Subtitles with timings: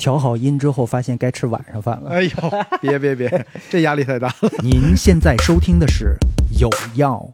[0.00, 2.08] 调好音之后，发现该吃晚上饭了。
[2.10, 2.30] 哎呦，
[2.80, 4.50] 别别别，这压力太大了。
[4.62, 6.16] 您现在收听的是
[6.58, 7.30] 有药。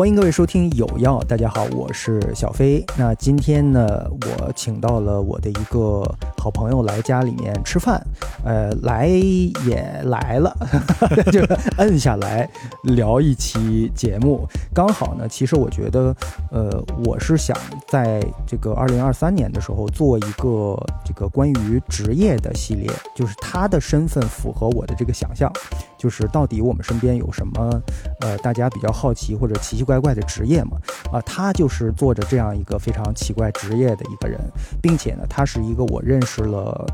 [0.00, 2.82] 欢迎各位收听有药，大家好，我是小飞。
[2.96, 6.02] 那今天呢，我请到了我的一个
[6.38, 8.02] 好朋友来家里面吃饭，
[8.42, 10.56] 呃，来也来了，
[11.30, 11.42] 就
[11.76, 12.48] 摁下来
[12.82, 14.48] 聊一期节目。
[14.72, 16.16] 刚好呢，其实我觉得，
[16.50, 17.54] 呃，我是想
[17.86, 25.52] 在这个二零二三年的时候做一个这个关于职业的系列，就是他的身份符合我的这个想象，
[26.00, 27.82] 就是到底我们身边有什么，
[28.20, 30.78] 呃，大家比较好奇或者奇奇怪怪的职业嘛？
[31.12, 34.40] 啊，他就是做着这样一个非常奇怪职业的一个人，
[34.80, 36.86] 并且呢，他是一个我认识了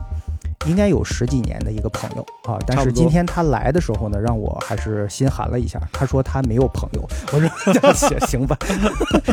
[0.67, 2.59] 应该有十几年的一个朋友啊。
[2.67, 5.81] 但是今天他来的时候呢，让我还是心寒了一下。
[5.93, 8.59] 他说他没有朋友，我说 行行吧，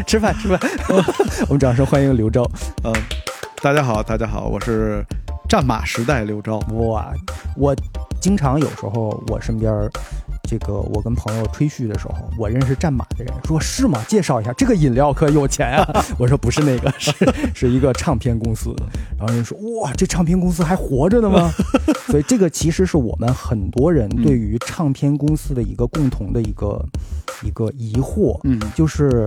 [0.05, 0.59] 吃 饭吃饭。
[1.49, 2.47] 我们掌声欢迎刘钊。
[2.83, 2.93] 嗯，
[3.63, 5.03] 大家好，大家好，我是
[5.49, 6.59] 战马时代刘钊。
[6.75, 7.11] 哇，
[7.58, 7.75] 我
[8.23, 9.69] 经常有时候我身边。
[10.45, 14.03] 这个我跟朋友吹嘘的时候，我认识战马的人说是吗？
[14.07, 16.05] 介绍一下，这个饮料可有钱啊！
[16.19, 17.13] 我说不是那个， 是
[17.55, 18.75] 是一个唱片公司。
[19.17, 21.52] 然后人说哇，这唱片公司还活着呢吗？
[22.07, 26.85] 所以这个其实是我们很多人对于唱片公司的一个共同的一个
[27.41, 29.25] 一个疑惑，嗯，就是。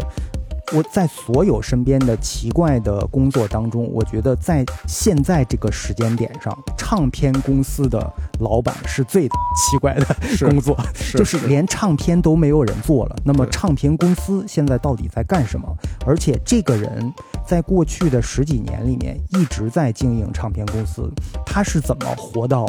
[0.75, 10.77] 我在所有身边的奇怪的工作当中，我觉得在现在这个时间点上，唱片公司的老板是最奇怪的工作，
[11.15, 13.17] 就是连唱片都没有人做了。
[13.25, 15.69] 那么唱片公司现在到底在干什么？
[16.05, 17.13] 而且这个人
[17.47, 21.09] 在过去的十几年里面一直在经营唱片公司，
[21.45, 22.67] 他是怎么活到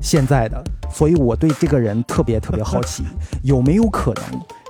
[0.00, 0.62] 现在的？
[0.92, 3.04] 所以我对这个人特别特别好奇，
[3.42, 4.24] 有没有可能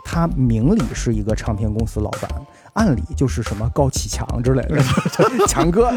[0.05, 2.31] 他明里是一个唱片公司老板？
[2.79, 4.81] 暗里就是什么高启强之类的，
[5.49, 5.91] 强哥，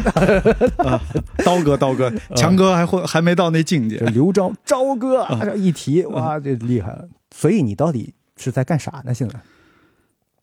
[1.44, 3.98] 刀哥，刀哥，强哥还会还没到那境界。
[3.98, 7.08] 刘钊，钊哥这一提哇，这厉害了。
[7.30, 9.14] 所以你到底是在干啥呢？
[9.14, 9.40] 现在？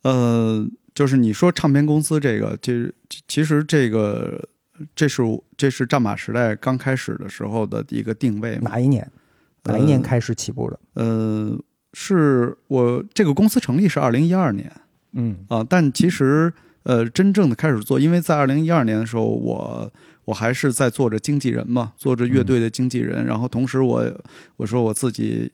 [0.04, 2.96] 呃，就是你说唱片公司这个，其实
[3.28, 4.48] 其实这个
[4.96, 5.22] 这是
[5.58, 8.58] 这是战马时代刚开始的时候的一个定位。
[8.62, 9.12] 哪一年？
[9.64, 10.80] 哪一年开始起步的？
[10.94, 11.60] 呃，
[11.94, 14.72] 是我这个公司成立是二零一二年。
[15.14, 16.54] 嗯啊，但其实
[16.84, 19.92] 呃，真正的开始做，因为在二零一二年的时候，我
[20.26, 23.26] 我还是在做着经纪人嘛，做着乐队的经纪人。
[23.26, 24.06] 然后同时，我
[24.56, 25.52] 我说我自己，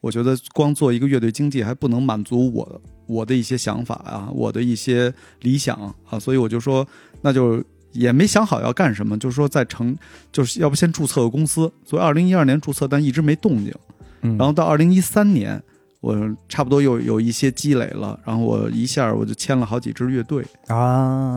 [0.00, 5.76] 我觉得光做一个乐队经济还不能满足我我的一些想法啊，我的一些理想
[6.08, 6.86] 啊，所以我就说，
[7.20, 9.96] 那就也没想好要干什么，就是说在成，
[10.32, 11.70] 就是要不先注册个公司。
[11.84, 13.74] 所以二零一二年注册，但一直没动静。
[14.20, 15.62] 然后到二零一三年。
[16.02, 16.18] 我
[16.48, 20.76] 差不多有有一些积累了，然后我一下我就签了好几支乐队啊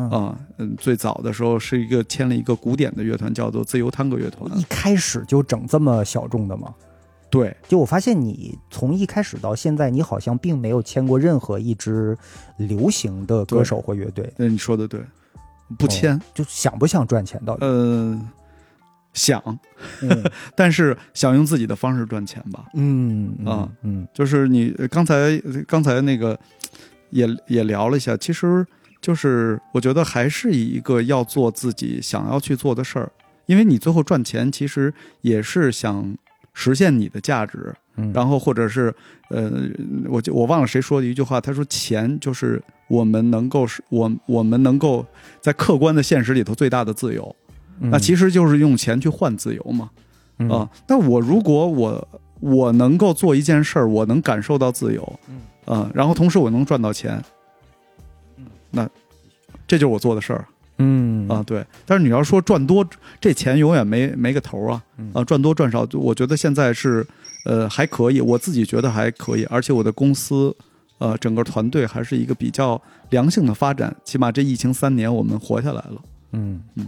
[0.10, 4.52] 啊，嗯，最早的时候是一个签了一个古典的乐团，叫做自由探戈乐团。
[4.58, 6.74] 一开始就整这么小众的吗？
[7.30, 12.18] 对，就我发现你从一开始到现在，你好像并没有签过任何一支
[12.58, 14.34] 流行的歌手或乐队。
[14.38, 15.00] 嗯，你说的对，
[15.78, 17.60] 不签就想不想赚钱到底？
[17.62, 18.28] 嗯。
[19.16, 19.42] 想，
[20.56, 22.66] 但是想用自己的方式赚钱吧。
[22.76, 26.40] 嗯啊嗯，就是你刚才刚才那个
[27.10, 28.64] 也也聊了一下，其实
[29.02, 33.12] 就是我觉得还是一个要做自己想要去做的事儿，
[33.48, 36.16] 因为你最后赚钱其实也是想
[36.54, 37.74] 实现你的价值。
[38.14, 38.94] 然后或者是
[39.30, 39.50] 呃，
[40.10, 45.06] 我就我忘了谁说的一句话，他说钱就是我们能够是我我们能够
[45.40, 47.34] 在客观的现实里头最大的自由。
[47.80, 49.90] 那其实就是用钱去换自由嘛，
[50.50, 52.08] 啊，那我如果我
[52.40, 55.20] 我能够做一件事儿，我能感受到自由，
[55.68, 57.22] 嗯，然后同时我能赚到钱，
[58.72, 58.90] 那
[59.68, 60.46] 这就是我做的事儿，
[60.78, 61.28] 嗯。
[61.28, 62.88] 啊对，但是你要说赚多，
[63.20, 67.06] 这钱永远没没个头啊，啊赚多赚少，我觉得现在是
[67.46, 70.56] 呃还可以，我自己觉得还可以，而且我的公司
[71.00, 72.80] 呃整个团队还是一个比较
[73.10, 76.02] 良性的发展，起码这疫情三年我们活下来了，
[76.34, 76.62] 嗯。
[76.76, 76.88] 嗯。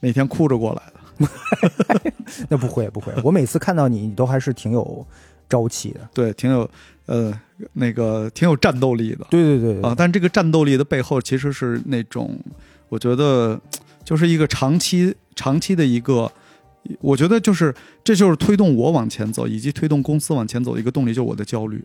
[0.00, 2.12] 每天哭着过来的，
[2.48, 5.06] 那不会不会，我每次看到你，你都还是挺有
[5.48, 6.68] 朝气的，对，挺有
[7.06, 7.32] 呃
[7.74, 12.38] 那个挺有战斗力的，对对对啊，但这个战斗力的背后其实是那种，
[12.88, 13.60] 我觉得
[14.02, 16.30] 就是一个长期长期的一个，
[17.00, 21.84] 我觉得就是这就是推动我往前走，以及推动公司往前走的一个动力，就是我的焦虑，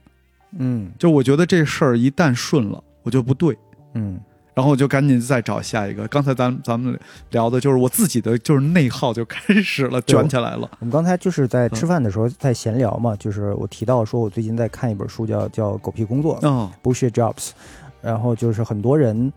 [0.58, 3.58] 嗯，就我觉得这事儿一旦顺了，我就不对，
[3.96, 4.18] 嗯。
[4.56, 6.08] 然后我就赶紧再找下一个。
[6.08, 6.98] 刚才咱咱们
[7.32, 10.70] 聊的就是我自己的，就是内耗就开始了，卷起来了。
[10.80, 17.50] 我们刚才就是在吃饭的时候在闲聊嘛，就是我提到说我最近在看一本书叫叫《狗屁工作》嗯，（Bullshit Jobs），
[18.02, 19.32] 然后就是很多人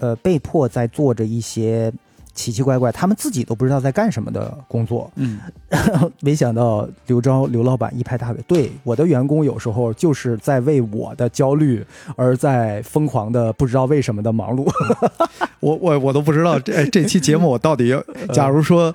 [0.00, 1.92] 呃被迫在做着一些
[2.38, 5.10] 奇奇怪怪，他们自己都不知道在干什么的工作。
[5.16, 5.40] 嗯，
[6.22, 14.70] 没想到刘钊刘老板一拍大腿，对我的员工有时候就是在为我的焦虑而在疯狂的不知道为什么的忙碌。
[15.58, 18.00] 我我我都不知道这这期节目我到底要，
[18.32, 18.94] 假如说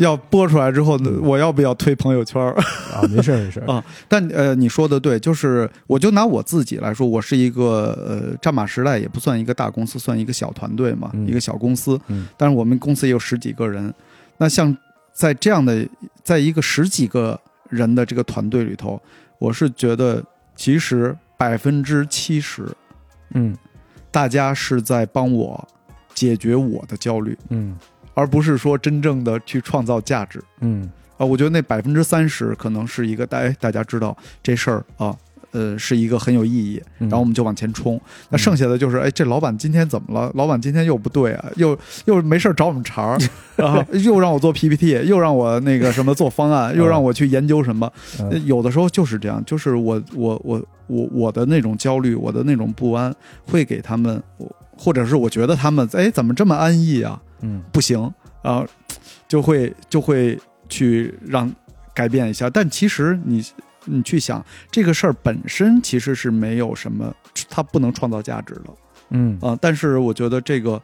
[0.00, 2.42] 要播出来之后，我要不要推朋友圈？
[2.42, 12.00] 啊，没事没事 啊但呃，你说的对，就是我就拿我自己来说，我是一个呃，战马时代也不算一个大公司，算一个小团队嘛，嗯一个小公司。
[12.08, 13.92] 嗯但是我们公司也有十几个人。
[14.38, 14.74] 那像
[15.12, 15.86] 在这样的，
[16.24, 17.38] 在一个十几个
[17.68, 19.00] 人的这个团队里头，
[19.38, 20.24] 我是觉得
[20.56, 22.66] 其实百分之七十，
[23.34, 23.54] 嗯
[24.10, 25.68] 大家是在帮我
[26.14, 27.76] 解决我的焦虑，嗯
[28.14, 30.42] 而不是说真正的去创造价值。
[30.60, 35.14] 嗯啊，我觉得那百分之三十可能是一个大哎大家知道这事儿啊，
[35.50, 38.00] 呃，是一个很有意义，嗯然后我们就往前冲。
[38.30, 40.30] 那剩下的就是，哎，这老板今天怎么了？
[40.34, 43.18] 老板今天又不对啊，又又没事儿找我们茬儿，
[43.56, 47.92] 然 后又让我做 PPT，又让我那个什么做方案，又让我去研究什么。
[48.46, 53.14] 有的时候就是这样，就是我我我我我的那种焦虑，我的那种不安，
[53.44, 57.20] 会给他们，我或者是我觉得他们，哎，怎么这么安逸啊？
[57.42, 58.66] 嗯不行啊，
[59.28, 60.38] 就会就会
[60.68, 61.50] 去让
[61.94, 62.48] 改变一下。
[62.48, 63.44] 但其实你
[63.84, 67.14] 你去想这个事儿本身其实是没有什么，
[67.48, 68.64] 它不能创造价值的
[69.10, 69.56] 嗯啊。
[69.60, 70.80] 但是我觉得这个，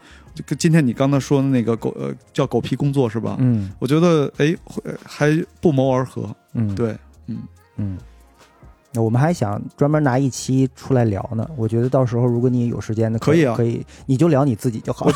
[0.59, 3.37] 今天你刚才说的那个狗呃叫狗屁工作是吧？
[3.39, 6.35] 嗯我觉得哎会还不谋而合。
[6.55, 7.39] 嗯，对，嗯，
[7.77, 7.99] 嗯。
[8.97, 15.07] 那我们还想专门拿一期出来聊呢，我觉得到时候如果你有时间的，可以啊可以，你就聊你自己就好。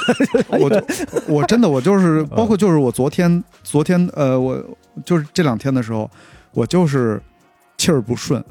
[0.61, 0.85] 我就
[1.27, 4.63] 我真的我就是包括就是我昨天昨天呃我
[5.03, 6.11] 就是这两天的时候，
[6.53, 7.19] 我就是
[7.79, 8.45] 气儿不顺，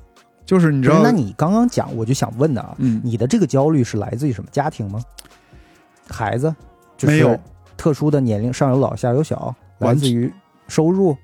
[0.47, 4.99] 就是你知道那你刚刚讲，我就想问的啊，嗯你的这个焦虑是来自于什么家庭吗？
[6.09, 6.55] 孩子？
[6.97, 7.39] 就是没有
[7.77, 10.33] 特殊的年龄，上有老下有小，来自于
[10.67, 11.15] 收入，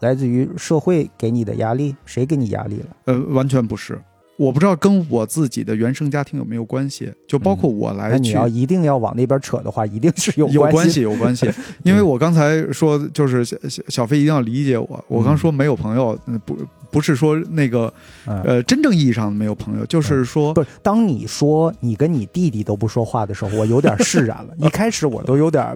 [0.00, 2.86] 来自于社会给你的压力，谁给你压力了？
[3.06, 4.00] 呃，完全不是。
[4.38, 11.50] 我不知道跟我自己的原生家庭有没有关系，就包括我来你要一定要往那边扯的话，一定是有关有关系，有关系。
[11.84, 15.04] 因为嗯我刚才说，就是小小小飞一定要理解我。
[15.08, 16.54] 我刚说没有朋友，嗯不
[16.90, 17.90] 不是说那个
[18.26, 24.54] 嗯，呃真正意义上的没有朋友，就是说不是，当你说你跟你弟弟都不说话的时候，我有点释然了。
[24.60, 25.74] 一开始我都有点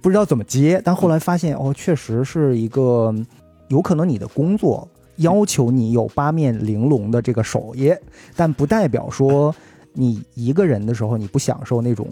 [0.00, 3.14] 不知道怎么接，但后来发现哦，确实是一个
[3.68, 7.92] 有可能你的工作要求你有八面玲珑的这个手艺，
[8.36, 9.54] 但不代表说
[9.92, 12.06] 你一个人的时候你不享受那种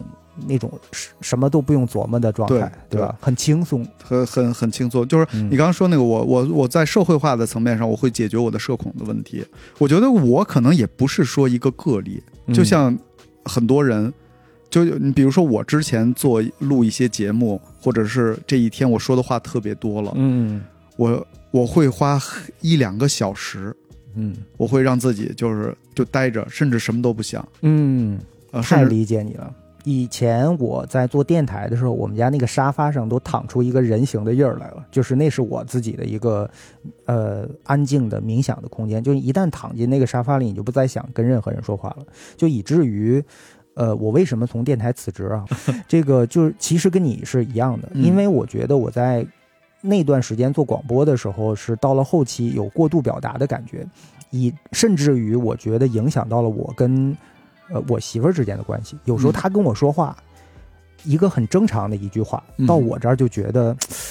[0.46, 3.16] 那种什什么都不用琢磨的状态，对吧？
[3.20, 3.86] 很轻松。
[4.02, 5.06] 很很很轻松。
[5.06, 9.44] 就是嗯你刚刚说那个，我我我在社会化的层面上，我会解决我的社恐的问题。
[9.78, 12.96] 我觉得我可能也不是说一个个例，嗯就像
[13.44, 14.12] 很多人，
[14.68, 20.62] 就你比如说我之前做录一些节目，或者是这一天我说的话特别多了，嗯
[20.96, 22.20] 我我会花
[22.60, 23.74] 一两个小时，
[24.14, 28.18] 嗯我会让自己就是就待着，甚至什么都不想，嗯，
[28.50, 29.52] 呃，太理解你了。
[29.84, 36.50] 以前我在做电台的时候，我们家那个沙发上都躺出一个人形的印儿来了，就是那是我自己的一个
[37.04, 39.02] 呃安静的冥想的空间。
[39.02, 43.22] 就一旦躺进那个沙发里，你就不再想跟任何人说话了，就以至于。
[43.74, 45.44] 呃，我为什么从电台辞职啊？
[45.86, 49.22] 这个就是其实跟你是一样的，嗯因为我觉得我在
[49.86, 53.86] 那段时间做广播的时候，是到了后期有过度表达的感觉，
[54.30, 57.16] 以甚至于我觉得影响到了我跟
[57.70, 58.98] 呃我媳妇儿之间的关系。
[59.04, 60.16] 有时候嗯她跟我说话，
[61.04, 63.76] 一个很正常的一句话，嗯到我这儿就觉得。
[63.78, 64.05] 这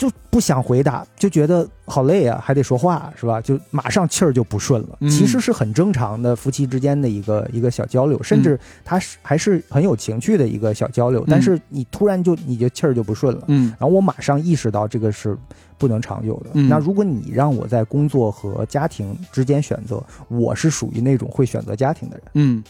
[0.00, 3.38] 就不想回答，就觉得好累啊，还得说话，是吧？
[3.38, 4.96] 就马上气儿就不顺了。
[5.00, 11.22] 嗯其实是很正常的夫妻之间的一个一个小交流，甚至他是还是很有情趣的一个小交流。
[11.28, 15.36] 但是你突然就你就气儿就不顺了，嗯然后我马上意识到这个是
[15.76, 16.50] 不能长久的。
[16.54, 22.24] 嗯那如果你让我在工作和家庭之间选择，我是属于那种会选择家庭的人。
[22.32, 22.64] 嗯，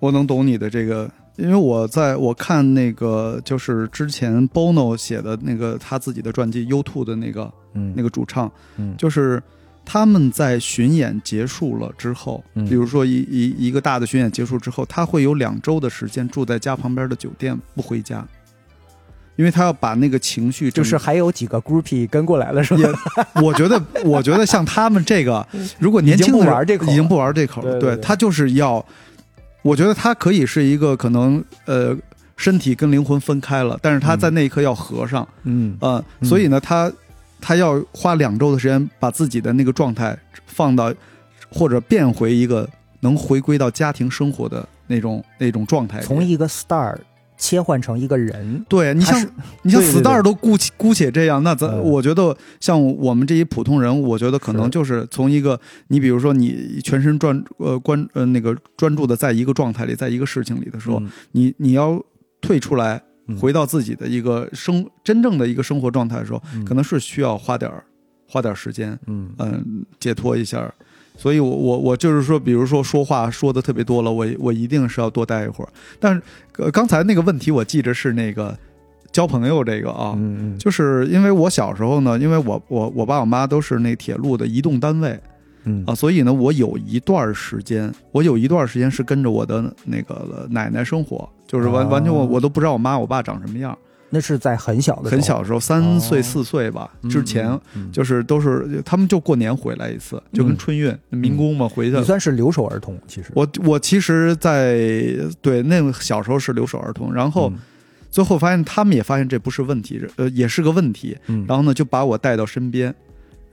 [0.00, 7.92] 我能懂你的这个，因为我在我看那个就是之前 Bono 写的那个他自己的传记 U2 的那个嗯。
[7.96, 8.94] 那个主唱，嗯。
[8.96, 9.42] 就是
[9.84, 12.64] 他们在巡演结束了之后，嗯。
[12.68, 18.24] 比如说一一一个大的巡演结束之后，他会有两周的时间住在家旁边的酒店不回家，
[19.36, 22.80] 因为他要把那个情绪就是还有几个 groupie 跟过来了，是吧？
[23.34, 25.44] 也，我觉得，我觉得像他们这个，
[25.80, 26.92] 如果年轻的人已经不玩这口了。
[26.92, 27.96] 已经不玩这口了，对。
[27.96, 28.84] 他就是要
[29.64, 31.96] 我觉得他可以是一个可能呃
[32.36, 36.92] 身体跟灵魂分开了，但是他在那一刻要合上，嗯呃，嗯所以呢，他
[37.40, 40.14] 他要花两周的时间把自己的那个状态
[40.46, 40.92] 放到
[41.48, 42.68] 或者变回一个
[43.00, 46.00] 能回归到家庭生活的那种那种状态。
[46.00, 46.94] 从一个 star
[47.36, 49.20] 切换成一个人，对你像
[49.62, 50.22] 你像对对 star 对。
[50.22, 51.80] 都姑且姑且这样，那咱、嗯。
[51.82, 61.08] 我觉得像我们这些普通人，我觉得可能就是从一个你比如说你全身专呃关呃那个专注的在一个状态里，在一个事情里的时候，嗯。
[61.32, 62.00] 你你要
[62.40, 63.36] 退出来嗯。
[63.36, 66.64] 回到自己的一个生真正的一个生活状态的时候，嗯。
[66.64, 67.84] 可能是需要花点儿
[68.28, 69.30] 花点儿时间，嗯。
[69.38, 70.72] 嗯，解脱一下。
[71.16, 75.68] 所以我，我我就是说，比如说说话说的特别多了，我我一定是要多待一会儿。
[76.00, 76.20] 但是，
[76.58, 78.56] 呃，刚才那个问题我记着是那个
[79.12, 80.58] 交朋友这个啊，嗯嗯。
[80.58, 85.18] 就是因为我小时候呢，因为我我我爸我妈都是那铁路的移动单位
[85.64, 85.84] 嗯。
[85.86, 91.88] 啊，所以呢，我有一段时间，我有一段时间是跟着我的那个奶奶生活，就是完哦。
[91.88, 93.78] 完全我我都不知道我妈我爸长什么样，
[94.10, 95.10] 那是在很小的时候。
[95.10, 97.58] 很小的时候三岁哦四岁吧嗯之前。
[97.92, 101.96] 就是都是他们就过年回来一次，就跟春运、民工嘛回去。
[101.96, 102.04] 你。
[102.04, 103.30] 算是留守儿童，其实。
[103.34, 104.76] 我我其实在，
[105.40, 107.58] 对那个小时候是留守儿童，然后嗯。
[108.10, 112.94] 最后发现他们也发现这不是问题，呃，也是个问题，嗯，然后呢就把我带到身边，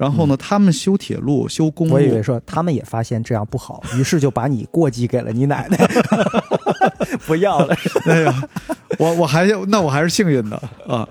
[0.02, 5.78] 然后呢他们修铁路修公路，我以为说他们也发现这样不好， 于是就把你过继给了你奶奶，
[7.28, 7.76] 不要了。
[8.06, 8.50] 哎呀，
[8.98, 11.08] 我我还那我还是幸运的啊。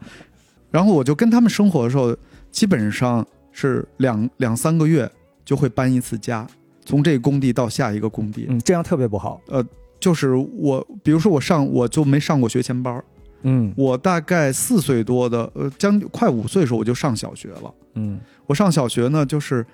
[0.72, 2.16] 然后我就跟他们生活的时候，
[2.50, 5.08] 基本上是两两三个月
[5.44, 6.44] 就会搬一次家，
[6.84, 8.46] 从这个工地到下一个工地。
[8.48, 9.40] 嗯，这样特别不好。
[9.46, 9.64] 呃
[10.00, 13.04] 就是我，比如说我上我就没上过学前班儿，
[13.42, 17.74] 嗯我大概四岁多的，呃，将快五岁的时候我就上小学了。
[17.94, 19.64] 嗯我上小学呢，就是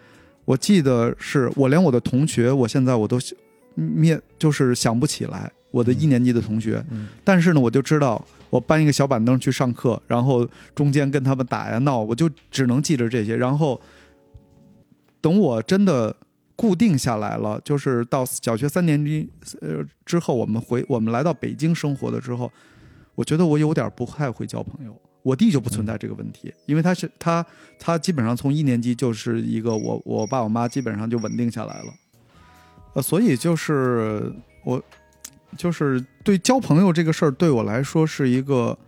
[0.44, 3.18] 我记得是我连我的同学，我现在我都
[3.74, 13.36] 面就是想不起来我的一年级的同学，嗯但是呢，我就知道我搬一个小板凳去上课，然后中间跟他们打呀闹，我就只能记着这些。
[13.36, 13.80] 然后
[15.20, 16.14] 等我真的
[16.54, 19.28] 固定下来了，就是到小学三年级
[19.60, 22.50] 呃之后，我们回我们来到北京生活的之后，
[23.16, 24.96] 我觉得我有点不太会交朋友。
[25.22, 27.44] 我弟就不存在这个问题，因为他是他
[27.80, 31.92] 他基本上从一年级就是一个我我爸我妈基本上就稳定下来了，
[32.94, 34.32] 呃，所以就是
[34.64, 34.80] 我
[35.56, 38.78] 就是对交朋友这个事儿对我来说是一个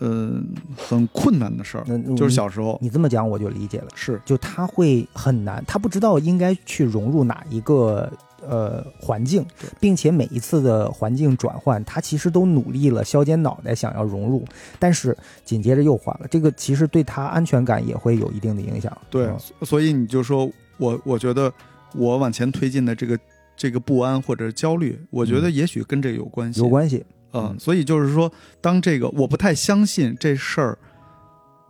[0.00, 0.46] 嗯、
[0.76, 1.84] 很困难的事儿，
[2.16, 2.78] 就是小时候。
[2.82, 4.20] 你这么讲我就理解了，是。
[4.26, 8.10] 就他会很难，他不知道应该去融入哪一个
[8.48, 9.44] 呃环境，
[9.80, 14.44] 并且每一次的环境转换，他其实都努力了，削尖脑袋想要融入，
[14.78, 18.96] 但是紧接着又换了，这个其实对他安全感也会有一定的影响。
[19.10, 21.52] 对嗯，所以你就说我我觉得
[21.94, 23.18] 我往前推进的这个
[23.56, 27.04] 这个不安或者焦虑，我觉得也许跟这个有关系，有关系。
[27.32, 27.56] 啊、嗯。
[27.58, 30.78] 所以就是说，当这个我不太相信这事儿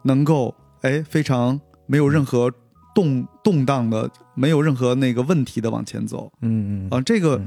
[0.03, 2.53] 能够哎非常没有任何
[2.95, 6.31] 动动荡的，没有任何那个问题的往前走。
[6.43, 7.47] 嗯嗯啊、这个嗯。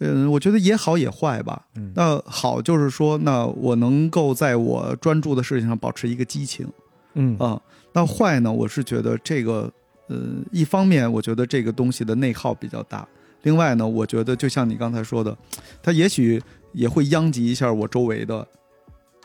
[0.00, 1.66] 嗯、我觉得也好也坏吧。
[1.76, 1.92] 嗯。
[1.94, 6.68] 那好就是说，那我能够在我专注的事情上保持一个激情。
[7.14, 7.38] 嗯。
[7.38, 7.58] 啊、
[7.92, 9.72] 那坏呢，我是觉得这个
[10.08, 10.18] 呃，
[10.50, 13.06] 一方面我觉得这个东西的内耗比较大。
[13.42, 15.34] 另外呢，我觉得就像你刚才说的，
[15.82, 16.42] 它也许
[16.72, 18.46] 也会殃及一下我周围的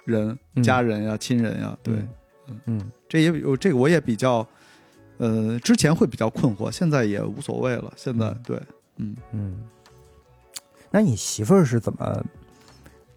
[0.06, 0.64] 人、嗯。
[0.64, 1.76] 家人呀、亲人呀。
[1.82, 1.96] 对，
[2.48, 2.60] 嗯。
[2.68, 2.92] 嗯。
[3.10, 4.48] 这也有这个我也比较，
[5.20, 7.94] 呃，之前会比较困惑，现在也无所谓了。
[7.96, 8.42] 现在、嗯。
[8.44, 8.62] 对，
[8.98, 9.56] 嗯，嗯，
[10.90, 12.24] 那你媳妇儿是怎么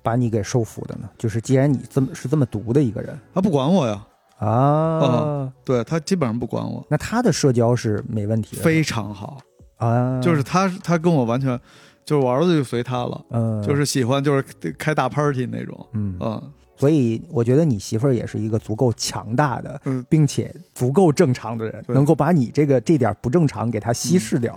[0.02, 1.08] 把你给收服的呢？
[1.16, 3.18] 就是既然你这么是这么毒的一个人。
[3.32, 4.04] 他不管我呀，
[4.38, 9.38] 啊，哦对他基本上不管我，那他的社交是没问题的，非常好。
[9.76, 11.58] 啊，就是他他跟我完全，
[12.04, 14.42] 就是我儿子就随他了，嗯，就是喜欢就是
[14.78, 16.52] 开大 party 那种，嗯，嗯
[16.82, 24.52] 所以我觉得你媳妇儿也是一个足够强大的，嗯，并且足够正常的人，能够把你这个这点不正常给他稀释掉，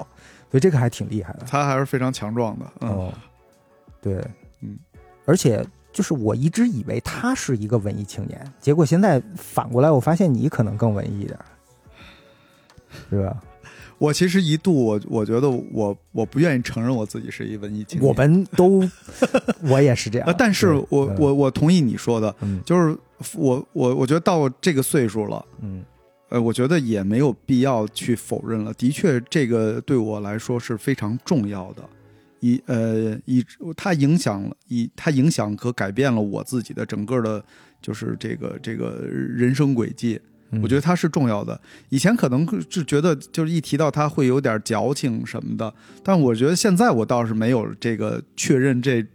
[0.50, 1.46] 所以这个还挺厉害的。
[1.48, 2.90] 他还是非常强壮的，嗯。
[2.90, 3.14] 哦，
[4.02, 4.16] 对，
[4.62, 4.76] 嗯，
[5.26, 5.64] 而且
[5.94, 11.38] 就是我一直以为他是一个文艺青年，结果现在反过来，我发现你可能更文艺一点，
[13.12, 13.40] 是吧？
[14.06, 18.82] 我其实一度我我觉得我我不愿意承认我自己是一文艺青年，我们都，
[19.70, 20.28] 我也是这样。
[20.28, 22.62] 呃，，但是我嗯我我同意你说的，嗯。
[22.64, 22.98] 就是
[23.36, 25.84] 我我我觉得到这个岁数了，嗯。
[26.30, 28.74] 呃，我觉得也没有必要去否认了。
[28.74, 31.88] 的确，这个对我来说是非常重要的，
[32.40, 33.46] 以呃以
[33.78, 37.44] 它影响了以它影响和改变了我自己的整个的，
[37.80, 40.20] 就是这个这个人生轨迹。
[40.52, 41.60] 嗯我觉得它是重要的。
[41.90, 45.74] 以前可能是觉得就是一提到它会有点矫情什么的，
[46.04, 49.06] 但我觉得现在我倒是没有这个确认这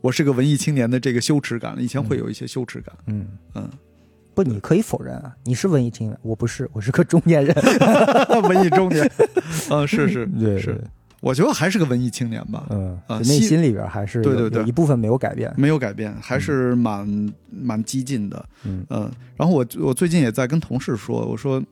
[0.00, 1.82] 我是个文艺青年的这个羞耻感了。
[1.82, 3.68] 以前会有一些羞耻感，嗯嗯，
[4.34, 7.54] 不，你可以否认啊，你是文艺青年，我不是，我是个中年人。
[8.48, 9.10] 文艺中年，
[9.70, 10.80] 嗯，是是对是，
[11.20, 14.64] 我觉得还是个文艺青年吧，嗯，内心里边还是对对对。
[14.64, 15.52] 一部分没有改变。
[15.56, 18.86] 没有改变，还是蛮蛮激进的，嗯。
[18.90, 21.62] 嗯，然后我我最近也在跟同事说，我说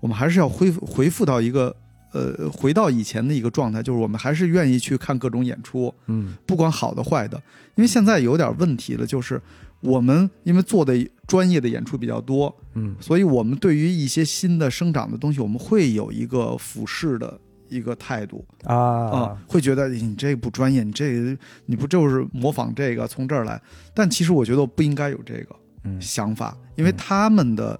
[0.00, 1.74] 我们还是要恢复回复到一个
[2.12, 6.34] 呃回到以前的一个状态，就是我们还是愿意去看各种演出，嗯。
[6.44, 7.40] 不管好的坏的，
[7.76, 9.40] 因为现在有点问题了，就是
[9.80, 10.92] 我们因为做的
[11.28, 12.96] 专业的演出比较多，嗯。
[12.98, 17.38] 所以我们对于一些新的生长的东西，我们会有一个俯视的
[17.68, 23.60] 一个态度啊、啊，会觉得你这不专业，你这你不就是模仿这个从这儿来？
[23.94, 27.78] 但其实我觉得我不应该有这个嗯想法，因为他们的、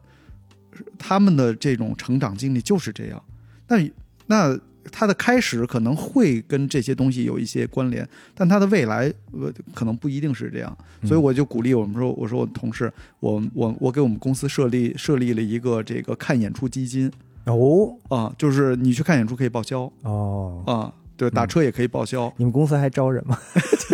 [0.99, 3.23] 他们的这种成长经历就是这样。
[3.67, 3.91] 那
[4.27, 4.59] 那
[4.91, 10.79] 他的开始可能会跟这些东西有一些关联，但他的未来呃可能不一定是这样。
[11.05, 12.91] 所以我就鼓励我们说，我说我同事，
[13.21, 17.11] 我我我给我们公司设立设立了一个这个看演出基金
[17.47, 22.33] 哦啊，就是你去看演出可以报销哦，啊，对，打车也可以报销。
[22.37, 23.39] 你们公司还招人吗？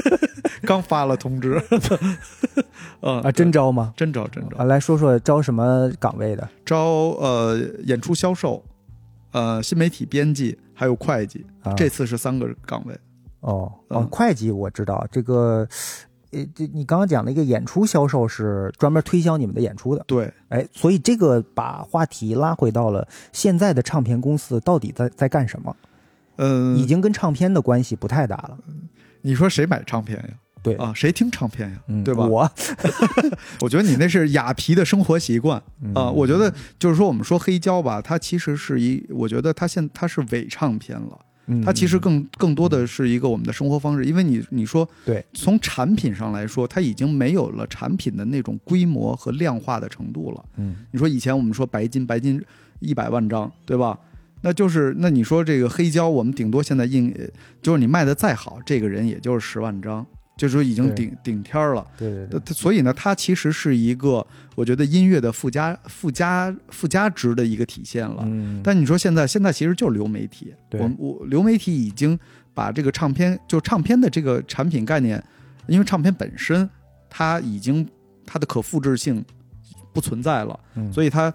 [0.62, 1.54] 刚发了通知，
[3.00, 3.92] 啊啊，真招吗？
[3.96, 6.78] 真招真招啊，来说说招什么岗位的招
[7.18, 8.62] 呃演出销售，
[9.32, 11.72] 呃新媒体编辑，还有会计，啊？
[11.74, 12.94] 这次是三个岗位。
[13.40, 15.68] 哦哦嗯，会计我知道这个。
[16.34, 25.74] 呃，这你刚刚讲的一个演出销售是专门推销你们的演出的，对，哎，所以这个把话题拉回到了现在的唱片公司到底在在干什么？
[26.36, 28.58] 嗯、已经跟唱片的关系不太大了。
[29.22, 30.24] 你说谁买唱片呀？
[30.62, 31.78] 对啊，谁听唱片呀？
[31.88, 32.24] 嗯，对吧？
[32.26, 32.50] 我
[33.60, 36.10] 我觉得你那是雅皮的生活习惯嗯啊。
[36.10, 41.18] 我觉得就是说，我们说黑胶吧，它其实是一，我觉得它现它是伪唱片了。
[41.46, 50.44] 嗯它其实更更多的是一个我们的生活方式，因为你你说对，从产品上来说，它已经没有了产品的那种规模和量化的程度了。
[50.56, 52.42] 嗯你说以前我们说白金，白金
[52.80, 53.98] 一百万张，对吧？
[54.42, 57.26] 那就是那你说这个黑胶，我们顶多现在印，呃
[57.62, 61.86] 就是你卖的再好，这个人也就是十万张，就是说已经顶顶天儿了。
[61.96, 68.22] 对所以呢，它其实是一个我觉得音乐的附加附加附加值的一个体现了。
[68.26, 70.80] 嗯，但你说现在现在其实就是流媒体，对。
[70.80, 72.18] 我我流媒体已经
[72.52, 75.22] 把这个唱片就唱片的这个产品概念，
[75.66, 76.68] 因为唱片本身
[77.08, 77.88] 它已经
[78.26, 79.24] 它的可复制性
[79.92, 80.92] 不存在了，嗯。
[80.92, 81.32] 所以它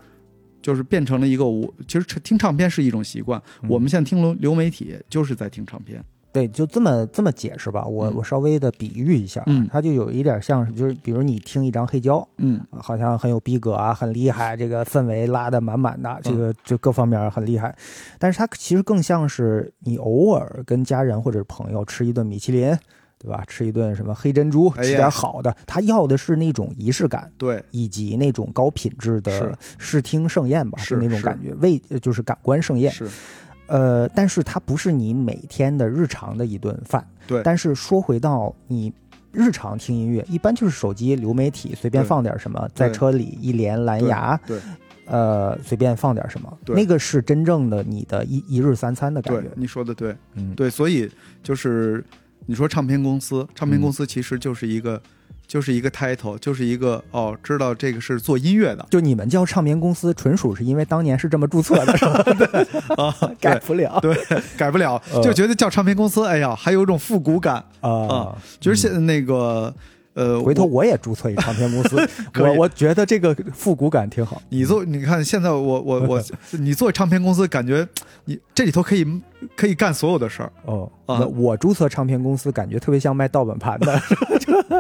[0.62, 3.70] 就是变成了一个我其实听唱片是一种习惯，嗯。
[3.70, 17.76] 我们现在听流流媒体就是在听唱片，对，就这么这么解释吧，我嗯我稍微的比喻一下，嗯它就有一点像是，就是比如你听一张黑胶，嗯啊好像很有逼格啊，很厉害，这个氛围拉得满满的，这嗯个就各方面很厉害。
[18.18, 22.78] 但是它其实更像是你偶尔跟家人或者朋友吃一顿米其林，
[23.18, 23.44] 对吧？
[23.48, 27.30] 吃一顿什么黑珍珠，吃点好的，他要的是那种仪式感。
[27.38, 32.92] 对，以及那种高品质的视听盛宴吧，是就那种感觉，味就是感官盛宴。
[32.92, 33.10] 是，
[33.69, 37.05] 呃，但是它不是你每天的日常的一顿饭。
[37.27, 38.91] 对但是说回到你
[39.32, 44.60] 日常听音乐，一般就是手机流媒体随便放点什么，在车里一连蓝牙，对
[45.05, 49.49] 呃，随便放点什么，对那个是真正的你的一一日三餐的感对觉，。
[49.55, 50.15] 你说的对。
[50.34, 51.10] 嗯，对，所以
[51.43, 52.03] 就是
[52.47, 54.99] 你说唱片公司，唱片公司其实就是一个，
[55.50, 62.14] 就是一个 title，就是一个哦，知道这个是做音乐的就你们叫唱片公司，纯属是因为当年是这么注册的，是吧？
[63.04, 64.16] 啊， 改不了对，
[64.56, 67.66] 改不了，呃就觉得叫唱片公司，哎呀，还有一种复古感。
[67.82, 68.38] 啊。
[68.60, 69.74] 就是现在那个
[70.19, 71.97] 呃，回头我我也注册一唱片公司，
[72.39, 74.41] 我我觉得这个复古感挺好。
[74.49, 76.23] 你做，你看现在我我我，
[76.60, 77.88] 你做唱片公司，感觉
[78.25, 79.05] 你这里头可以
[79.55, 80.51] 可以干所有的事儿。
[80.65, 84.01] 哦，啊那我注册唱片公司，感觉特别像卖盗版盘的。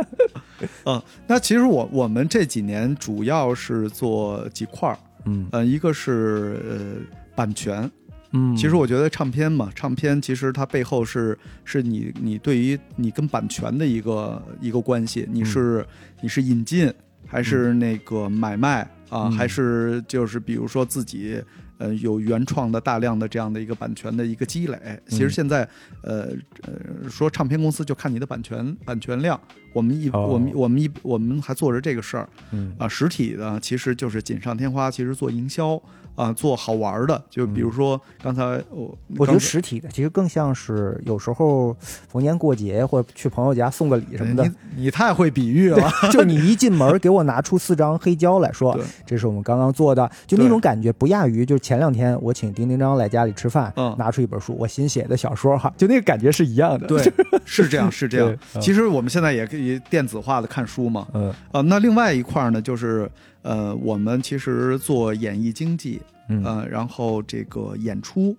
[0.85, 7.89] 嗯，那其实我我们这几年主要是做几块儿，嗯呃，一个是呃版权，
[8.31, 15.85] 嗯，其实我觉得唱片嘛，唱片其实它背后是是你你对于你跟版权的一个一个关系，你是、
[16.21, 16.93] 你是引进
[17.25, 19.31] 还是那个买卖啊，嗯。
[19.31, 21.41] 还是就是比如说自己
[21.79, 24.77] 呃有原创的大量的这样的一个版权的一个积累。
[25.07, 25.67] 其实现在
[26.03, 26.27] 呃
[26.61, 29.39] 呃说唱片公司就看你的版权版权量，
[29.73, 30.27] 我们一、哦。
[30.27, 32.29] 我们我们一我们还做着这个事儿。
[32.51, 32.75] 嗯。
[32.77, 35.81] 啊、实体的其实就是锦上添花，其实做营销
[36.15, 41.75] 啊、做好玩的，就比如说刚才我我觉得实体的其实更像是有时候
[42.09, 44.43] 逢年过节或者去朋友家送个礼什么的
[44.75, 45.89] 你，你太会比喻了。
[46.11, 56.85] 就你一进门给我拿出四张黑胶来说，这是我们刚刚做的，就那种感觉不亚于就是前两天我请丁丁张来家里吃饭，嗯拿出一本书，我新写的小说哈，就那个感觉是一样的。
[56.87, 57.01] 对，
[57.45, 58.29] 是这样，是这样。
[58.55, 61.07] 嗯其实我们现在也可以电子化的看书嘛。
[61.13, 63.09] 嗯呃，那另外一块呢，就是
[63.41, 68.35] 呃，我们其实做演艺经济，嗯呃，然后这个演出，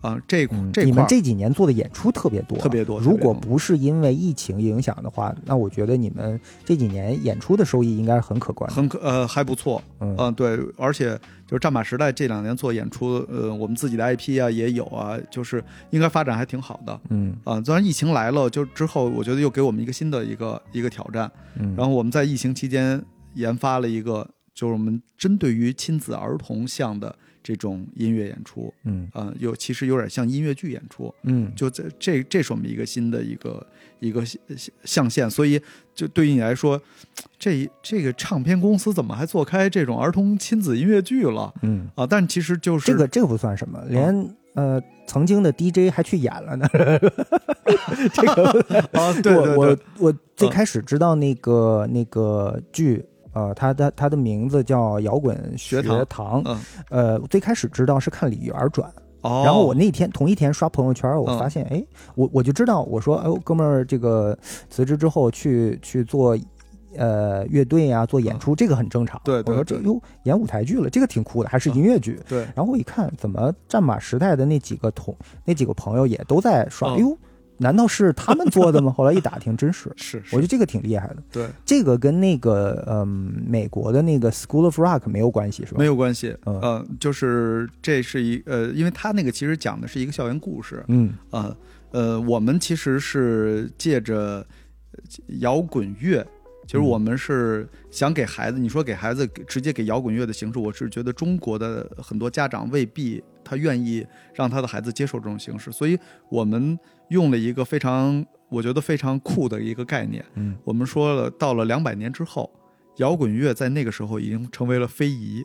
[0.00, 8.74] 啊、这这你们这几年做的演出特别多，特别多如果不是因为疫情影响的话，那我觉得你们这几年演出的收益应该是很可观的。
[8.74, 17.00] 很可呃还不错，嗯嗯、对，而且就是战马时代这两年做演出，呃，我们自己的 IP 啊也有啊，就是应该发展还挺好的。
[17.10, 21.30] 嗯啊、虽然疫情来了，就之后我觉得又给我们一个新的一个一个挑战。
[21.58, 23.00] 嗯，然后我们在疫情期间
[23.34, 33.66] 研发了一个，就是我们针对于亲子儿童向的这种音乐演出，嗯啊、有其实有点像音乐剧演出，嗯就这这这是我们一个新的一个
[33.98, 34.38] 一个象
[34.84, 35.60] 象限，所以
[35.94, 36.80] 就对于你来说，
[37.38, 42.06] 这这个唱片公司怎么还做开这种儿童亲子音乐剧了嗯，啊？
[42.06, 46.68] 但其实就是这个这个不算什么，连呃曾经的 DJ 还去演了呢。
[48.12, 48.44] 这个
[48.92, 53.04] 啊，对对我我，我最开始知道那个那个剧。
[53.32, 56.42] 呃，他的他的名字叫摇滚学学堂
[56.90, 58.92] 呃，最开始知道是看李园转，
[59.22, 61.82] 哦，然后我那天同一天刷朋友圈，我嗯发现，哎，
[62.14, 64.36] 我我就知道，我说，哎呦，哥们儿，这个
[64.68, 66.36] 辞职之后去去做，
[66.96, 69.18] 呃，乐队呀、做演出，这个很正常。
[69.20, 72.20] 嗯对对我说这哟，演舞台剧了，这个挺酷的，还是音乐剧。
[72.28, 76.90] 对，然后我一看，怎么战马时代的那几个同那几个朋友也都在刷？
[76.90, 77.18] 嗯哎呦，
[77.62, 78.92] 难道是他们做的吗？
[78.96, 79.90] 后来一打听，真是。
[79.96, 83.06] 是，我觉得这个挺厉害的，对，这个跟那个嗯、
[83.46, 85.78] 美国的那个 School of Rock 没有关系是吧？
[85.78, 86.60] 没有关系，嗯。
[86.60, 91.14] 呃，就是这是一呃，因为他那个其实讲的是一个校园故事，嗯。
[91.30, 91.56] 啊，
[91.92, 94.44] 呃，我们其实是借着
[95.40, 96.26] 摇滚乐，
[96.66, 96.84] 其实嗯。
[96.84, 105.98] 我们是想给孩子，你说给孩子直接给摇滚乐的形式，我是觉得中国的很多家长未必他愿意让他的孩子接受这种形式，所以
[106.28, 106.78] 我们
[107.12, 112.50] 用了一个非常我觉得非常酷的一个概念，嗯我们说了，到了两百年之后，
[112.96, 115.42] 摇滚乐在那个时候已经成为了非遗。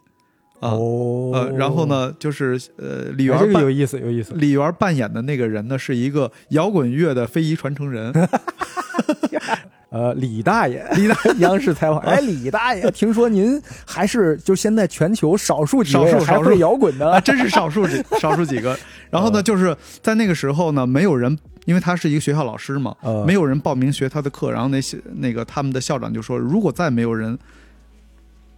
[0.59, 1.85] 啊，哦呃，然后？
[1.85, 4.33] 呢，就是呃，李哎元扮这个有意思，有意思。
[4.33, 8.11] 李元扮演的那个人呢，是一个摇滚乐的非遗传承人。
[9.89, 18.77] 呃，李大爷， 李大央视采访，哎，李大爷， 听说您还是就现在全球少数几位少数摇滚啊，的，真是少数几少数几个。
[19.11, 24.49] 然后呢，嗯就是在那个时候呢，没有人，因为他是一个学校老师嘛，呃没有人报名学他的课。
[24.49, 27.37] 然后那些那个他们的校长就说，如果再没有人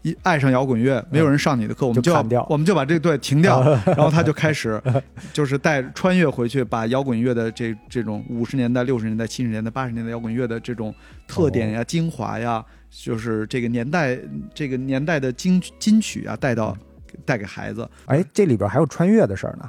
[0.03, 2.13] 一爱上摇滚乐，没有人上你的课，我们就
[2.47, 3.63] 我们就把这个队停掉。
[3.83, 4.79] 然后他就开始
[5.33, 10.93] 就是带穿越回去，把摇滚乐的这这种五十年代、六十年代、七十年代、八十年代摇滚乐的这种
[11.27, 14.15] 特点呀、精华呀，就是这个年代
[14.53, 16.77] 这个年代的金金曲啊，带到
[17.25, 17.89] 带给孩子。
[18.05, 19.67] 哎，这里边还有穿越的事儿呢。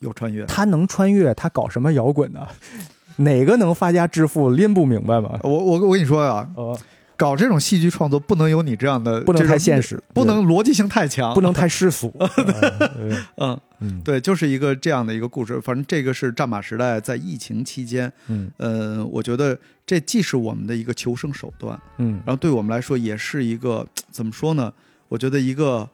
[0.00, 0.44] 有穿越。
[0.46, 2.46] 他能穿越，他搞什么摇滚呢？
[3.16, 5.38] 哪个能发家致富，拎不明白吗？
[5.42, 6.78] 我我我跟你说啊，呃，
[7.16, 12.10] 搞这种戏剧创作不能有你这样的，不能太现实，不能逻辑性太强，不能太世俗。
[13.82, 15.60] 嗯对，就是一个这样的一个故事。
[15.60, 24.72] 反正这个是战马时代在疫情期间，嗯呃，我觉得这既是我们的一个求生手段，嗯然后对我们来说也是一个 怎么说呢？
[25.08, 25.88] 我觉得一个，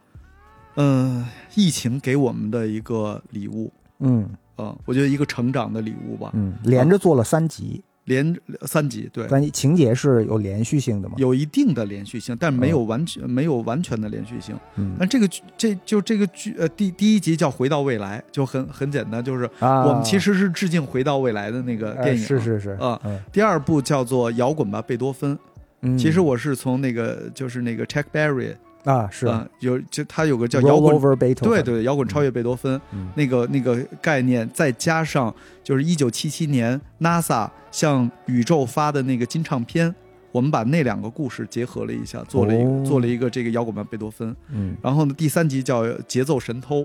[0.77, 3.73] 嗯、疫情给我们的一个礼物。
[4.01, 4.29] 嗯
[4.59, 11.15] 嗯，我觉得一个成长的礼物吧，嗯，连着做了三集，连三集，对，三集情节是有连续性的吗？
[11.19, 14.55] 有一定的连续性，但没有完全、没有完全的连续性。
[14.77, 22.23] 嗯那这个剧，这就这个剧，呃，第第一集叫《回到未来》，就很很简单，就是啊，我们其实是致敬《回到未来》的那个哎电影。
[22.23, 25.37] 是是是啊嗯第二部叫做《摇滚吧，贝多芬》。
[25.83, 28.55] 嗯，其实我是从那个就是那个 Chuck Berry
[28.87, 29.27] 啊是。
[29.27, 30.99] 啊、有就他有个叫摇滚
[31.35, 33.11] 对对，摇滚超越贝多芬、嗯。
[33.15, 39.95] 那个那个概念，再加上就是一九七七年 NASA 向宇宙发的那个金唱片。
[40.33, 42.85] 我们把那两个故事结合了一下，做了一个、哦。
[42.85, 44.77] 做了一个这个摇滚版贝多芬，嗯。
[44.83, 46.83] 然后呢，第三集叫《节奏神偷》，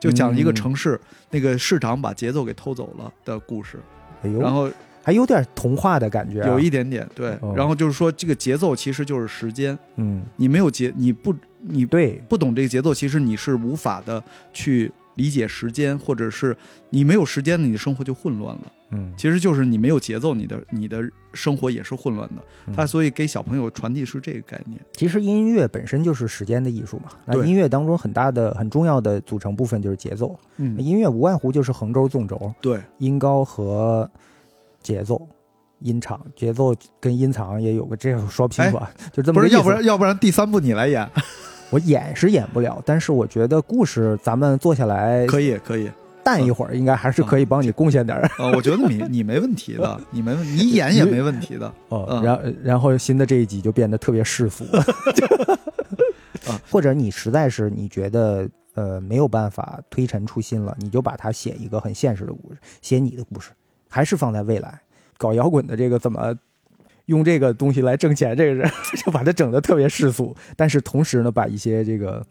[0.00, 0.54] 就讲一个嗯。
[0.54, 0.98] 城市、
[1.30, 3.78] 那个市长把节奏给偷走了的故事。
[4.22, 4.70] 哎呦，然后
[5.04, 16.56] 还有点童话的感觉啊，有一点点对，哦然后就是说这个节奏其实就是时间，嗯你没有节，你不你对，不懂这个节奏，其实你是无法的去理解时间，或者是
[16.90, 18.62] 你没有时间，你的生活就混乱了。
[18.90, 22.42] 嗯，其实就是你没有节奏，你的你的生活也是混乱的。
[22.66, 24.80] 嗯他所以给小朋友传递是这个概念。
[24.92, 27.10] 其实音乐本身就是时间的艺术嘛。
[27.26, 30.38] 那音乐当中很大的、很重要的组成部分就是节奏。
[30.56, 34.08] 嗯，音乐无外乎就是横轴、纵轴、对，音高和
[34.84, 35.28] 节奏。
[35.80, 41.06] 音场、节奏跟音场也有个这个说不清楚啊，就这么不是，要不然要不然第三部你来演，
[41.68, 45.90] 我演是演不了，但是我觉得故事咱们坐下来可以可以。
[46.22, 48.30] 淡一会儿，应该还是可以帮你贡献点儿。
[48.38, 51.70] 呃，我觉得你 你没问题的， 你没问，你演也没问题的。
[51.90, 54.64] 哦，嗯然后然后新的这一集就变得特别世俗，
[56.46, 63.50] 啊或者你实在是你觉得呃没有办法推陈出新了，你就把它写一个很现实的故事，写你的故事，
[63.94, 64.80] 还是放在未来。
[65.16, 66.36] 搞摇滚的这个怎么
[67.06, 68.68] 用这个东西来挣钱，这个人
[69.04, 72.26] 就把它整的特别世俗，但是同时呢，把一些这个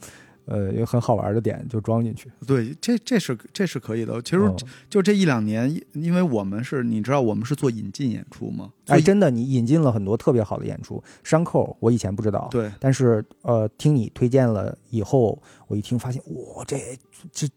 [0.45, 2.29] 呃有很好玩的点就装进去。
[2.45, 4.21] 对，这这是这是可以的。
[4.21, 4.55] 其实哦
[4.89, 11.01] 就这一两年，因为我们是你知道我们是做引进演出吗，哎，真的，你引进了很多特别好的演出。
[11.23, 16.77] 山扣我以前不知道，对但是呃，听你推荐了以后，我一听发现，哇，这
[17.31, 17.47] 这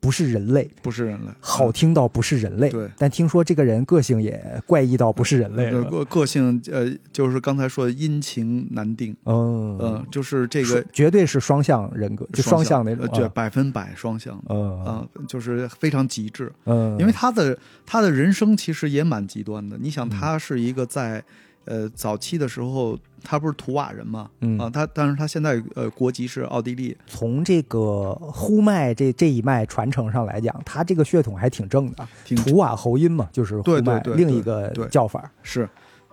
[0.00, 2.70] 不是人类，不是人类，好听到不是人类。
[2.70, 5.70] 对但听说这个人个性也怪异到不是人类。
[5.90, 13.08] 个个性呃，就是刚才说的阴晴难定，嗯嗯，就是这个绝对是双向人格，就双向那种呃。
[13.10, 16.50] 对，啊百分百双向嗯嗯啊，就是非常极致。
[16.64, 19.76] 嗯，因为他的他的人生其实也蛮极端的。
[19.78, 21.22] 你想，嗯他是一个在
[21.66, 32.08] 呃早期的时候，他不是图瓦人嘛，嗯啊，他但是他现在呃国籍是奥地利，从这个呼麦这这一脉传承上来讲，他这个血统还挺正的。
[32.24, 35.30] 挺图瓦侯音嘛，就是呼对对麦对另一个叫法。
[35.42, 35.68] 是，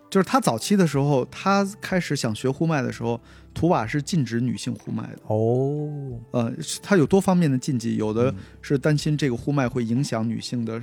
[0.10, 3.19] 就是他早期的时候，他开始想学呼麦的时候，
[3.53, 5.19] 图瓦是禁止女性呼麦的。
[5.27, 5.89] 哦，
[6.31, 10.81] 呃，他有多方面的禁忌，有的嗯是担心这个呼麦会影响女性的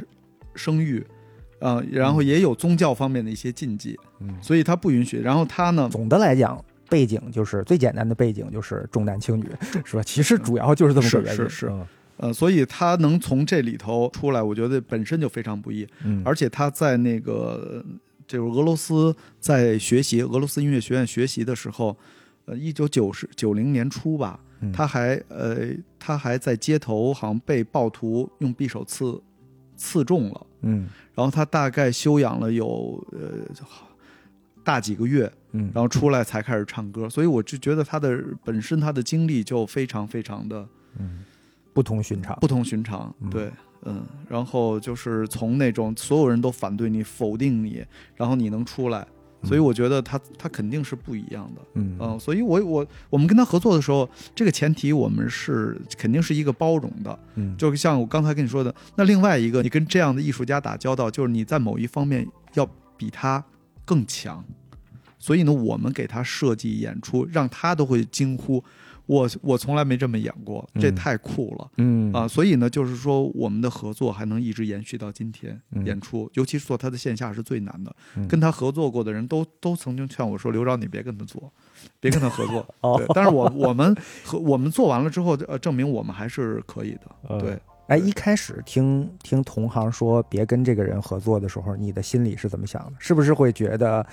[0.55, 1.05] 生育，
[1.64, 5.18] 呃，然后也有宗教方面的一些禁忌，嗯所以他不允许。
[5.18, 9.48] 然后他呢，总的来讲，背景就是最简单的背景就是重男轻女，
[9.83, 10.03] 是吧？
[10.03, 11.37] 其实主要就是这么个原因。
[11.37, 11.87] 是是是嗯
[12.18, 15.88] 呃，所以他能从这里头出来，我觉得本身就非常不易。
[16.05, 17.83] 嗯，而且他在那个
[18.27, 21.96] 就是俄罗斯在学习俄罗斯音乐学院学习的时候，
[22.44, 29.20] 呃，一九九十九零年初吧，嗯他还呃他还在街头好像被暴徒用匕首刺
[29.77, 30.88] 刺中了，嗯。
[31.14, 33.46] 然后他大概休养了有呃
[34.64, 40.66] 大几个月，嗯，然后出来才开始唱歌，所以我就觉得他的本身他的经历就非常非常的
[40.98, 41.22] 嗯
[41.72, 42.37] 不同寻常。
[42.40, 47.85] 不同寻常嗯，对，嗯，然后就是从那种所有人都反对你、否定你，
[48.16, 49.07] 然后你能出来，
[49.44, 51.96] 所以我觉得他他肯定是不一样的，嗯。
[52.00, 57.57] 嗯，所以我我我们跟他合作的时候，这个前提我们是肯定是一个包容的，嗯。
[57.57, 63.44] 就像我刚才跟你说的，那另外一个，你跟这样的艺术家打交道，就是你在某一方面要比他
[63.85, 64.44] 更强，
[65.18, 68.62] 所以呢，我们给他设计演出，让他都会惊呼。
[69.07, 71.71] 我我从来没这么演过，这嗯太酷了。
[71.77, 75.61] 嗯啊，所以呢，就是说我们的合作还能一直延续到今天。
[75.73, 77.95] 嗯演出，尤其是做他的线下是最难的。
[78.17, 81.53] 嗯跟他合作过的人都都曾经劝我说：“刘钊，你别跟他做，
[82.01, 82.67] 别跟他合作。
[82.81, 87.01] 哦对，但是我我们和我们做完了之后，呃，证明我们还是可以的。
[87.29, 92.92] 呃对，哎，一开始听听同行说别跟这个人合作的时候，你的心里是怎么想的？
[92.99, 94.05] 是不是会觉得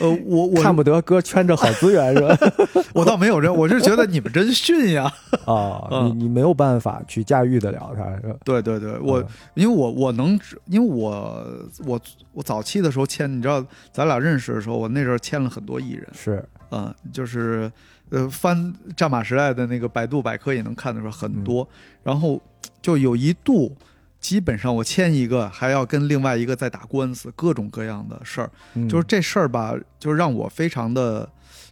[0.00, 2.36] 呃，我我看不得哥圈着好资源是吧？
[2.92, 5.04] 我倒没有这，我是觉得你们真逊呀。
[5.44, 8.38] 啊， 嗯你你没有办法去驾驭得了他，是吧？
[8.44, 11.46] 对对对，我、嗯因为我我能，因为我
[11.86, 12.00] 我
[12.32, 16.06] 我早期的时候签，你知道，咱俩认识的时候，我那时候签了很多艺人。
[16.12, 17.70] 是，嗯，就是
[18.10, 21.66] 呃，翻战马时代的那个百度百科也能看得出来很多，
[22.02, 22.40] 然后
[22.80, 23.76] 就有一度。
[24.20, 28.86] 基本上我签一个还要跟另外一个在打官司，各种各样的事儿，嗯。
[28.86, 31.26] 就是这事儿吧，就让我非常的，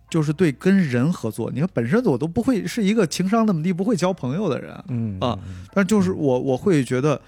[0.08, 5.38] 就是对跟人合作，你看本身我都不会是一个情商那么低，不会交朋友的人，嗯啊，
[5.74, 7.20] 但就是我我会觉得，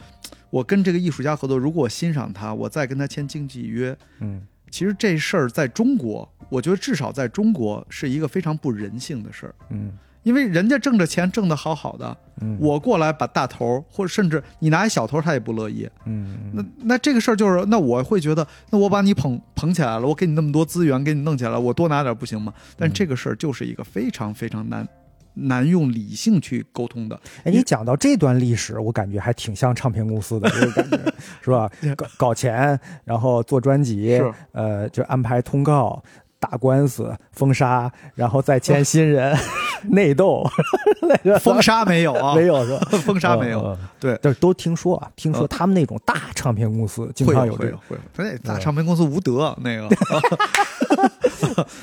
[0.48, 4.40] 我跟这个艺术家合作，如果我欣赏他，我再跟他签经纪约，嗯。
[4.70, 22.52] 其实这事儿在中国，我觉得至少在中国是一个非常不人性的事儿，嗯因为人家挣着钱挣得好好的，嗯，我过来把大头儿或者甚至你拿一小头他也不乐意，嗯那那这个事儿就是，那我会觉得，那我把你捧捧起来了，我给你那么多资源，给你弄起来了，我多拿点不行吗？
[22.76, 22.92] 但嗯。
[22.92, 24.86] 这个事儿就是一个非常非常难
[25.32, 30.98] 难用理性去沟通的，哎，你讲到这段历史，我感觉还挺像唱片公司的这个 感觉，
[31.40, 31.70] 是吧？
[31.96, 34.20] 搞 搞钱，然后做专辑，
[34.52, 36.02] 呃，就安排通告，
[36.40, 39.36] 打官司、封杀，然后再签新人、
[39.92, 40.42] 内斗，
[41.38, 42.34] 封杀没有啊？
[42.34, 42.80] 没有是吧？
[43.04, 44.18] 封杀没有，对。
[44.22, 45.48] 但是都听说啊，听说嗯。
[45.48, 49.88] 他们那种大唱片公司经会常有会有会有，对，大唱片公司无德那个，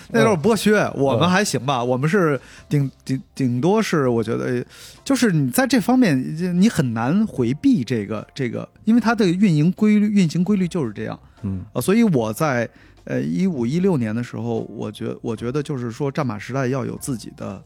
[0.09, 0.91] 那都是剥削。
[0.95, 4.65] 我们还行吧，我们是顶顶顶多是我觉得，
[5.03, 6.17] 就是你在这方面
[6.59, 11.19] 你很难回避这个这个，因为它的运营规律运行规律就是这样。
[11.43, 11.63] 嗯。
[11.73, 11.79] 啊。
[11.79, 12.67] 所以我在
[13.07, 17.63] 呃一五一六年的时候，我觉我觉得就是说战马时代要有自己的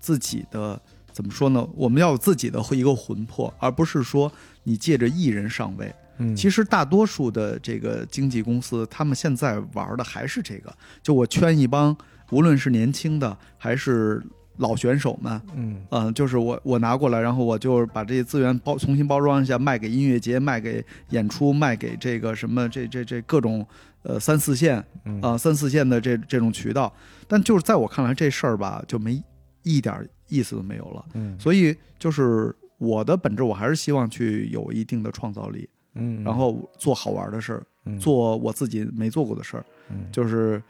[0.00, 0.80] 自己的。
[1.10, 1.68] 怎么说呢？
[1.74, 4.30] 我们要有自己的一个魂魄，而不是说
[4.62, 5.92] 你借着艺人上位。
[6.18, 11.96] 嗯，其实大多数的这个经纪公司，他们现在玩的还是这个，就我圈一帮，
[12.30, 14.22] 无论是年轻的还是
[14.58, 23.66] 老选手们，嗯嗯、就是我我拿过来，然后我就把这些资源包重新包装一下，卖给音乐节，卖给演出，卖给这个什么这这这各种
[24.08, 26.92] 呃三四线嗯啊、三四线的这这种渠道，
[27.28, 29.22] 但就是在我看来这事儿吧，就没
[29.62, 31.04] 一点意思都没有了。
[31.14, 35.68] 嗯所以就是我的本质，我还是希望去有一定的创造力。
[35.94, 39.64] 嗯，然后做好玩的事儿，嗯做我自己没做过的事儿。
[39.90, 40.62] 嗯就是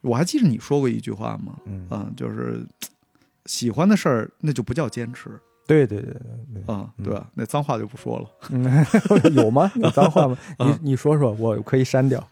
[0.00, 2.64] 我还记得你说过一句话嘛，嗯嗯，就是
[3.46, 5.30] 喜欢的事儿那就不叫坚持
[5.68, 7.30] 对对对对对，啊，对吧？
[7.34, 8.26] 那脏话就不说了。
[8.50, 8.64] 嗯，
[9.36, 9.70] 有吗？
[9.76, 10.36] 有脏话吗？
[10.58, 12.26] 你啊你说说，我可以删掉。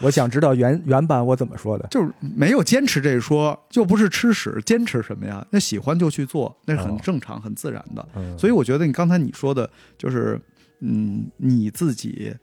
[0.00, 1.86] 我想知道原原版我怎么说的。
[1.92, 4.60] 就是没有坚持这一说，就不是吃屎。
[4.66, 5.46] 坚持什么呀？
[5.50, 8.06] 那喜欢就去做，那是很哦正常、很自然的。
[8.16, 10.40] 嗯，所以我觉得你刚才你说的，就是
[10.80, 12.34] 嗯，你自己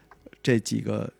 [0.42, 1.12] 这几个，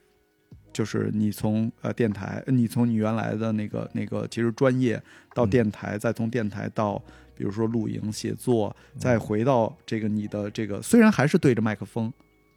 [0.72, 5.02] 就是你从呃电台，你从你原来的那个那个其实专业
[5.36, 7.02] 到嗯电台，再从电台到
[7.42, 12.14] 比如说露营、写作，再回到这个你的这个，虽然还是对着麦克风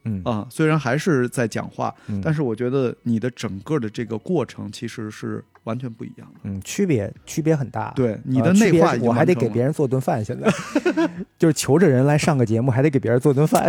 [0.07, 6.41] 嗯啊、虽然还是在讲话，嗯但是我觉得你的整个的这个过程其实是完全不一样的。
[6.43, 7.91] 嗯，区别区别很大。
[7.95, 10.47] 对你的内化我还得给别人做顿饭，现在
[11.39, 13.67] 就是求着人来上个节目，还得给别人做顿饭。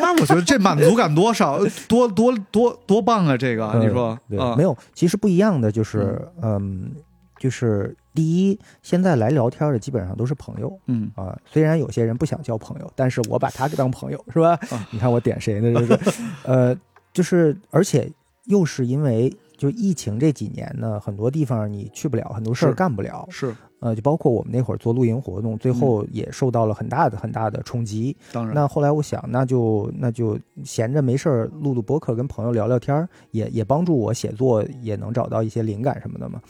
[0.00, 3.36] 那我觉得这满足感多少， 多多多多棒啊！
[3.36, 6.90] 这个你说对，啊，没有，其实不一样的就是，嗯，
[7.38, 11.38] 就是第一，现在来聊天的基本上都是朋友嗯啊。
[11.44, 14.58] 虽然有些人不想交朋友，但是我把他当朋友，是吧？
[14.70, 15.72] 啊你看我点谁呢？
[15.72, 16.76] 就是， 呃，
[17.12, 18.10] 就是而且
[18.46, 23.26] 又是因为就疫情这几年呢，很多地方你去不了，很多事儿干不了。
[23.30, 28.16] 是呃，就包括我们那会儿做露营活动，最后也受到了很大的很大的冲击。
[28.32, 36.40] 当然那后来我想，那就那就闲着没事儿录录播客，跟朋友聊聊天儿，也也帮助我写作，也能找到一些灵感什么的嘛。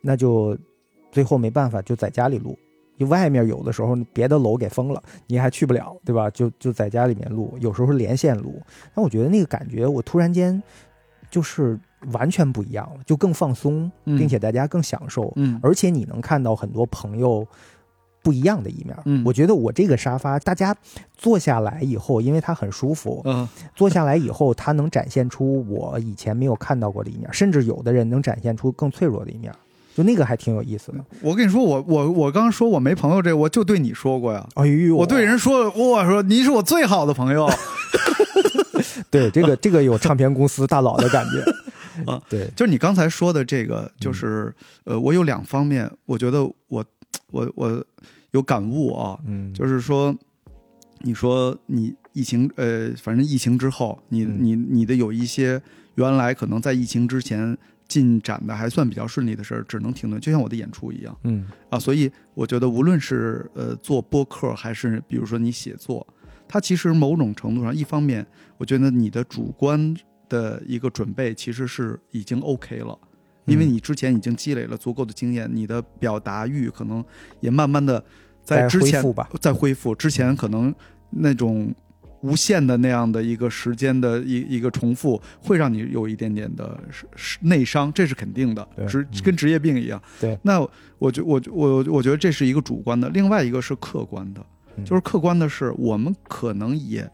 [0.00, 0.58] 那就
[1.12, 2.58] 最后没办法，就在家里录。
[2.98, 6.30] 就外面有的时候别的楼给封了，你还去不了，对吧？
[6.30, 8.60] 就就在家里面录，有时候连线录。
[8.94, 10.62] 那我觉得那个感觉，我突然间
[11.30, 11.78] 就是
[12.12, 15.32] 完全不一样了，就更放松，嗯并且大家更享受。
[15.36, 17.44] 嗯而且你能看到很多朋友
[18.22, 18.96] 不一样的一面。
[19.04, 20.76] 嗯我觉得我这个沙发，大家
[21.16, 29.52] 坐下来以后，因为它很舒服，嗯坐下来以后，它能展现出我以前没有看到过的一面，甚至有的人能展现出更脆弱的一面，
[29.94, 31.04] 就那个还挺有意思的。
[31.20, 34.46] 我跟你说，我我我刚刚说我没朋友这，我就对你说过呀。
[34.54, 37.48] 哎呦，我对人说，我说你是我最好的朋友。
[39.10, 41.40] 对这个 这个有唱片公司大佬的感觉
[42.10, 42.20] 啊。
[42.28, 44.52] 对，就是你刚才说的这个，就是
[44.84, 46.84] 呃，我有两方面，我觉得我
[47.30, 47.84] 我我
[48.32, 50.14] 有感悟啊，嗯，就是说，
[51.00, 55.60] 你说你疫情呃，反正疫情之后，你嗯你你的有一些
[55.96, 57.56] 原来可能在疫情之前
[57.92, 61.78] 进展的还算比较顺利的事儿，只能停顿，就像我的演出一样嗯啊。
[61.78, 66.06] 所以我觉得，无论是呃做播客，还是比如说你写作，
[66.48, 68.26] 它其实某种程度上，一方面，
[68.56, 69.94] 我觉得你的主观
[70.26, 72.98] 的一个准备其实是已经 OK 了。
[73.44, 77.04] 因为嗯你之前已经积累了足够的经验，你的表达欲可能
[77.40, 78.02] 也慢慢的
[78.42, 80.74] 在之前恢复吧，再恢复之前，可能
[81.10, 81.74] 那种
[82.22, 86.80] 无限的那样的一个时间的一一个重复，会让你有一点点的
[87.40, 90.00] 内伤，这是肯定的对，职嗯跟职业病一样。
[90.20, 90.66] 对，那
[90.98, 94.44] 我觉我我我觉得这是一个主观的，另外一个是客观的，
[94.76, 97.08] 嗯就是客观的是我们可能也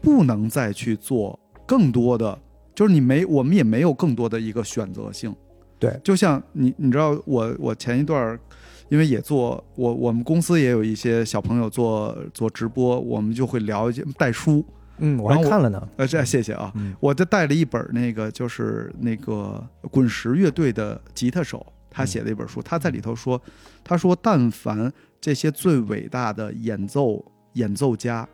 [0.00, 2.38] 不能再去做更多的，
[2.74, 5.34] 就是你没我们也没有更多的一个选择性。
[5.78, 8.40] 对，就像你你知道我我前一段儿，
[8.88, 14.64] 因为也做我我们公司也有一些小朋友做做直播，我们就会聊一些带书，
[14.98, 23.40] 嗯，我还看了呢，呃，这谢谢啊，嗯我就带了一本那个就是那个滚石乐队的吉他手他写的一本书，他在里头说，
[23.82, 28.28] 他说但凡这些最伟大的演奏演奏家，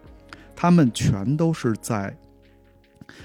[0.54, 2.14] 他们全都是在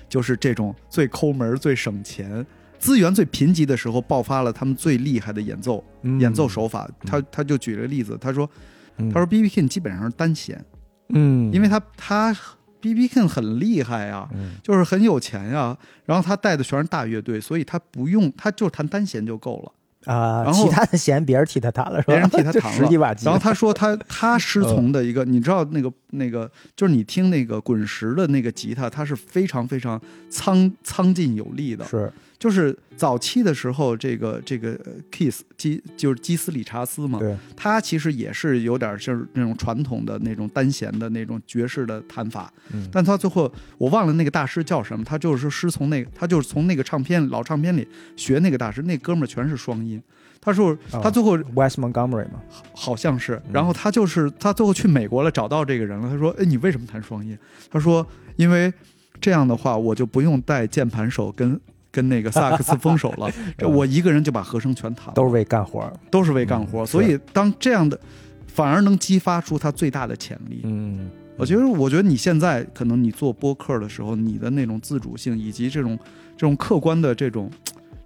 [0.07, 2.45] 就是这种最抠门、最省钱。
[2.79, 6.19] 资源最贫瘠的时候爆发了他们最厉害的演奏、嗯。
[6.19, 6.89] 演奏手法。
[7.05, 8.49] 他他就举了个例子，他说
[8.97, 9.09] 嗯。
[9.11, 10.63] 他说 B B King 基本上是单弦，
[11.09, 12.35] 嗯，因为他他
[12.79, 14.53] B B King 很厉害呀、嗯。
[14.63, 19.71] 就是很有钱呀、然后他带的全是大乐队，所以他不用他就弹单弦就够了。
[20.05, 22.13] 啊，然后其他的弦别人替他弹了是吧？
[22.13, 23.15] 别人替他弹了。
[23.25, 31.83] 然后他说他 他师从的一个，你知道那个那个，就是你听那个滚石的那个吉他，它是非常非常苍苍劲有力的。
[31.83, 32.09] 是
[32.39, 37.19] 就是早期的时候，这个这个呃 Kiss 基就是基斯理查斯嘛，
[37.55, 50.01] 他其实也是有点就是那种传统的那种单弦的那种爵士的弹法，嗯但他最后我忘了那个大师叫什么，他就是师从那个，他就是从那个唱片老唱片里学那个大师，那哥们儿全是双音。
[50.39, 52.39] 他说哦他最后 West Montgomery 嘛，
[52.73, 56.07] 好像是，嗯然后他就是他最后去美国了，找到这个人了。
[56.07, 57.37] 他说：“哎，你为什么弹双音？”
[57.69, 58.05] 他说
[58.37, 58.71] ：“因为
[59.19, 61.59] 这样的话，我就不用带键盘手跟
[61.97, 63.27] 跟那个萨克斯分手了，
[63.57, 65.91] 这我一个人就把和声全弹了，都是为干活。
[66.11, 66.83] 都是为干活。
[66.83, 67.99] 嗯所以当这样的，
[68.45, 70.61] 反而能激发出他最大的潜力。
[70.63, 75.97] 嗯，我觉得，我觉得你现在可能你做播客的时候，你的那种自主性以及这种
[76.37, 77.49] 这种客观的这种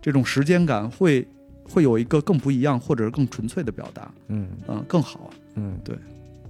[0.01, 1.27] 这种时间感会。
[1.73, 5.29] 会有一个更不一样，或者是更纯粹的表达，嗯嗯，更好。
[5.55, 5.95] 嗯，对。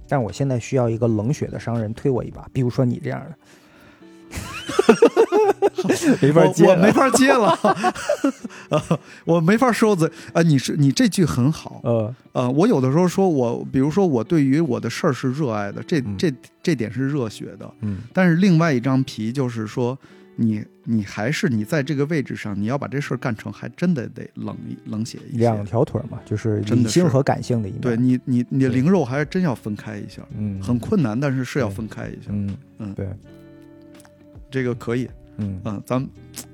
[0.08, 3.36] 但我现在需要一个冷血的商人推我一把，比如说你这样的。
[6.22, 7.48] 没法接我，我没法接了，
[8.70, 8.82] 啊
[9.24, 10.42] 我没法说嘴啊！
[10.42, 16.32] 你是你这句很好，呃，呃，我有的时候说我，比如说我对于我的事儿是热爱的，这嗯这
[16.62, 19.98] 这点是热血的，嗯但是另外一张皮就是说，
[20.36, 25.64] 你你还是你在这个位置上，你要把这事儿干成，还真的得冷一冷血一两。
[25.64, 27.80] 条腿嘛，就是理性和感性的一面。
[27.80, 32.30] 对，你你你的灵肉还是真要分开一下，嗯，很困难，但是是要分开一下。
[32.30, 33.08] 嗯嗯对，
[34.50, 35.08] 这个可以，
[35.38, 36.08] 嗯，嗯，咱们，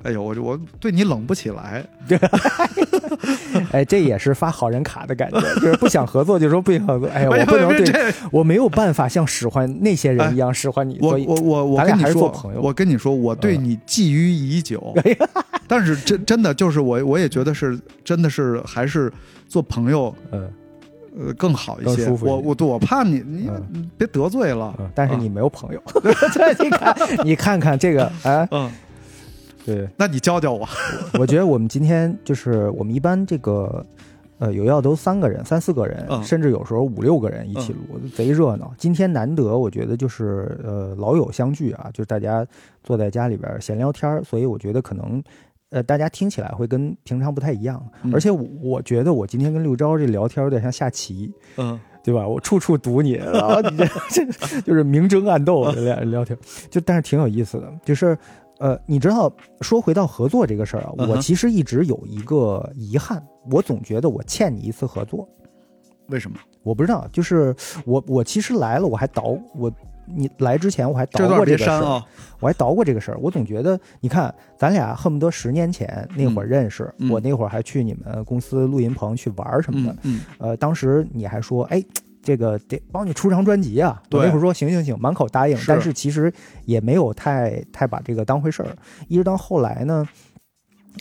[0.04, 1.84] 哎呦，我就我对你冷不起来
[3.72, 7.08] 哎，这也是发好人卡的感觉，就是不想合作就说不想合作。
[7.08, 14.94] 哎呀， 我不能对，这我没有办法像使唤那些人一样使唤你，我我我跟你说做朋友我跟你说，我对嗯你觊觎已久，
[15.66, 19.12] 但是真真的就是我我也觉得是真的是还是
[19.48, 20.48] 做朋友嗯
[21.18, 21.96] 呃更好一些。
[21.96, 23.50] 更舒服一我我我怕你你
[23.96, 26.96] 别得罪了，嗯，但是你没有朋友， 对你看
[27.26, 28.70] 你看看这个，哎，嗯，
[29.66, 30.68] 对，那你教教我。
[31.18, 33.84] 我觉得我们今天就是我们一般这个。
[34.40, 36.22] 呃，有要都三个人、三四个人，嗯。
[36.22, 38.72] 甚至有时候五六个人一起录，贼热闹。
[38.78, 42.46] 今天难得，我觉得就是呃老友相聚啊，就是大家
[42.84, 45.20] 坐在家里边闲聊天儿，所以我觉得可能
[45.70, 47.82] 呃大家听起来会跟平常不太一样。
[48.02, 52.26] 嗯而且我我觉得我今天跟六招这聊天有点像下棋，嗯对吧？
[52.26, 56.38] 我处处堵你，然后你这 这就是明争暗斗这俩人聊天，
[56.70, 57.70] 就但是挺有意思的。
[57.84, 58.16] 就是
[58.58, 65.28] 呃，你知道，说回到合作这个事儿啊，我其实一直有一个遗憾，我总觉得我欠你一次合作。
[66.08, 66.38] 为什么？
[66.62, 67.54] 我不知道，就是
[67.84, 69.70] 我我其实来了，我还捣我。
[70.14, 72.02] 你来之前我还捣这段过这个事儿。
[72.40, 73.18] 我还捣过这个事儿。
[73.20, 80.20] 我总觉得，你看，咱俩恨不得十年前那会儿认识，嗯我那会儿还去你们公司录音棚去玩儿什么的嗯。
[80.20, 81.82] 嗯呃，当时你还说，哎，
[82.22, 84.00] 这个得帮你出张专辑啊。
[84.12, 86.32] 我那会儿说行行行，满口答应，是但是其实
[86.64, 88.68] 也没有太太把这个当回事儿。
[89.08, 90.06] 一直到后来呢，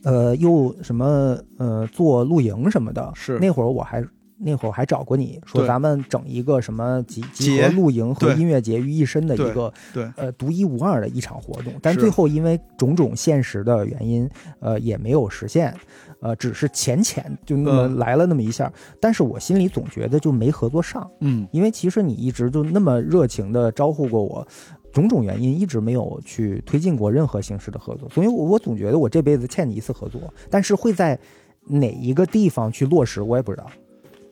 [0.03, 4.03] 呃，又什么呃做露营什么的，是那会儿我还。
[4.39, 14.29] 那会儿还找过你说，咱们整一个什么集集合露营和音乐节于一身的一个对，呃独一无二的一场活动，但最后因为种种现实的原因，
[14.59, 15.75] 呃也没有实现，
[16.21, 17.97] 呃只是浅浅就那么嗯。
[17.97, 18.71] 来了那么一下，
[19.01, 21.47] 但是我心里总觉得就没合作上，嗯。
[21.51, 24.47] 因为其实你一直就那么热情的招呼过我。
[24.93, 31.19] 种种原因一直没有去推进过任何形式的合作，所以我我总觉得我这辈子欠你一次合作，但是会在
[31.67, 33.69] 哪一个地方去落实，我也不知道。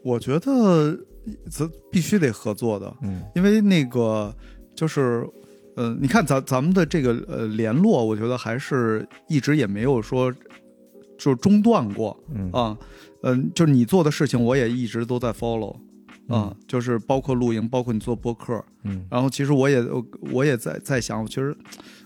[0.06, 0.96] 我觉得
[1.50, 3.24] 咱必须得合作的，嗯。
[3.36, 4.32] 因为那个
[4.76, 5.28] 就是，
[5.76, 10.32] 呃，你看咱咱们的这个呃联络，我觉得还是一直也没有说
[11.18, 12.16] 就是中断过。
[12.32, 12.52] 嗯。
[12.52, 12.78] 啊，
[13.24, 15.74] 嗯、就是你做的事情，我也一直都在 follow
[16.28, 19.08] 啊，嗯就是包括露营，包括你做播客，嗯。
[19.10, 21.58] 然后其实我也我我也在在想，其实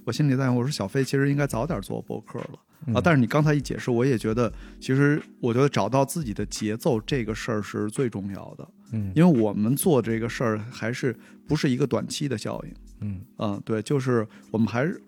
[0.06, 2.60] 我心里在想，我说小飞其实应该早点做播客了。
[2.86, 2.94] 嗯。
[2.94, 9.12] 啊，但是你刚才一解释，我也觉得，其实我觉得找到自己的节奏这个事儿是最重要的，嗯。
[9.16, 11.16] 因为我们做这个事儿还是
[11.48, 13.22] 不是一个短期的效应，嗯。
[13.38, 15.02] 啊，对，就是我们还是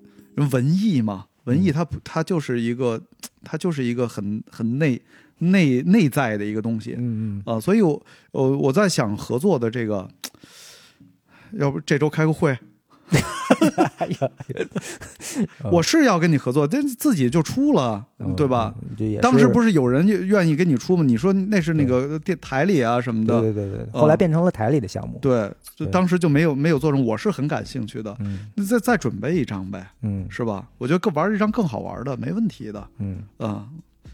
[0.51, 3.01] 文艺嘛，文艺它不它就是一个，
[3.43, 5.01] 它就是一个很很内
[5.39, 7.55] 内内在的一个东西嗯嗯。
[7.55, 10.09] 啊，所以我我我在想合作的这个，
[11.53, 12.57] 要不这周开个会，
[15.72, 18.05] 我是要跟你合作，但自己就出了，
[18.36, 18.74] 对吧？
[18.97, 19.18] 嗯？
[19.22, 21.03] 当时不是是有人愿意跟你出吗？
[21.03, 25.20] 你说那是那个电台里啊什么的，对对对对，后来变成了台里的项目。
[25.22, 28.16] 对，就当时就没有没有做成，我是很感兴趣的。
[28.20, 30.68] 嗯那再再准备一张呗，嗯是吧？
[30.78, 32.88] 我觉得更玩一张更好玩的，没问题的。
[32.99, 33.68] 嗯，嗯，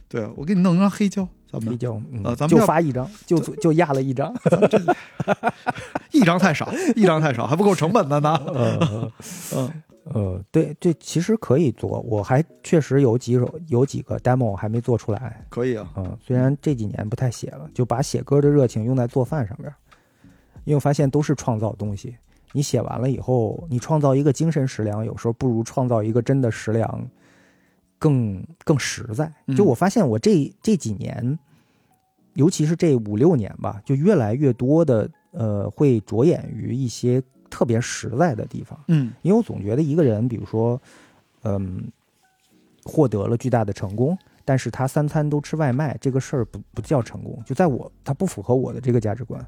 [0.10, 4.34] 对，我给你弄一张黑胶，咱们黑胶，嗯就呃咱们就发一张，就就压了一张。
[6.12, 8.42] 一张太少，一张太少，还不够成本的呢。
[8.54, 9.12] 嗯
[9.56, 9.72] 嗯
[10.14, 15.46] 呃，对对，其实可以做，我还确实有几首有几个 demo 还没做出来。
[15.50, 19.70] 可以啊，嗯，虽然这几年不太写了，就把写歌的热情用在做饭上边，
[20.64, 22.16] 因为我发现都是创造东西。
[22.54, 27.06] 你写完了以后，你创造一个精神食粮，有时候不如创造一个真的食粮
[27.98, 29.32] 更更实在。
[29.56, 31.38] 就我发现，我这这几年，
[32.34, 38.80] 尤其是这五六年吧，就越来越多的呃，会着眼于一些特别实在的地方。
[38.88, 40.80] 嗯因为我总觉得一个人，比如说，
[41.44, 41.84] 嗯，
[42.84, 49.46] 获得了巨大的成功，但是他三餐都吃外卖，这个事儿不不叫成功，就在我他不符合我的这个价值观，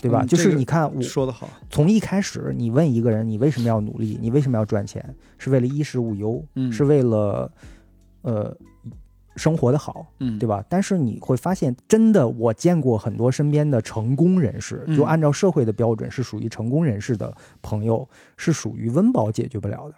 [0.00, 0.24] 对吧？
[0.24, 4.18] 就是你看，我说的好，从一开始，你问一个人，你为什么要努力？
[4.20, 5.14] 你为什么要赚钱？
[5.38, 7.50] 是为了衣食无忧，嗯是为了
[8.22, 8.56] 呃
[9.36, 10.64] 生活的好，嗯，对吧？
[10.68, 19.94] 但是你会发现，真的，我见过很多身边的成功人士，嗯就按照社会的标准是属于成功人士的朋友，是属于温饱解决不了的，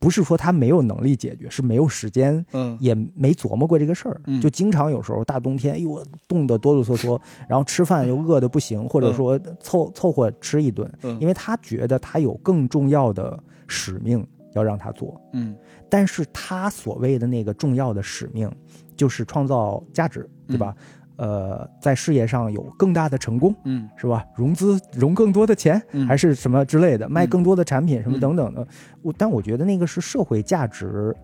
[0.00, 2.76] 不是说他没有能力解决，是没有时间，嗯。
[2.80, 4.20] 也没琢磨过这个事儿。
[4.24, 11.20] 嗯，就经常有时候大冬天，哎呦，冻得哆哆嗦嗦，然后吃饭又饿得不行，或者说凑凑合吃一顿，嗯。
[11.20, 13.38] 因为他觉得他有更重要的
[13.68, 15.20] 使命要让他做。
[15.34, 15.54] 嗯。
[15.90, 18.50] 但是他所谓的那个重要的使命，
[18.96, 20.74] 就是创造价值，对吧？
[21.20, 24.24] 呃，在事业上有更大的成功，嗯是吧？
[24.34, 28.66] 融资融更多的钱，嗯还是什么之类的，卖更多的产品，什么嗯等等的。
[29.02, 31.14] 我但我觉得那个是社会价值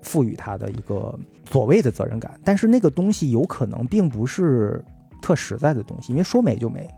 [0.00, 1.14] 赋予他的一个
[1.50, 4.82] 所谓的责任感，但是那个东西有可能并不是
[5.20, 6.88] 特实在的东西，因为说没就没。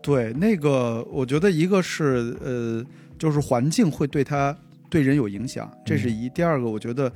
[0.00, 2.82] 对，那个我觉得一个是呃，
[3.18, 4.56] 就是环境会对他
[4.88, 6.30] 对人有影响，这是一。
[6.30, 7.12] 第二个，我觉得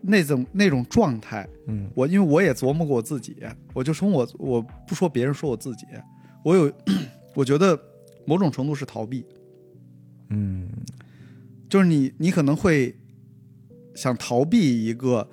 [0.00, 1.90] 那种那种状态，嗯。
[1.94, 3.36] 我因为我也琢磨过我自己，
[3.74, 5.86] 我就从我我不说别人，说我自己，
[6.44, 6.72] 我有，
[7.34, 7.78] 我觉得
[8.24, 9.24] 某种程度是逃避，
[10.30, 10.68] 嗯。
[11.68, 12.92] 就是你你可能会
[13.94, 15.28] 想逃避一个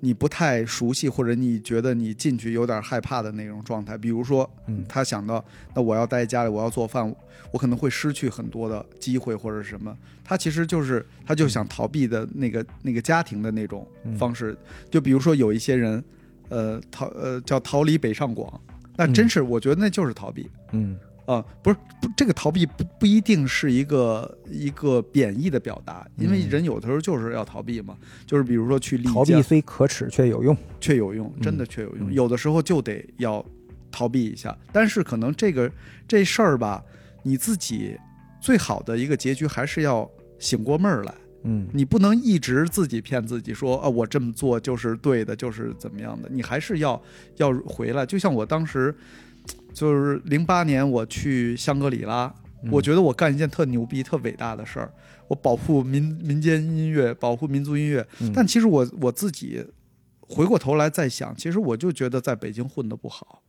[0.00, 4.84] 你不太熟悉或者你觉得你进去有点害怕的那种状态，比如说嗯。
[4.88, 5.44] 他想到，
[5.74, 7.14] 那我要待在家里，我要做饭，
[7.52, 9.96] 我可能会失去很多的机会或者什么。
[10.24, 14.56] 他其实就是他就想逃避的那个那个家庭的那种嗯方式。
[14.90, 16.02] 就比如说有一些人，
[16.48, 18.60] 呃，逃呃叫逃离北上广，
[18.96, 20.48] 那真是我觉得那就是逃避。
[20.72, 20.96] 嗯
[21.30, 30.56] 啊、不是不这个逃避不不一定是一个一个贬义的表达，因为嗯人有的时候就是要逃避嘛，就是比如说去丽逃避虽可耻却有用。
[30.80, 32.10] 却有用，真的嗯却有用。
[32.10, 33.44] 嗯有的时候就得要
[33.92, 35.70] 逃避一下，但是可能这个
[36.08, 36.82] 这事儿吧，
[37.22, 37.96] 你自己
[38.40, 41.14] 最好的一个结局还是要醒过闷儿来。
[41.44, 46.28] 嗯你不能一直自己骗自己说啊，我这么做就是对的，就是怎么样的。
[46.30, 47.00] 你还是要
[47.36, 48.04] 要回来。
[48.04, 48.94] 就像我当时，
[49.72, 52.70] 就是零八年我去香格里拉，嗯。
[52.70, 54.92] 我觉得我干一件特牛逼、特伟大的事儿，
[55.28, 58.06] 我保护民民间音乐，保护民族音乐。
[58.20, 58.32] 嗯。
[58.34, 59.64] 但其实我我自己
[60.20, 63.42] 回过头来再想，其实我就觉得在北京混的不好，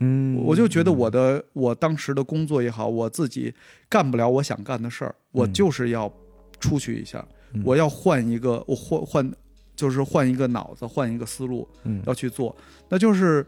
[0.00, 3.54] 嗯，我就觉得我的我当时的工作也好，我自己
[3.88, 6.12] 干不了我想干的事儿，我嗯就是要
[6.58, 7.62] 出去一下，嗯。
[7.64, 9.32] 我要换一个，我换换
[9.76, 12.02] 就是换一个脑子，换一个思路嗯。
[12.06, 12.56] 要去做，
[12.88, 13.46] 那就是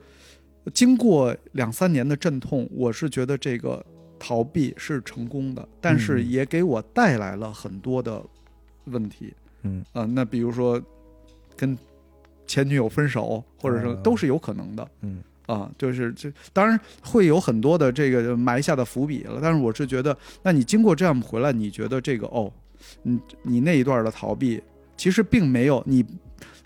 [0.75, 3.85] 经过两三年的阵痛，我是觉得这个
[4.19, 8.23] 逃避是成功的，但是嗯也给我带来了很多的
[8.87, 9.33] 问题。
[9.63, 10.81] 嗯啊、那比如说
[11.57, 11.77] 跟
[12.47, 14.89] 前女友分手，或者说哦都是有可能的。
[15.03, 22.53] 嗯啊，就是这当然会有很多的这个埋下的伏笔了，但是我是觉得，那你经过这样回来，你觉得这个哦，
[23.03, 24.61] 你你那一段的逃避，
[24.97, 26.05] 其实并没有你。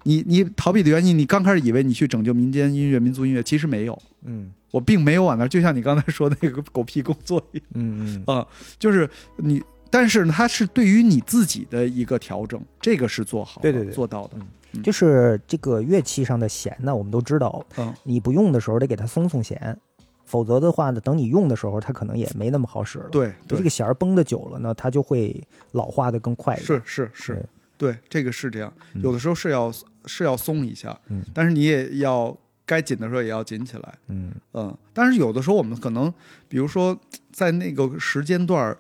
[0.03, 7.67] 你你逃避的原因，你刚开始以为你去拯救民间音乐、民族音乐，其实没有，嗯我并没有往那儿，就像你刚才说的那个狗屁工作一样。
[7.75, 8.47] 嗯嗯啊，
[8.79, 14.37] 就是你，但是它是对于你自己的一个调整，这个是做好的，对对对做到的。
[14.39, 14.47] 嗯
[14.85, 19.77] 就是这个乐器上的弦呢，我们都知道，嗯你不用的时候得给它松松弦，
[20.25, 25.43] 否则的话呢，等你用的时候，它可能也没那么好使了。，对这个，弦儿绷的久了呢，它就会
[25.73, 26.55] 老化的更快。
[26.55, 27.45] 是是是，
[27.81, 29.01] 对，这个是这样，嗯。
[29.01, 29.73] 有的时候是要
[30.05, 31.25] 是要松一下，嗯。
[31.33, 34.31] 但是你也要该紧的时候也要紧起来，嗯。
[34.53, 36.13] 嗯，但是有的时候我们可能，
[36.47, 36.95] 比如说
[37.33, 38.77] 在那个时间段儿，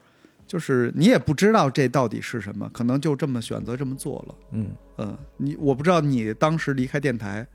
[0.46, 4.34] 就是你也不知道这到底是什么，可能就这么选择这么做了。
[4.50, 4.66] 嗯。
[4.98, 7.46] 嗯，你我不知道你当时离开电台，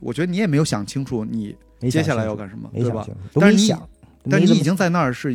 [0.00, 1.56] 我觉得你也没有想清楚你
[1.88, 3.88] 接下来要干什么，对吧但是你没想，
[4.28, 5.32] 但你已经在那儿是，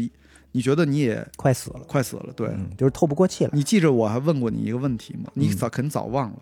[0.58, 2.47] 你觉得你也快死了，快死了，对。
[2.47, 3.51] 嗯，就是透不过气了。
[3.53, 5.30] 你记着我还问过你一个问题吗？
[5.36, 6.38] 你嗯早肯定早忘了，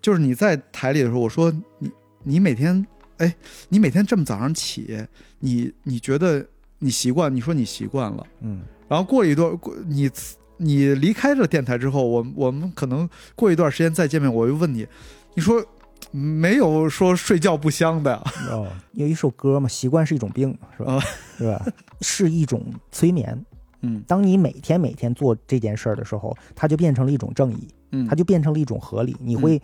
[0.00, 1.90] 就是你在台里的时候，我说你
[2.22, 2.86] 你每天
[3.18, 3.36] 哎，
[3.68, 4.96] 你每天这么早上起，
[5.40, 6.42] 你你觉得
[6.78, 7.34] 你习惯？
[7.36, 10.10] 你说你习惯了，嗯然后过了一段过你
[10.56, 14.86] 你离开这电台之后，我我们可能过一段时间再见面，我又问你，
[15.34, 15.62] 你说
[16.10, 18.22] 没有说睡觉不香的呀？
[18.50, 20.94] 哦，有一首歌嘛，习惯是一种病，是吧？
[20.94, 21.00] 啊
[21.38, 21.64] 是吧？
[22.00, 23.44] 是一种催眠。
[23.84, 29.16] 嗯当你每天每天做这件事儿的时候，它就变成了一种正义，嗯，它就变成了一种合理。
[29.20, 29.60] 你会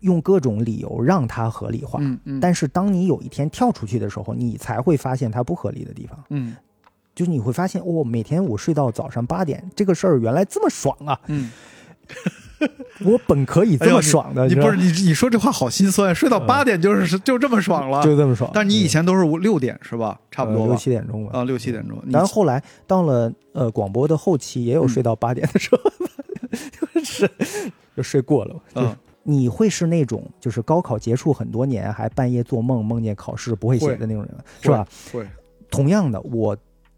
[0.00, 1.98] 用各种理由让它合理化。
[2.02, 6.24] 嗯嗯，但是当你有一天跳出去的时候，你才会发现它不合理的地方。
[6.30, 6.56] 嗯
[7.14, 11.20] 就是你会发现，哦，每天我睡到早上八点，这个事儿原来这么爽啊！
[11.28, 11.48] 嗯，
[13.04, 18.50] 我本可以这么爽的，哎你不是你你说这话好心酸，睡到八点就是就这么爽了，就这么爽。
[18.54, 20.18] 但你以前都是五六点是吧？
[20.30, 20.76] 差不多呃六？
[20.76, 21.38] 七点钟吧。
[21.38, 22.02] 啊，六七点钟。
[22.10, 25.90] 然后后来到了呃广播的后期，也有嗯睡到八点的时候，
[26.94, 27.30] 就是
[27.96, 28.54] 就睡过了。
[28.74, 28.96] 就是嗯
[29.26, 34.86] 你会是那种就是高考结束很多年还半夜做梦梦见考试不会写的那种人，是吧？
[35.10, 35.26] 会
[35.70, 36.54] 同样的，我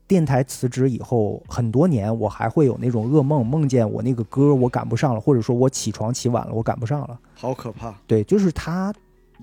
[0.09, 7.19] 电台辞职以后很多年，我还会有那种噩梦，梦见我那个歌我赶不上了，或者说我起床起晚了，我赶不上了。
[7.35, 7.95] 好可怕。
[8.07, 8.95] 对，就是他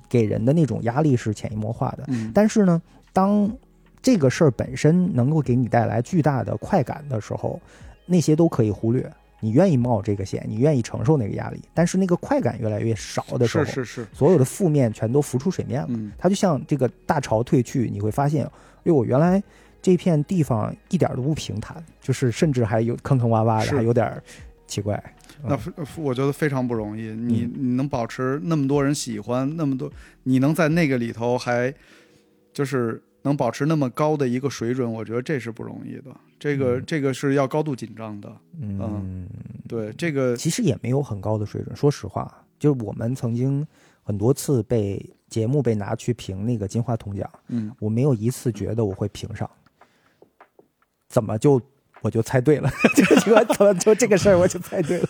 [0.07, 2.05] 给人的那种压力是潜移默化的。
[2.07, 3.51] 嗯，但是呢，当
[4.01, 7.59] 这个事儿本身能够给你带来巨大的快感的时候，
[8.05, 9.11] 那些都可以忽略。
[9.39, 15.87] 你愿意冒这个险，你愿意承受那个压力，但是那个快感越来越少的时候，是是是，所有的负面全都浮出水面了。
[15.89, 18.51] 嗯它就像这个大潮退去，你会发现，哎
[18.83, 19.43] 呦，我原来
[19.83, 24.23] 这片地方一点都不平坦，就是甚至还有坑坑洼洼的，还有点儿
[24.65, 24.97] 奇怪。
[25.45, 25.59] 那
[25.97, 27.01] 我觉得非常不容易。
[27.11, 29.91] 你嗯你能保持那么多人喜欢，那么多，
[30.23, 31.73] 你能在那个里头还
[32.53, 36.15] 就是能保持那么高的一个水准，我觉得这是不容易的。
[36.39, 38.33] 这个嗯这个是要高度紧张的。
[38.61, 39.27] 嗯，
[39.67, 41.75] 对，这个其实也没有很高的水准。
[41.75, 43.67] 说实话，就是我们曾经
[44.01, 49.49] 很多次被节目被拿去评那个金话筒奖，嗯我没有一次觉得我会评上。
[51.13, 51.61] 怎么就
[52.01, 52.69] 我就猜对了？
[52.97, 55.07] 就就怎么就这个事儿我就猜对了？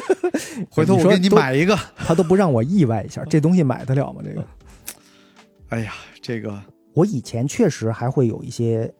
[0.70, 1.78] 回头我给你买一个。
[1.96, 4.22] 他都不让我意外一下，这东西买得了吗？
[4.24, 4.44] 这个
[5.68, 5.92] 哎呀，
[6.22, 6.58] 这个
[6.94, 8.90] 我以前确实还会有一些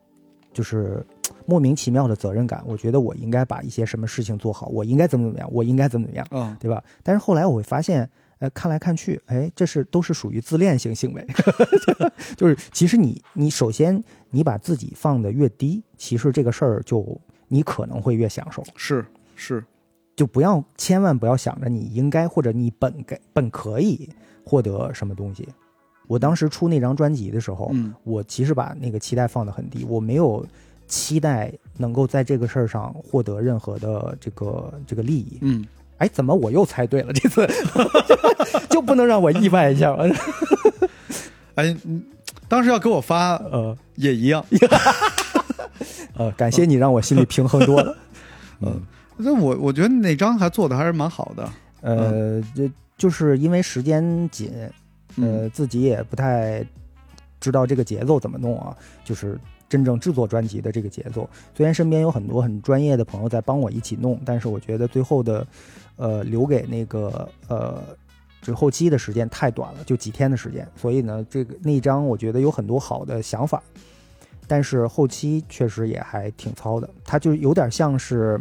[0.53, 1.05] 就是
[1.47, 6.83] 莫名其妙的责任感，我觉得我应该把一些什么事情做好，我应该怎么怎么样，我应该怎么怎么样，嗯对吧？
[7.03, 11.27] 但是后来我会发现，呃，看来看去，哎，这是都是属于自恋型行为，
[12.37, 14.03] 就是其实你你首先
[14.35, 17.17] 你把自己放得越低，其实这个事儿就
[17.47, 19.07] 你可能会越享受，是
[19.37, 19.65] 是，
[20.17, 24.09] 就不要千万不要想着你应该或者你本该本可以
[24.45, 25.49] 获得什么东西。
[26.09, 30.45] 我当时出那张专辑的时候，嗯我其实把那个期待放得很低，我没有
[30.89, 35.39] 期待能够在这个事儿上获得任何的这个这个利益。
[35.43, 35.65] 嗯，
[35.99, 37.13] 哎，怎么我又猜对了？
[37.13, 37.47] 这次
[38.69, 40.05] 就不能让我意外一下吗？
[41.55, 42.03] 哎，你
[42.49, 44.45] 当时要给我发呃也一样。
[46.17, 47.97] 呃，感谢你让我心里平衡多了。
[48.63, 48.81] 嗯，
[49.17, 51.49] 那我我觉得那张还做的还是蛮好的。
[51.81, 54.53] 呃，就就是因为时间紧，
[55.17, 56.65] 嗯呃，自己也不太
[57.41, 59.37] 知道这个节奏怎么弄啊，就是
[59.69, 61.29] 真正制作专辑的这个节奏。
[61.55, 65.47] 虽然身边有很多很专业的朋友在帮我一起弄，但是我觉得最后的，
[65.97, 67.83] 呃，留给那个呃，
[68.45, 73.61] 这后期的时间太短了，就几天的时间，所以呢，这个那一张我觉得有很多好的想法，
[74.47, 78.41] 但是后期确实也还挺糙的，它就有点像是。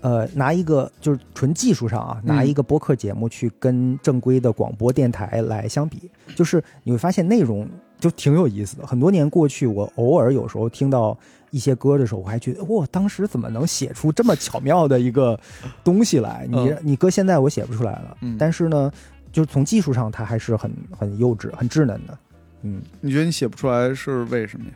[0.00, 7.68] 呃，拿一个就是纯技术上啊，拿嗯一个播客节目去跟正规的广播电台来相比，就是你会发现内容
[7.98, 8.86] 就挺有意思的。
[8.86, 11.18] 很多年过去，我偶尔有时候听到
[11.50, 15.38] 一些歌的时候，我还觉得哇，当时怎么能写出这么巧妙的一个
[15.82, 16.46] 东西来？
[16.50, 18.16] 你嗯你搁现在我写不出来了。
[18.20, 18.90] 嗯但是呢，
[19.32, 22.18] 就是从技术上它还是很很幼稚、很稚嫩的。
[22.62, 24.72] 嗯，你觉得你写不出来是为什么呀？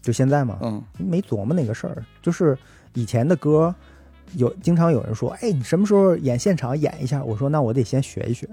[0.00, 2.56] 就现在嘛，嗯没琢磨那个事儿，就是
[2.94, 3.74] 以前的歌，
[4.34, 7.22] 有经常有人说，哎，你什么时候演现场演一下？
[7.24, 8.48] 我说那我得先学一学，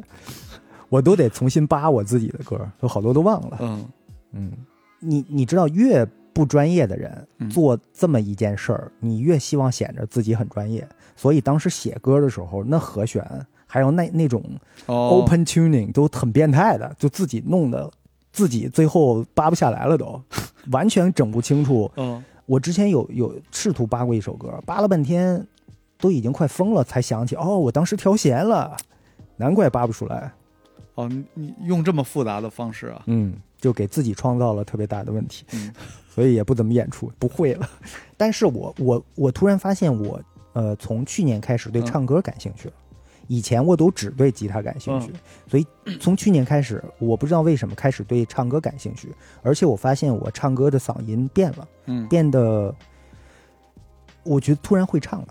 [0.89, 3.57] 我都得重新扒我自己的歌，有好多都忘了。
[3.61, 3.85] 嗯
[4.31, 4.51] 嗯，
[4.99, 6.03] 你你知道，越
[6.33, 10.87] 不专业的人嗯做这么一件事儿，你越希望显着自己很专业。
[11.15, 13.23] 所以当时写歌的时候，那和弦
[13.67, 14.43] 还有那那种
[14.87, 17.89] 哦 open tuning 都很变态的，就自己弄的，
[18.31, 20.21] 自己最后扒不下来了都，
[20.71, 21.91] 完全整不清楚。
[21.97, 25.47] 嗯我之前有有试图扒过一首歌，扒了半天，
[25.97, 28.75] 都已经快疯了，才想起哦，我当时调弦了，
[29.37, 30.29] 难怪扒不出来。
[30.95, 33.01] 哦，你你用这么复杂的方式啊？
[33.05, 35.73] 嗯，就给自己创造了特别大的问题，嗯
[36.13, 37.67] 所以也不怎么演出，不会了。
[38.15, 40.21] 但是我我我突然发现我
[40.53, 42.73] 呃，从去年开始对嗯唱歌感兴趣了。
[43.27, 45.65] 以前我都只对吉他感兴趣，嗯所以
[45.97, 49.09] 从去年开始，我不知道为什么开始对唱歌感兴趣，
[49.41, 52.75] 而且我发现我唱歌的嗓音变了，嗯，变得，
[54.23, 55.27] 我觉得突然会唱了，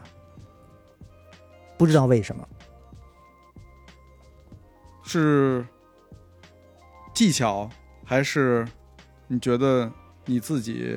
[1.77, 2.49] 不知道为什么。
[5.05, 5.65] 是
[7.13, 7.69] 技巧
[8.05, 8.67] 还是
[9.29, 9.91] 你觉得
[10.27, 10.95] 你自己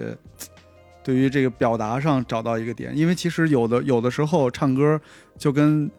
[1.03, 2.95] 对于这个表达上找到一个点？
[2.97, 4.99] 因为其实有的有的时候唱歌
[5.37, 5.89] 就跟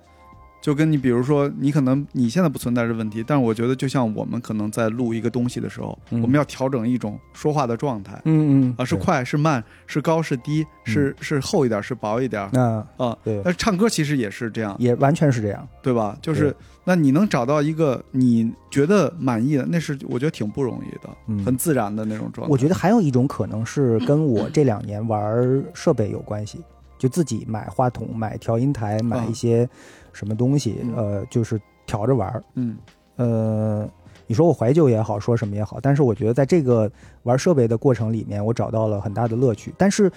[0.61, 8.21] 就跟你比如说你可能你现在不存在这问题，但是我觉得就像我们可能在录一个东西的时候，嗯我们要调整一种说话的状态。
[8.25, 13.17] 嗯嗯啊，是快是慢，是高是低，是是厚一点是薄一点那啊。
[13.23, 15.69] 对，但是唱歌其实也是这样，也完全是这样。
[15.83, 16.19] 对吧？
[16.21, 16.53] 就是
[16.83, 22.51] 那你能找到一个你觉得满意的，那是我觉得挺不容易的，嗯很自然的那种状态。
[22.51, 26.61] 我觉得还有一种可能是跟我这两年玩设备有关系，
[26.99, 29.69] 就自己买话筒、买调音台、买一些
[30.17, 32.43] 什么东西，嗯呃，就是调着玩儿。
[32.55, 32.77] 嗯
[33.17, 33.89] 呃，
[34.27, 36.91] 你说我怀旧也好，说什么也好，但是我觉得在这个
[37.23, 39.73] 玩设备的过程里面，我找到了很大的乐趣。
[39.79, 40.11] 但是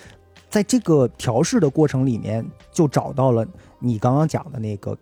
[0.50, 3.46] 在这个调试的过程里面，就找到了
[3.78, 4.98] 你刚刚讲的那个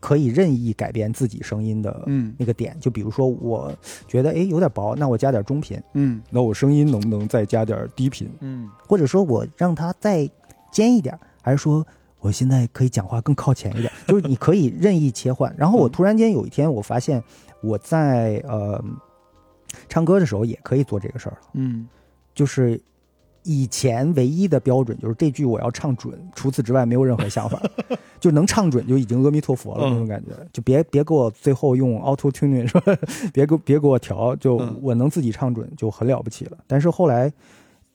[0.00, 2.76] 可以任意改变自己声音的嗯那个点。
[2.80, 3.72] 就比如说，我
[4.06, 5.80] 觉得哎有点薄，那我加点中频。
[5.94, 10.28] 嗯那我声音能不能再加点低频，嗯或者说我让它再
[10.72, 11.86] 尖一点，还是说
[12.20, 13.92] 我现在可以讲话更靠前一点？
[14.06, 15.54] 就是你可以任意切换。
[15.56, 17.22] 然后我突然间有一天，我发现
[17.62, 18.82] 我在呃
[19.88, 21.88] 唱歌的时候也可以做这个事儿了，嗯
[22.34, 22.80] 就是。
[23.44, 27.58] 以前唯一的标准就是这句我要唱准，除此之外没有任何想法，
[28.20, 30.32] 就能唱准就已经阿弥陀佛了嗯那种感觉。
[30.52, 32.78] 就别别给我最后用 auto tuning 说，
[33.32, 36.58] 别给别给我调，就嗯我能自己唱准就很了不起了。
[36.66, 37.32] 但是后来，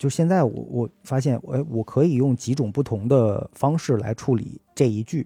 [0.04, 5.26] 就现在我我发现，哎，我可以用几种不同的方式来处理这一句，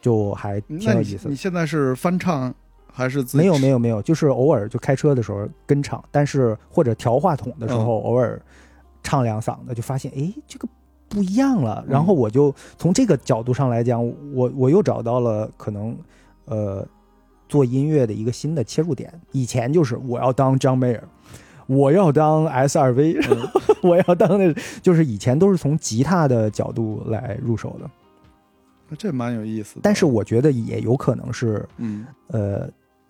[0.00, 1.30] 就还挺有意思的。
[1.30, 2.52] 你现在是翻唱
[2.92, 8.42] 还是自己没有没有没有，就是偶尔就开车的时候跟唱，但是或者调话筒的时嗯候偶尔
[9.00, 10.66] 唱两嗓子，就发现哎这个
[11.08, 11.84] 不一样了。
[11.86, 14.04] 嗯然后我就从这个角度上来讲，
[14.34, 15.96] 我我又找到了可能
[16.46, 16.84] 呃
[17.48, 19.20] 做音乐的一个新的切入点。
[19.30, 21.02] 以前就是我要当 John Mayer。
[21.66, 23.48] 我要当 S 二 V，嗯
[23.82, 29.80] 我要当那，就是以前都是从吉他的角度来入手的，这蛮有意思的。
[29.82, 32.68] 但是我觉得也有可能是嗯呃，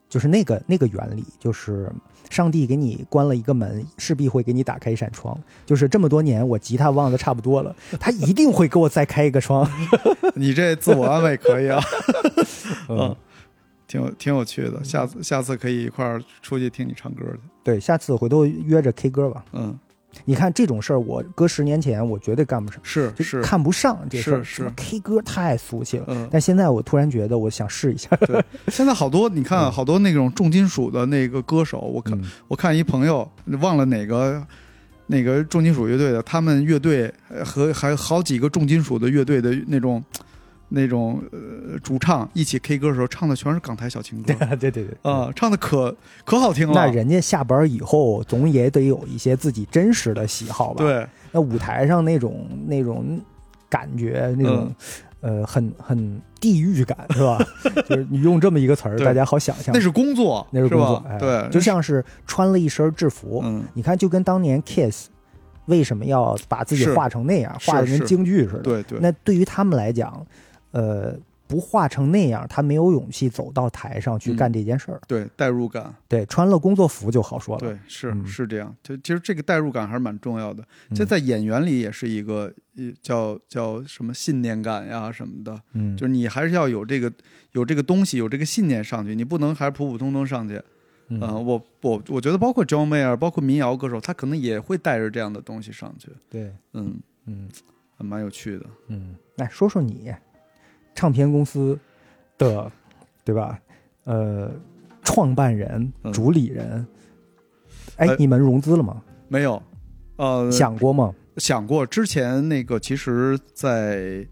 [0.08, 1.90] 就是那个那个原理，就是
[2.30, 5.38] 上帝给你关了一个门，势必会给你打开一扇窗。
[5.66, 9.68] 就是这么多年，我吉他忘的差不多了， 他一定会给我再开一个窗。
[10.34, 11.80] 你这自我安慰可以啊，
[12.88, 13.16] 嗯嗯，
[13.86, 14.82] 挺有挺有趣的。
[14.82, 17.40] 下次下次可以一块儿出去听你唱歌去。
[17.62, 19.44] 对，下次回头约着 K 歌吧。
[19.52, 19.78] 嗯，
[20.24, 24.44] 你看这种事儿，我搁十年前我绝对干不上，是，就是看不上这事儿。
[24.44, 26.04] 是是 K 歌太俗气了。
[26.08, 28.14] 嗯，但现在我突然觉得，我想试一下。
[28.26, 33.28] 对现在好多你看好多那种重金属的那个歌手，我看嗯我看一朋友
[33.60, 34.46] 忘了哪个
[35.06, 40.02] 那个重金属乐队的，他们乐队呃和还有好几个重金属的乐队的那种
[40.74, 44.34] 那种呃主唱一起 K 歌的时候，唱的全是港台小情歌。
[44.60, 45.94] 对对对啊，唱的可
[46.24, 46.74] 可好听了。
[46.74, 53.20] 那人家下班以后总也得有一些自己真实的喜好吧？，对，那舞台上那种那种
[53.68, 54.74] 感觉，那种、
[55.20, 57.38] 呃很很地狱感是吧？
[57.88, 59.74] 就是你用这么一个词儿，大家好想象。
[59.74, 61.16] 那是工作，那是工作，哎。
[61.18, 63.64] 对，就像是穿了一身制服，嗯。
[63.72, 65.08] 你看就跟当年 Kiss
[65.64, 68.58] 为什么要把自己画成那样，画的跟京剧似的？
[68.60, 70.26] 对对，那对于他们来讲，
[70.74, 71.16] 呃，
[71.46, 75.00] 不画成那样，他没有勇气走到台上去嗯干这件事儿。
[75.06, 77.60] 对代入感，对，穿了工作服就好说了。
[77.60, 78.74] 对是嗯是这样。
[78.82, 82.52] 就其实这个代入感还是蛮重要的，嗯，这在演员里也是一个
[83.00, 85.60] 叫叫什么信念感呀什么的。
[85.74, 87.12] 嗯，就是你还是要有这个
[87.52, 90.60] 有这个东西，有这个信念上去，你不能还是普普通通上去。
[91.08, 96.08] 嗯嗯、我我我觉得包括 John Mayer，包括民谣歌手，他可能也会带着这样的东西上去。
[96.30, 97.46] 对，嗯，嗯
[97.96, 98.64] 还蛮有趣的。
[98.88, 100.10] 嗯，来说说你
[100.94, 101.78] 唱片公司
[102.38, 102.70] 的
[103.24, 103.58] 对吧？
[104.04, 104.50] 呃，
[105.02, 106.12] 创办人、嗯。
[106.12, 106.86] 主理人，
[107.96, 109.02] 哎呃，你们融资了吗？
[109.28, 109.62] 没有，
[110.16, 111.14] 呃，想过吗？
[111.38, 111.86] 想过。
[111.86, 114.26] 之前那个，其实在，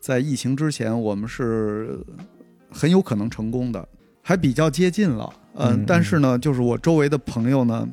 [0.00, 2.04] 在疫情之前，我们是
[2.70, 3.86] 很有可能成功的，
[4.22, 5.32] 还比较接近了。
[5.54, 5.84] 嗯，嗯。
[5.86, 7.88] 但是呢，就是我周围的朋友呢，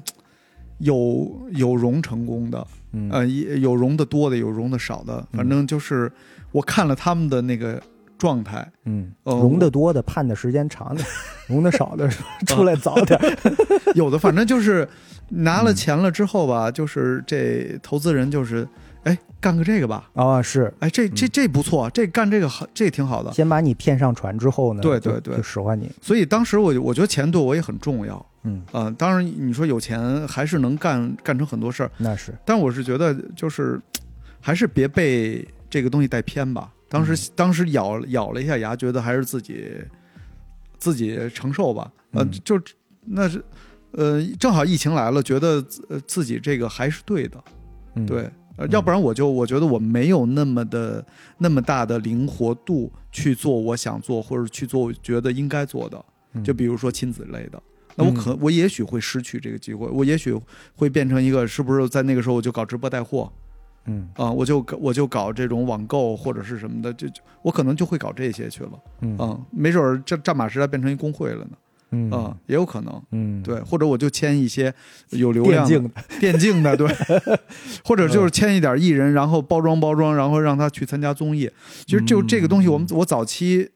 [0.80, 3.09] 有有融成功的，嗯。
[3.11, 6.11] 呃，也有融的多的，有融的少的，反正就是
[6.51, 7.82] 我看了他们的那个
[8.18, 11.07] 状态，嗯，哦融的多的判的时间长点，
[11.47, 12.09] 融的少的
[12.47, 13.20] 出来早点。
[13.95, 14.88] 有的反正就是
[15.30, 18.68] 拿了钱了之后吧，就是这投资人就是，
[19.03, 23.32] 哎，干个这个吧，啊，是哎，这这这不错，这干这个好，这挺好的。
[23.34, 25.91] 先把你骗上船之后呢，对对对就使唤你。
[26.01, 28.26] 所以当时我我觉得钱对我也很重要。
[28.43, 33.80] 嗯，啊、当然你说有钱还是能干干成很多事儿，那是，但我是觉得就是
[34.39, 36.72] 还是别被这个东西带偏吧。
[36.89, 37.15] 当嗯。
[37.15, 39.69] 时、当时咬咬了一下牙，觉得还是自己
[40.77, 41.91] 自己承受吧。
[42.11, 42.31] 呃，嗯。
[42.43, 42.59] 就
[43.05, 43.43] 那是
[43.91, 47.43] 呃，正好疫情来了，觉得自呃自己这个还是对的，
[47.95, 48.29] 嗯，对。
[48.57, 51.05] 呃，要不然我就我觉得我没有那么的
[51.38, 56.43] 那么大的灵活度去做我想做或者去做我觉得应该做的，嗯。
[56.43, 57.61] 就比如说亲子类的，
[57.95, 58.15] 那我嗯。
[58.15, 60.35] 可我也许会失去这个机会，我也许
[60.75, 63.31] 会变成一个是不是在那个时候我就搞直播带货
[63.88, 68.71] 嗯啊、我就搞我就搞这种网购或者是什么的，就就我可能就会搞这些去了
[69.01, 71.51] 嗯啊、没准儿这战马时代变成一工会了呢
[71.91, 73.01] 嗯啊、也有可能。
[73.11, 74.73] 嗯，对，或者我就签一些
[75.11, 76.85] 有流量的，电竞的，对，
[77.85, 81.49] 或者就是签一点艺人，然后包装包装，然后让他去参加综艺。
[81.85, 83.69] 其实就这个东西，我们我早期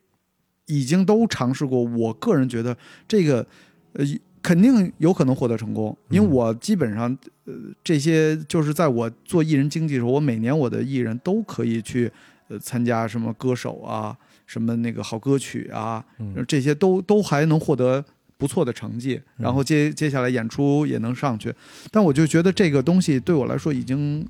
[0.66, 1.82] 已经都尝试过。
[1.82, 2.76] 我个人觉得
[3.08, 3.48] 这个
[3.94, 4.04] 呃
[4.42, 7.16] 肯定有可能获得成功，因为我基本上
[7.46, 12.12] 呃这些就是在我做艺人经济的时候，我每年我的艺人都可以去
[12.48, 16.44] 呃参加什么歌手啊，什么那个好歌曲啊，嗯。
[16.48, 18.04] 这些都都还能获得
[18.38, 21.54] 不错的成绩，然后接接下来演出也能上去，
[21.92, 24.28] 但我就觉得这个东西对我来说已经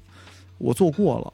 [0.58, 1.34] 我做过了，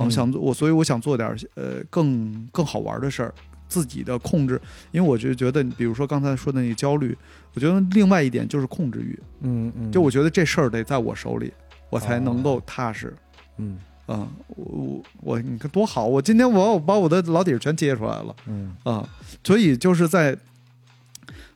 [0.00, 0.10] 啊、嗯。
[0.10, 3.34] 想做我所以我想做点呃更更好玩的事儿，
[3.72, 4.60] 自己的控制，
[4.90, 7.16] 因为我就觉得，比如说刚才说的那个焦虑，
[7.54, 11.50] 我觉得另外一点就是控制欲，嗯嗯，就我觉得这事儿得在我手里，
[11.88, 13.14] 我才能够踏实。
[13.56, 13.78] 嗯。
[14.06, 16.04] 啊，我我我你看多好！
[16.04, 18.34] 我今天我我把我的老底儿全揭出来了。
[18.46, 18.74] 嗯。
[18.82, 19.08] 啊，
[19.44, 20.36] 所以就是在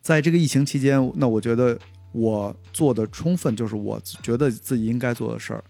[0.00, 1.76] 在这个疫情期间，那我觉得
[2.12, 5.64] 我做的充分，就是我觉得自己应该做的事儿，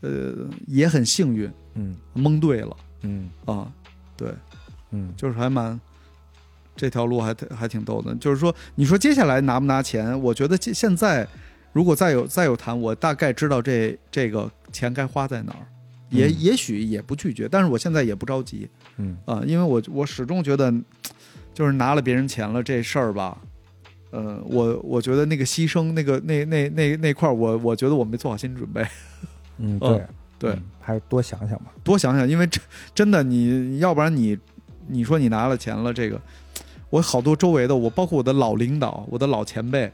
[0.00, 1.94] 呃，也很幸运嗯。
[2.14, 2.76] 蒙对了。
[3.02, 3.28] 嗯。
[3.44, 3.70] 啊，
[4.16, 4.32] 对，
[4.96, 5.78] 嗯就是还蛮
[6.74, 8.14] 这条路还还挺逗的。
[8.16, 10.18] 就是说，你说接下来拿不拿钱？
[10.22, 11.26] 我觉得现现在
[11.72, 15.66] 如果再有再有谈，我大概知道这这个钱该花在哪儿。
[16.08, 20.72] 也嗯也许也不拒绝，但是我现在也不着急，嗯啊，因为我我始终觉得，
[21.52, 23.36] 就是拿了别人钱了这事儿吧，
[24.12, 28.86] 呃，我我觉得那个牺牲，那个那那那那块儿，我我觉得我没做好心理准备。
[29.58, 30.06] 嗯， 嗯对
[30.38, 31.72] 对，嗯还是多想想吧。
[31.82, 32.62] 多想想，因为真
[32.94, 34.38] 真的你要不然你
[34.88, 36.20] 你说你拿了钱了，这个
[36.90, 39.92] 我好多周围的我，包括我的老领导、我的老前辈，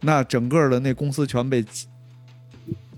[0.00, 1.64] 那整个的那公司全被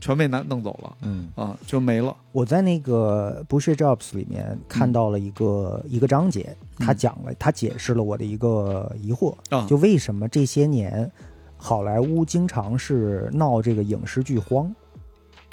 [0.01, 2.17] 全被拿弄走了嗯，啊，就没了。
[2.31, 9.67] 我在那个 Bullshit Jobs 里面看到了一个、一个章节，他嗯讲了，他解释了我的一个疑惑，啊。
[9.69, 11.11] 就为什么这些年
[11.57, 14.73] 好莱坞经常是闹这个影视剧荒，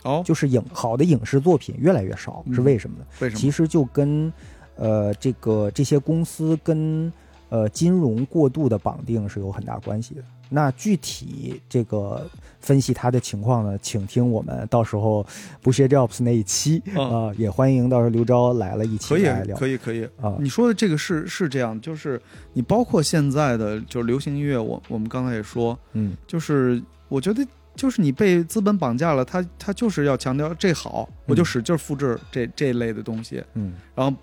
[0.03, 2.53] 哦，就是影好的影视作品越来越少，嗯。
[2.53, 3.05] 是为什么呢？
[3.21, 3.39] 为什么？
[3.39, 4.31] 其实就跟
[4.75, 7.11] 呃这个这些公司跟
[7.49, 10.21] 呃金融过度的绑定是有很大关系的。
[10.47, 15.25] 那具体这个分析它的情况呢，请听我们到时候
[15.59, 20.07] 不学 Jobs 那一期啊、嗯也欢迎到时候刘钊来了一起可以来聊可以可以。
[20.21, 20.37] 啊。
[20.39, 22.21] 你说的这个是是这样，就是
[22.53, 27.43] 你包括现在的就是流行音乐，我我们刚才也说，嗯就是我觉得
[27.75, 34.15] 就是你被资本绑架了，他他就是要强调这好，我就使劲复制这这一类的东西，嗯然后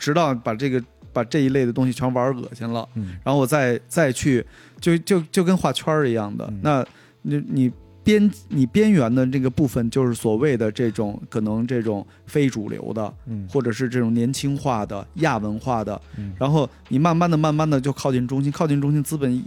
[0.00, 0.82] 直到把这个
[1.12, 3.16] 把这一类的东西全玩恶心了，嗯。
[3.22, 4.44] 然后我再再去
[4.80, 6.60] 就就就跟画圈儿一样的，嗯。
[6.64, 6.86] 那
[7.22, 7.72] 你你。
[8.02, 13.46] 边你边缘的这个部分，就是所谓的这种可能这种非主流的，嗯。
[13.46, 16.32] 或者是这种年轻化的亚文化的，嗯。
[16.38, 19.44] 然后你慢慢的、慢慢的就靠近中心，靠近中心，资本一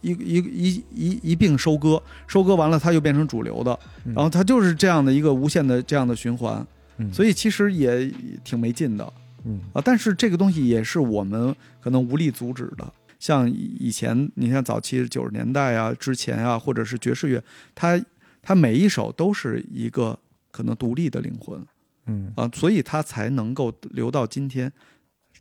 [0.00, 4.12] 一一一一一并收割，收割完了，它又变成主流的，嗯。
[4.12, 7.12] 然后它就是这样的一个无限的这样的循环，嗯。
[7.12, 9.10] 所以其实也挺没劲的
[9.44, 9.82] 嗯啊。
[9.84, 12.92] 但是这个东西也是我们可能无力阻止的。
[13.18, 17.42] 像以前，你看早期九十年代啊，之前啊，或者是爵士乐，
[17.74, 18.00] 它
[18.42, 20.18] 它每一首都是一个
[20.50, 21.64] 可能独立的灵魂
[22.06, 24.72] 嗯啊，所以它才能够留到今天，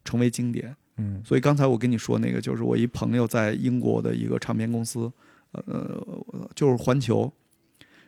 [0.06, 0.76] 成为经典。
[0.98, 5.12] 嗯所以刚才我跟你说那个，就是我一朋友在英国的一个唱片公司，
[5.54, 6.06] 呃，
[6.54, 7.34] 就是环球，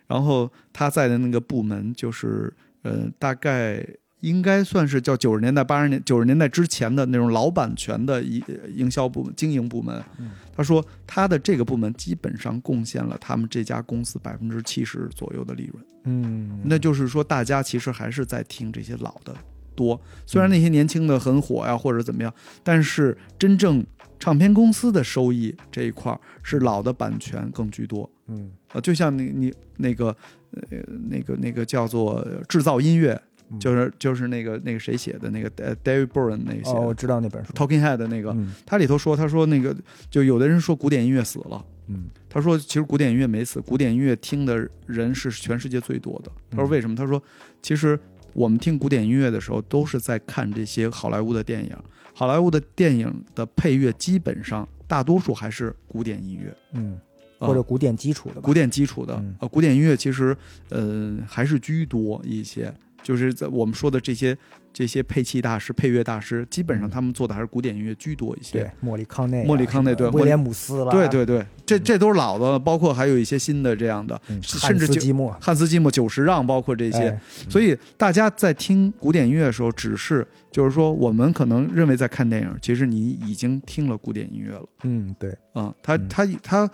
[0.05, 3.83] 然后他在的那个部门就是呃，大概
[4.23, 8.41] 应该算是叫九十年代、八十年、九十年代之前的那种老版权的营
[8.73, 10.01] 营销部门、经营部门。
[10.17, 15.85] 嗯他说他的这个部门基本上贡献了他们这家公司百分之七十左右的利润。
[16.03, 19.35] 嗯，那就是说，大家其实还是在听这些老的
[19.75, 22.31] 多，虽然那些年轻的很火呀，或者怎么样，
[22.63, 23.83] 但是真正
[24.19, 28.07] 唱片公司的收益这一块儿是老的版权更居多。
[28.27, 30.15] 嗯呃，就像你你那个
[30.51, 30.77] 呃
[31.09, 33.19] 那个那个叫做制造音乐，
[33.53, 37.53] 嗯就是就是那个那个谁写的那个呃 David Byrne 那些哦，我知道那本书。
[37.53, 39.75] Talking Head 的那个，嗯他里头说，他说那个
[40.09, 41.63] 就有的人说古典音乐死了。
[41.87, 47.21] 嗯他说：“其实古典音乐没死，古典音乐听的人是全世界最多的。”他说：“嗯为什么？”他说
[47.61, 47.99] ：“其实
[48.33, 51.75] 我们听古典音乐的时候，都是在看这些好莱坞的电影。
[52.15, 56.99] 好莱坞的电影的配乐基本上大多数还是古典音乐，嗯，
[57.37, 58.41] 啊或者古典基础的吧。
[58.43, 59.15] 古典基础的。
[59.17, 60.35] 嗯呃，古典音乐其实
[60.69, 62.73] 呃还是居多一些。
[63.03, 64.35] 就是在我们说的这些
[64.71, 66.89] 这些配器大师、配乐大师，基本上嗯。
[66.89, 68.59] 他们做的还是古典音乐居多一些。
[68.59, 75.37] 对，莫里康内啊、莫里康内对威廉姆斯了，对对对，这这都是老的，包括还有一些新的这样的，嗯，甚至就汉斯季默。
[75.41, 77.09] 汉斯基莫、久石让，包括这些。
[77.09, 77.21] 哎。
[77.49, 84.65] 所以大家在听古典音乐的时候，只是就是说，我们可能认为在看电影，其实你已经听了古典音乐了。
[84.83, 86.07] 嗯，对，啊、他嗯。
[86.07, 86.71] 他他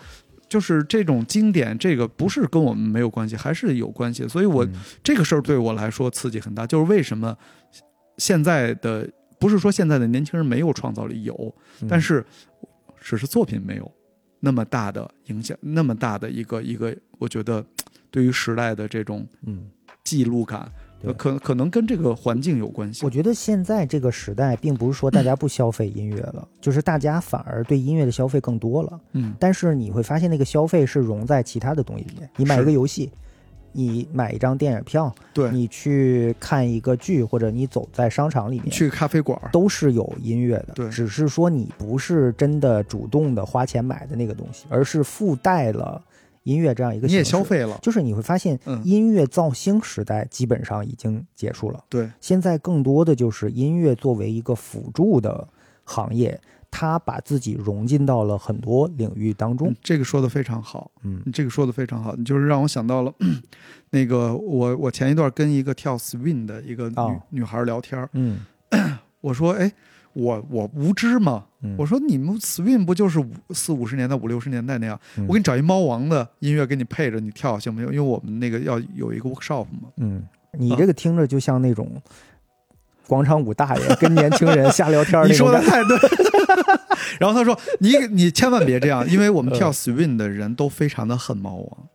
[0.50, 4.28] 就是这种经典，这个不是跟我们没有关系，还是有关系。
[4.28, 4.74] 所以我、嗯
[5.04, 7.38] 这个事儿对我来说刺激很大，就是为什么
[8.18, 9.08] 现在的
[9.39, 12.26] 不是说现在的年轻人没有创造力，有，嗯但是
[13.00, 13.89] 只是作品没有
[14.39, 17.64] 那么大的影响，那么大的一个一个，我觉得
[18.10, 19.70] 对于时代的这种嗯，
[20.04, 23.10] 记录感，对可可能跟这个环境有关系我。
[23.10, 29.00] 觉得现在这个时代，并不是说大家不消费音乐了，就是大家反而对音乐的消费更多了。
[29.14, 32.30] 嗯，但是你会发现，那个消费是融在其他的东西里面。
[32.36, 33.12] 你买一个游戏，
[33.72, 40.74] 你买一张电影票，对，你去看一个剧，或者你走在商场里面，去咖啡馆，都是有音乐的。
[40.76, 46.02] 对只是说你不是真的主动的花钱买的那个东西，而是附带了
[46.50, 48.82] 音乐这样一个你也消费了，就是你会发现，嗯。
[48.84, 51.84] 音乐造星时代基本上已经结束了。
[51.88, 55.47] 对，现在更多的就是音乐作为一个辅助的
[55.84, 56.39] 行业，
[56.72, 59.70] 它把自己融进到了很多领域当中。
[59.70, 59.76] 嗯。
[59.84, 61.22] 这个说的非常好，嗯。
[61.32, 63.14] 这个说的非常好，你就是让我想到了
[63.91, 67.22] 那个我我前一段跟一个跳 swing 的一个女、哦。
[67.30, 68.39] 女孩聊天儿，嗯。
[69.22, 69.70] 我说，哎，
[70.14, 71.45] 我我无知吗？
[71.62, 74.99] 嗯，我说你们 swing 不就是五四五十年代、五六十年代那样？
[75.18, 77.89] 嗯我给你找一猫王的音乐给你配着，你跳行不行？
[77.91, 79.89] 因为我们那个要有一个 workshop 嘛。
[79.97, 82.01] 嗯，你这个听着就像那种
[83.07, 85.34] 广场舞大爷跟年轻人瞎聊天儿 你。
[85.34, 85.97] 说的太对。
[87.20, 91.88] 然后他说：“你你千万别这样，因为我们跳嗯 swing 的人都非常的恨猫王。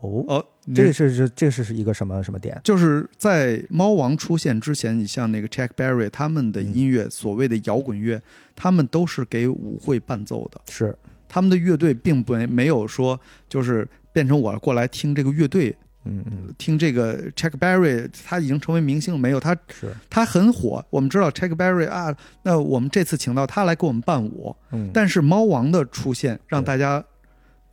[0.00, 2.58] 哦，这个是是这是是一个什么什么点？
[2.62, 8.22] 就是在猫王出现之前，你像那个 Chuck Berry 他们的音乐，所谓的摇滚乐，
[8.54, 10.60] 他们都是给舞会伴奏的。
[10.70, 10.96] 是
[11.28, 19.40] 他们的乐队并不没有说就是变成我过来听这个乐队，嗯嗯听这个 Chuck Berry，他已经成为明星了没有？
[19.40, 27.04] 他是他很火，我们知道 Chuck Berry 啊，那我们这次请到他来给我们伴舞，嗯，但是猫王的出现让大家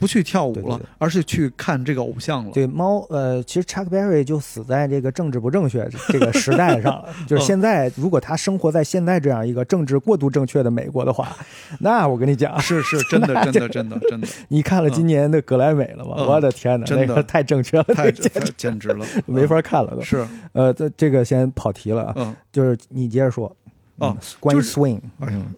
[0.01, 2.51] 不去跳舞了，对对对而是去看这个偶像了。
[2.51, 7.09] 对猫，呃，其实 Chuck Berry 就死在这个政治不正确这个时代上了。
[7.29, 11.37] 就是现在，如果他生活在现在这样一个政治过度正确的美国的话，
[11.81, 16.15] 那我跟你讲，是 是，真的真的真的真的，你看了今年的格莱美了吗？
[16.17, 20.01] 嗯我的天哪，真的那个太正确了，太简直了， 没法看了都。
[20.01, 23.55] 是呃，这这个先跑题了啊，嗯就是你接着说。
[23.97, 24.99] 哦嗯，关于 swing，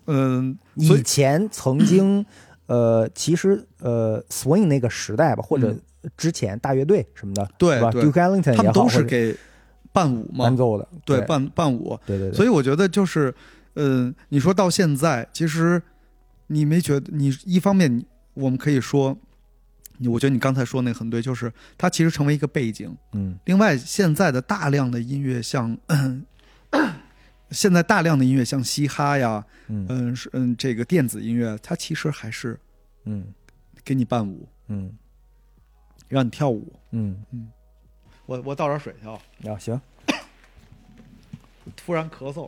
[0.07, 2.25] 嗯，以前曾经，
[2.67, 5.75] 呃，其实呃，swing 那个时代吧，或者
[6.17, 9.35] 之前大乐队什么的，对吧？Duke Ellington 他们都是给
[9.91, 13.33] 伴舞嘛伴，奏的，对对伴伴舞，对对对，所以我觉得就是，
[13.75, 15.81] 嗯，你说到现在，其实
[16.47, 19.17] 你没觉得你一方面我们可以说。
[20.09, 22.93] 我觉得你刚才说那个很对，就是它其实成为一个背景。
[23.13, 25.77] 嗯另外，现在的大量的音乐像，
[27.53, 32.59] 现在大量的音乐像嘻哈呀，嗯嗯是嗯这个电子音乐，它其实还是
[33.05, 33.27] 嗯
[33.83, 34.91] 给你伴舞，嗯
[36.09, 36.73] 让你跳舞。
[36.91, 37.49] 嗯嗯，
[38.25, 39.79] 我我倒点水去啊，啊行，
[41.75, 42.45] 突然咳嗽。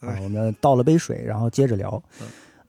[0.00, 2.02] 啊，哎，我们倒了杯水，然后接着聊。
[2.20, 2.28] 嗯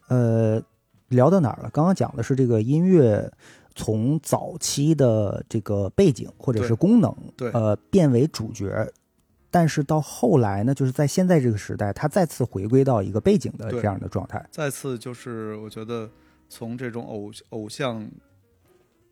[0.10, 0.64] 呃，
[1.10, 1.70] 聊到哪儿了？
[1.72, 3.32] 刚刚讲的是这个音乐
[3.76, 8.92] 从早期的这个背景或者是功能，对呃，变为主角。
[9.52, 14.46] 但是到后来呢，就是在现在这个时代，它再次回归到一个背景的这样的状态。
[14.52, 16.10] 再次就是我觉得
[16.48, 18.10] 从这种偶偶像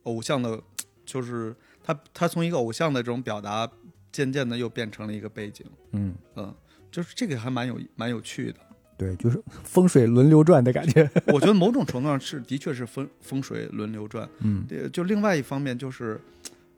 [0.03, 0.61] 偶像的，
[1.05, 3.69] 就是他他从一个偶像的这种表达
[4.11, 6.53] 渐渐的又变成了一个背景，嗯，嗯，
[6.91, 8.59] 就是这个还蛮有蛮有趣的。
[8.97, 11.07] 对，就是风水轮流转的感觉。
[11.27, 16.19] 我觉得某种程度上是的确是风风水轮流转，嗯呃，就另外一方面就是，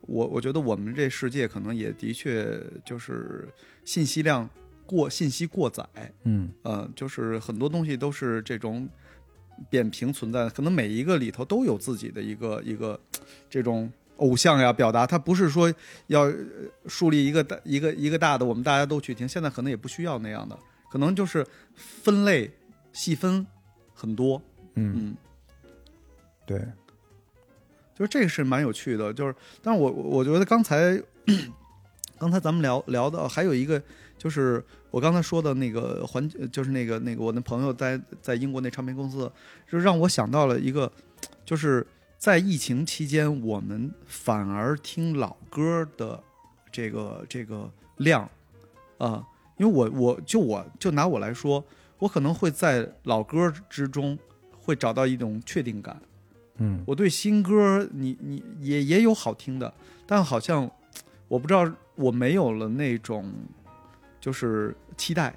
[0.09, 3.47] 我我觉得我们这世界可能也的确就是
[3.85, 4.49] 信息量
[4.85, 5.87] 过信息过载，
[6.23, 6.49] 嗯。
[6.63, 8.89] 呃，就是很多东西都是这种
[9.69, 12.99] 扁平存在的，可能每一个里头都有自己的一个一个
[13.49, 15.71] 这种偶像呀表达，它不是说
[16.07, 16.33] 要呃
[16.87, 20.57] 树立一个大一个一个大的，我们大家都去听，现在可能也不需要那样的，
[20.91, 21.45] 可能就是
[21.75, 22.49] 分类
[22.93, 23.45] 细分
[23.93, 24.41] 很多，
[24.73, 25.17] 嗯，嗯。
[26.47, 26.65] 对，
[27.99, 30.97] 就是这个是蛮有趣的，就是，但是我我觉得刚才
[32.17, 33.81] 刚才咱们聊聊的还有一个，
[34.17, 39.29] 就是我刚才说的那个环，就是那个那个我那朋友在在英国那唱片公司，
[39.69, 40.89] 就让我想到了一个，
[41.43, 41.85] 就是
[42.17, 46.23] 在疫情期间，我们反而听老歌的
[46.71, 48.29] 这个这个量
[48.97, 49.21] 啊，
[49.57, 51.61] 因为我我就我就拿我来说，
[51.97, 54.17] 我可能会在老歌之中
[54.57, 56.01] 会找到一种确定感。
[56.59, 59.73] 嗯我对新歌，你你也也有好听的，
[60.05, 60.69] 但好像
[61.27, 63.31] 我不知道我没有了那种
[64.19, 65.33] 就是期待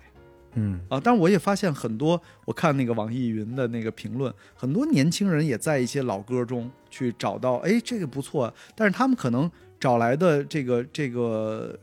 [0.54, 1.00] 嗯啊。
[1.02, 8.54] 但我也发现很多，我看那个网易云的那个评论，很多年轻人也在一些老歌中去找到，哎，这个不错啊。
[8.74, 11.78] 但是他们可能找来的这个这个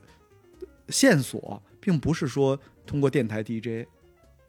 [0.90, 3.88] 线索，并不是说通过电台 DJ，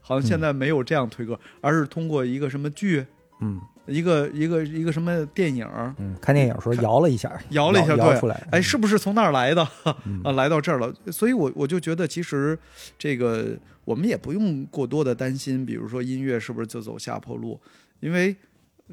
[0.00, 3.06] 好像现在没有这样推歌，而是通过一个什么剧。
[3.40, 5.66] 嗯一个一个一个什么电影
[5.98, 7.98] 嗯，看电影时候摇了一下，摇了一下，对。
[7.98, 9.66] 摇出，来，哎，是不是从那儿来的？
[10.04, 10.20] 嗯。
[10.24, 10.32] 啊？
[10.32, 12.58] 来到这儿了，所以我我就觉得，其实
[12.98, 17.60] 这个我们也不用过多的担心，比如说音乐是不是就走下坡路，
[18.00, 18.36] 因为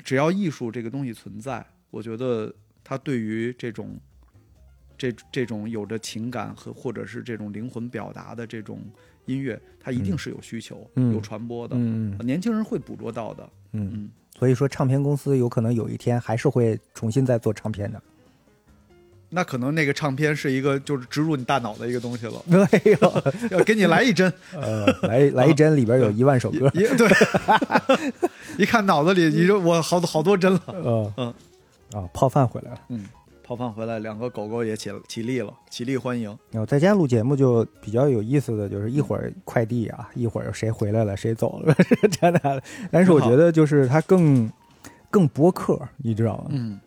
[0.04, 4.00] 只要艺术这个东西存在，我觉得它对于这种
[4.98, 8.82] 这这种有着情感和或者是这种灵魂表达的这种
[9.26, 11.14] 音乐，它一定是有需求、嗯。
[11.14, 11.76] 有传播的，
[12.24, 13.50] 年轻人会捕捉到的。
[13.74, 18.02] 嗯，嗯，所以说唱片公司有可能有一天还是会重新再做唱片的。
[19.30, 22.58] 那可能那个唱片是一个就是植入你大脑的一个东西了， 没
[23.02, 23.24] 有，
[23.58, 24.32] 要给你来一针。
[24.56, 27.10] 呃，来来一针里边有一万首歌，一对，
[28.58, 30.62] 一看脑子里，你说我好多好多针了。
[30.68, 31.34] 嗯嗯
[31.92, 32.80] 啊，泡饭回来了。
[32.88, 33.06] 嗯，
[33.48, 36.38] 泡饭回来，两个狗狗也起起立了，起立欢迎。
[36.52, 41.74] 然后在家录节目就比较有意思的就是一会儿快递啊，一会儿谁回来了谁走了
[42.12, 42.62] 这样的。
[42.92, 44.52] 但是我觉得就是它更
[45.10, 46.48] 更播客，你知道吗？
[46.50, 46.78] 嗯，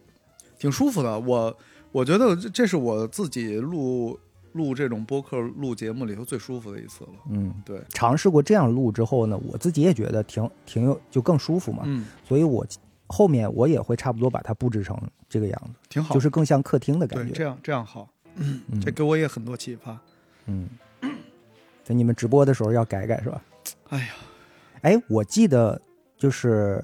[0.59, 1.19] 挺舒服的。
[1.21, 1.57] 我
[1.93, 4.19] 我觉得这这是我自己录
[4.53, 7.11] 录这种播客录节目里头最舒服的一次了。
[7.31, 11.85] 嗯，对，尝试过这样录之后呢，我自己也觉得挺挺有就更舒服嘛。
[11.87, 12.67] 嗯，所以我
[13.11, 14.97] 后面我也会差不多把它布置成
[15.29, 17.35] 这个样子，挺好，就是更像客厅的感对，觉。
[17.35, 18.09] 这样这样好。
[18.37, 19.99] 嗯这给我也很多启发。
[20.47, 20.69] 嗯，
[21.85, 23.43] 在你们直播的时候要改改是吧？
[23.89, 24.07] 哎呀，
[24.83, 25.79] 哎，我记得
[26.17, 26.83] 就是，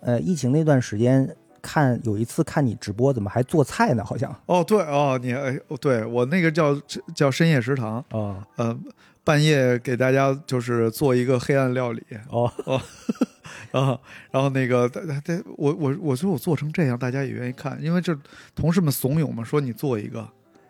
[0.00, 4.04] 呃，疫情那段时间看有一次看你直播，怎么还做菜呢？
[4.04, 6.74] 好像哦对哦，你哎，哦对我那个叫
[7.14, 8.76] 叫深夜食堂，哦呃，
[9.22, 12.52] 半夜给大家就是做一个黑暗料理哦。
[12.66, 12.80] 哦，
[13.72, 13.98] 啊，
[14.30, 18.16] 然后那个，大大大我我我说我做成这样，大家也愿意看，因为这
[18.54, 20.28] 同事们怂恿嘛，说你做一个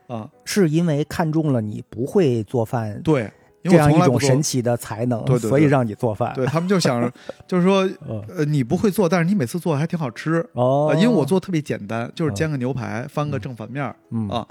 [0.09, 3.31] 啊，是因为看中了你不会做饭对，
[3.63, 5.49] 因这样一种神，奇的才能，对对对。
[5.49, 6.33] 所以让你做饭。
[6.35, 7.13] 对他们就想着，
[7.47, 10.93] 就是说，哦呃，你不会做，但是你每次做还挺好吃，哦。
[10.93, 14.29] 啊，因为我做特别简单，就是煎个牛排，翻个正反面儿嗯。
[14.29, 14.47] 啊，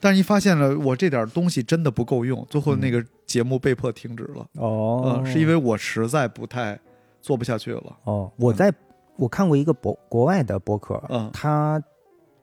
[0.00, 5.20] 但是一发现了我这点东西真的不够用，最后那个节目被迫停止了，哦。
[5.22, 6.78] 嗯，是因为我实在不太
[7.22, 8.70] 做不下去了，哦，我在
[9.16, 11.30] 我看过一个博国外的博客，嗯。
[11.32, 11.82] 他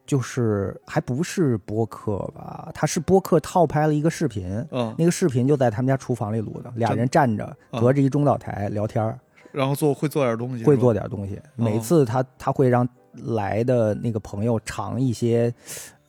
[0.05, 7.79] 就是还不是播客吧，他是播客套拍了一个视频，嗯，那个视频就在他们家厨房里录的，俩人站着嗯。
[7.79, 9.19] 隔着一中岛台聊天儿，
[9.51, 11.39] 然后做会做点东西，会做点东西。
[11.55, 12.87] 每次他他会让
[13.25, 15.53] 来的那个朋友尝一些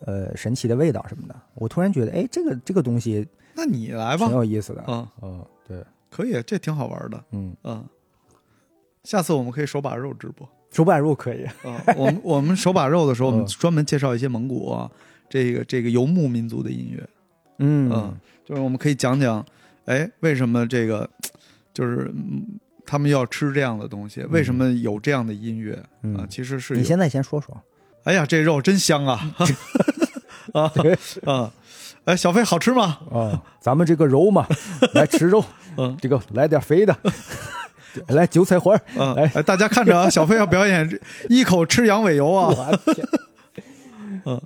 [0.07, 1.35] 呃神奇的味道什么的。
[1.55, 4.29] 我突然觉得，哎，这个这个东西那你来吧。
[4.29, 4.85] 挺，有意思的。
[4.87, 7.85] 嗯，嗯，对，可以，这挺好玩的，嗯，嗯，
[9.05, 10.49] 下次我们可以手把肉直播。
[10.71, 11.45] 手把肉可以。
[11.45, 14.91] 啊，我们 我们手把肉的时候，我们嗯专门介绍一些蒙古啊，
[15.29, 17.09] 这个这个游牧民族的音乐，
[17.59, 19.45] 嗯嗯，就是我们可以讲讲，
[19.87, 21.09] 哎，为什么这个
[21.75, 22.47] 就是嗯
[22.87, 26.27] 他们要吃这样的东西，为什么有这样的音乐嗯啊？
[26.29, 27.57] 其实是，你现在先说说。
[28.05, 29.35] 哎呀，这肉真香啊
[30.55, 30.73] 啊
[31.25, 31.53] 啊！
[32.05, 32.99] 哎，小飞好吃吗？
[33.13, 34.47] 啊，咱们这个肉嘛，
[34.95, 35.45] 来吃肉，
[35.77, 36.97] 嗯这个来点肥的，
[38.09, 38.81] 来韭菜花儿。
[38.97, 42.55] 嗯，哎哎，大家看着啊，小飞要表演一口吃羊尾油啊！
[44.27, 44.41] 嗯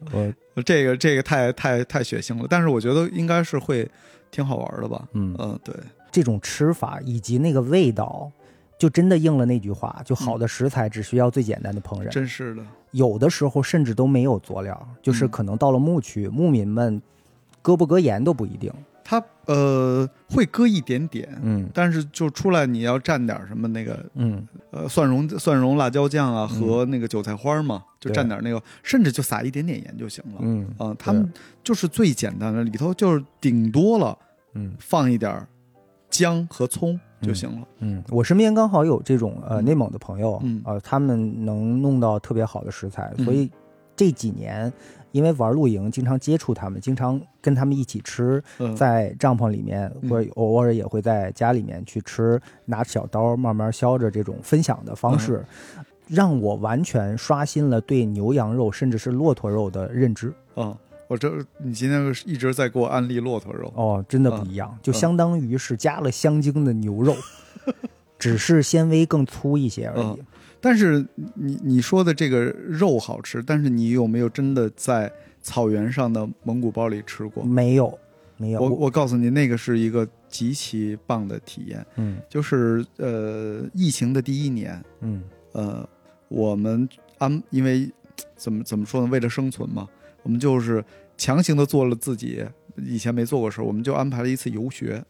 [0.54, 3.88] 我这个这个太太太血腥了，但是我觉得应该是会
[4.30, 5.02] 挺好玩的吧。
[5.12, 5.74] 嗯，嗯，对，
[6.12, 8.30] 这种吃法以及那个味道，
[8.78, 12.08] 就真的应了那句话，就好的食材只需要最简单的烹饪。
[12.08, 12.62] 真是的。
[12.92, 17.02] 有的时候甚至都没有佐料，就是嗯可能到了牧区，牧民们
[17.60, 18.72] 搁不搁盐都不一定。
[19.04, 21.68] 它呃会搁一点点，嗯。
[21.74, 24.44] 但是就出来你要蘸点什么那个嗯。
[24.70, 30.40] 呃蒜蓉蒜蓉辣椒酱啊和那个韭菜花嘛，就蘸点那个，甚至就撒一点点盐就行了。
[30.40, 31.30] 嗯啊、他们
[31.62, 34.18] 就是最简单的，里头就是顶多了
[34.54, 34.74] 嗯。
[34.80, 35.46] 放一点
[36.10, 37.66] 姜和葱就行了。
[37.80, 39.64] 嗯，我身边刚好有这种呃嗯。
[39.64, 40.62] 内蒙的朋友，嗯。
[40.64, 43.24] 呃，他们能弄到特别好的食材，嗯。
[43.24, 43.50] 所以
[43.94, 44.72] 这几年
[45.14, 50.10] 因为玩露营，经常接触他们，经常跟他们一起吃，嗯，在帐篷里面，嗯。
[50.10, 55.46] 或者偶尔也会在家里面去吃，拿小刀慢慢削着这种分享的方式，
[55.78, 55.84] 嗯。
[56.08, 60.34] 让我完全刷新了对牛羊肉甚至是骆驼肉的认知。
[60.56, 60.76] 嗯，
[61.06, 67.14] 我这你今天一直在给我安利骆驼肉，哦，真的不一样，就相当于是加了香精的牛肉，
[68.18, 70.22] 只是纤维更粗一些而已。
[70.64, 71.04] 但是
[71.34, 75.12] 你你说的这个肉好吃，但是你有没有真的在
[75.42, 77.44] 草原上的蒙古包里吃过？
[77.44, 77.98] 没有，
[78.38, 81.84] 没有，我我告诉你，那个是一个极其棒的体验。
[81.96, 85.22] 嗯就是呃，疫情的第一年，嗯
[85.52, 85.86] 呃，
[86.28, 86.88] 我们
[87.18, 87.92] 安因为
[88.34, 89.08] 怎么怎么说呢？
[89.12, 89.86] 为了生存嘛，
[90.22, 90.82] 我们就是
[91.18, 92.42] 强行的做了自己
[92.78, 95.04] 以前没做过事儿，我们就安排了一次游学。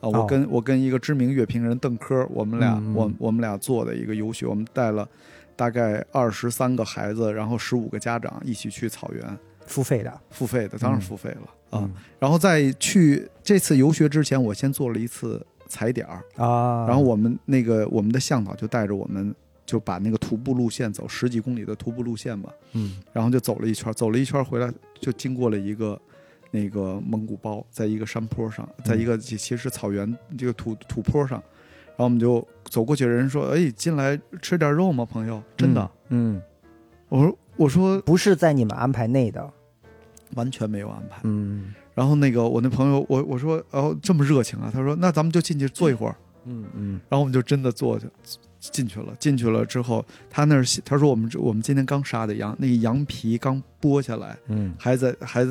[0.00, 0.26] 啊，我哦。
[0.28, 5.08] 跟、我跟一个知名乐评人邓科，我们俩、我我们俩做的一个游学，我们带了
[5.54, 11.02] 大概二十三个孩子，然后十五个家长一起去草原，付费的付费的，当然嗯。
[11.02, 11.80] 付费了、啊。
[11.82, 11.92] 嗯。
[12.18, 22.98] 然后在去这次游学之前，我先做了一次踩点儿，啊，然后我们那个我们的向导就带着我们就把那个徒步路线走十几公里的徒步路线吧，嗯。
[23.12, 26.00] 然后就走了一圈，走了一圈回来就经过了一个
[26.50, 31.38] 那个蒙古包，在一个山坡上，在一个其其实草原这个土土坡上，
[31.88, 36.42] 然后我们就走过去，人说：“哎，进来吃点肉吗，朋友？”真的，嗯，嗯，
[37.08, 39.52] 我说我说不是在你们安排内的，
[40.34, 41.20] 完全没有安排。
[41.24, 41.74] 嗯。
[41.94, 46.14] 然后那个我那朋友，我我说哦这么热情啊，他说那咱们就进去坐一会儿。
[46.44, 47.00] 嗯嗯。
[47.08, 48.06] 然后我们就真的坐去
[48.60, 49.14] 进去了。
[49.18, 54.74] 进去了之后，他那儿他说我们我们今天刚杀的羊，那个羊皮刚剥下来，嗯。
[54.78, 55.46] 还在还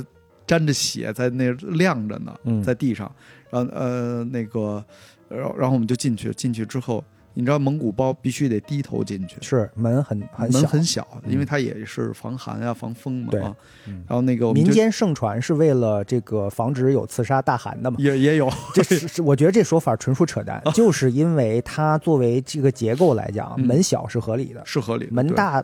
[0.47, 3.11] 沾着血在那晾着呢，嗯，在地上。
[3.49, 4.83] 然后呃那个，
[5.29, 7.03] 然后然后我们就进去，进去之后。
[7.37, 17.97] 你知道蒙古包必须得低头进去，是门很很小，门很小，嗯因为它也是防寒啊、防风嘛对然后那个民间盛传是为了这个防止有刺杀大汗的嘛？
[17.99, 25.11] 也也有，这是是我觉得这说法纯属扯淡， 就是因为它作为这个结构来讲，嗯门小是合理的，是合理的。
[25.11, 25.61] 门大。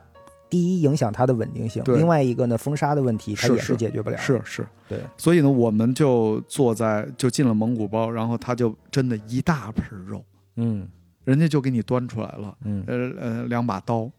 [0.51, 3.77] 第一，影响它的稳定性；另外一个呢，风沙的问题它也是是。
[3.77, 4.17] 解决不了。
[4.17, 10.23] 是是，对，所以呢，我们就坐在就进了蒙古包，然后他就真的一大盆肉，
[10.57, 10.87] 嗯。
[11.23, 12.83] 人家就给你端出来了，嗯。
[12.87, 14.09] 呃呃，两把刀，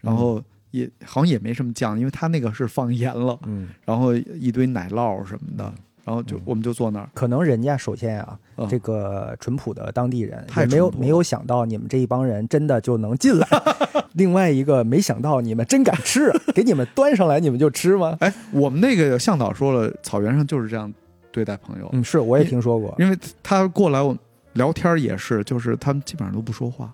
[0.00, 0.42] 然后
[0.72, 5.72] 也好像也没什么酱，因为他那个是放盐了，嗯，然后一堆奶酪什么的，
[6.02, 6.42] 然后就嗯。
[6.46, 8.66] 我们就坐那儿，可能人家首先啊，嗯。
[8.68, 13.46] 这个淳朴的当地人太也没有没有想到你们这一帮人真的就能进来。
[14.16, 18.16] 另外一个没想到你们真敢吃，给你们端上来你们就吃吗？
[18.20, 20.92] 哎，我们那个向导说了，草原上就是这样
[21.30, 22.94] 对待朋友，嗯，是我也听说过。
[22.98, 24.16] 因为他过来我
[24.54, 26.92] 聊天也是，就是他们基本上都不说话，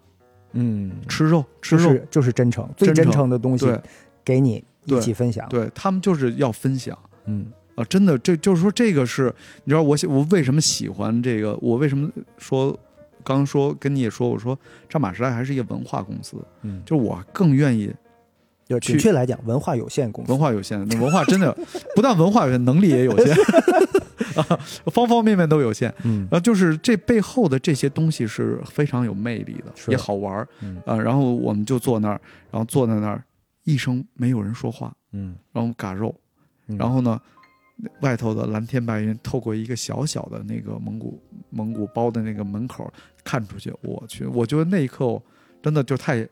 [0.52, 3.66] 嗯，吃肉吃肉，就是就是真诚，最真诚的东西
[4.24, 5.48] 给你一起分享。
[5.48, 6.96] 对他们就是要分享。
[7.26, 9.32] 嗯啊，真的，这就是说，这个是
[9.64, 11.56] 你知道我喜我为什么喜欢这个？
[11.62, 12.78] 我为什么说
[13.24, 14.58] 刚刚说跟你也说，我说
[14.88, 17.92] 战马时代还是一个文化公司，嗯，就是我更愿意
[18.66, 20.40] 就准确来讲，文化有限公司文。
[20.40, 21.52] 化有限，那文化真的
[21.94, 23.34] 不但文化有限，能力也有限
[24.36, 24.58] 啊，
[24.92, 25.92] 方方面面都有限。
[26.04, 30.96] 嗯然后就是这背后的这些东西是非常有魅力的，也好玩儿嗯啊。
[30.96, 32.20] 然后我们就坐那儿，
[32.50, 33.22] 然后坐在那儿，
[33.64, 36.14] 一声没有人说话，嗯，然后嘎肉，
[36.68, 37.20] 嗯然后呢，
[38.00, 41.20] 外头的蓝天白云透过一个小小的那个蒙古
[41.50, 42.90] 蒙古包的那个门口
[43.24, 45.22] 看出去，我去，我觉得那一刻我
[45.62, 46.28] 真的就太，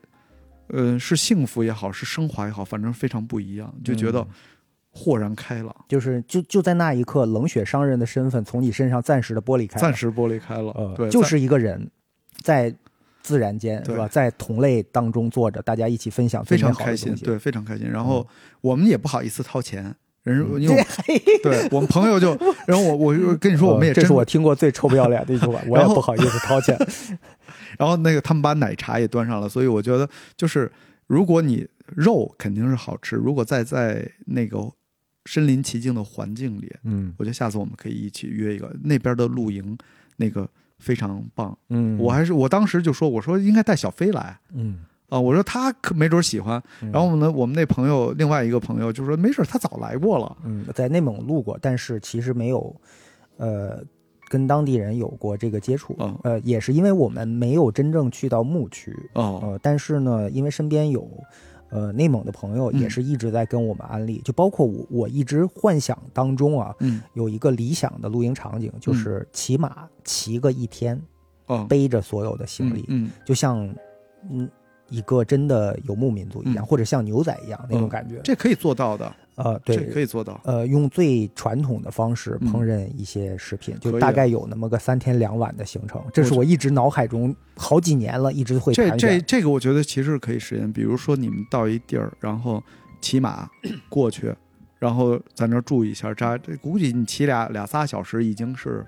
[0.67, 4.27] 呃，是幸福也好，是升华也好，反正非常不一样，就觉得嗯。
[4.93, 11.89] 豁然开朗，就是就就在那一刻，冷血商人的身份从你身上暂时的剥离开，暂时剥离开了，呃，对，就是一个人
[12.41, 12.75] 在
[13.21, 13.95] 自然间对。
[13.95, 17.15] 是吧，在同类当中坐着，大家一起分享非常开心。
[17.15, 17.89] 对，非常开心。
[17.89, 18.27] 然后
[18.59, 20.85] 我们也不好意思掏钱，人因为我
[21.43, 22.37] 对我们朋友就，
[22.67, 26.77] 然后我我就跟你说，我们也这是我听过最臭不要脸的一句话， 我也不好意思掏钱。
[27.77, 30.07] 然后那个他们把奶茶也端上了，所以我觉得
[30.37, 30.71] 就是
[31.07, 34.59] 如果你肉肯定是好吃，如果再在那个
[35.25, 36.71] 身临其境的环境里。
[36.83, 39.77] 嗯我觉得下次我们可以一起约一个那边的露营，
[40.17, 40.47] 那个
[40.79, 41.57] 非常棒。
[41.69, 44.79] 嗯，我还是我当时就说，我说应该带小飞来嗯，
[45.11, 46.61] 啊，我说他可没准喜欢。
[46.81, 50.37] 嗯然后呢，我们那朋友另外一个朋友就说，没准他早来过了。
[50.45, 52.75] 嗯，在内蒙路过，但是其实没有，
[53.37, 53.83] 呃，
[54.29, 55.93] 跟当地人有过这个接触。
[55.99, 61.07] 哦呃，也是因为我们没有真正去到牧区，哦，呃，但是呢，因为身边有。
[61.73, 71.01] 呃，内蒙的朋友也嗯是一直在跟我们安利，就包括我，我一直幻想当中啊，嗯有一个理想的露营场景，就是骑马骑个一天，
[71.47, 73.73] 嗯，背着所有的行李，嗯就像
[74.29, 74.49] 嗯
[74.91, 78.19] 一个真的游牧民族一样，嗯或者像牛仔一样那种嗯感觉。
[78.23, 80.39] 这可以做到的，呃，这对，可以做到。
[80.43, 85.99] 呃，用最传统的方式嗯烹饪一些食品，就大概有那么个三天两晚的行程。
[86.13, 89.19] 这是我一直脑海中好几年了，一直会这这。
[89.21, 90.71] 这个我觉得其实可以实现。
[90.71, 92.61] 比如说你们到一地儿，然后
[92.99, 93.49] 骑马
[93.89, 94.35] 过去，
[94.77, 98.85] 然后在那儿住一下扎，这估计你骑俩俩仨小时已经是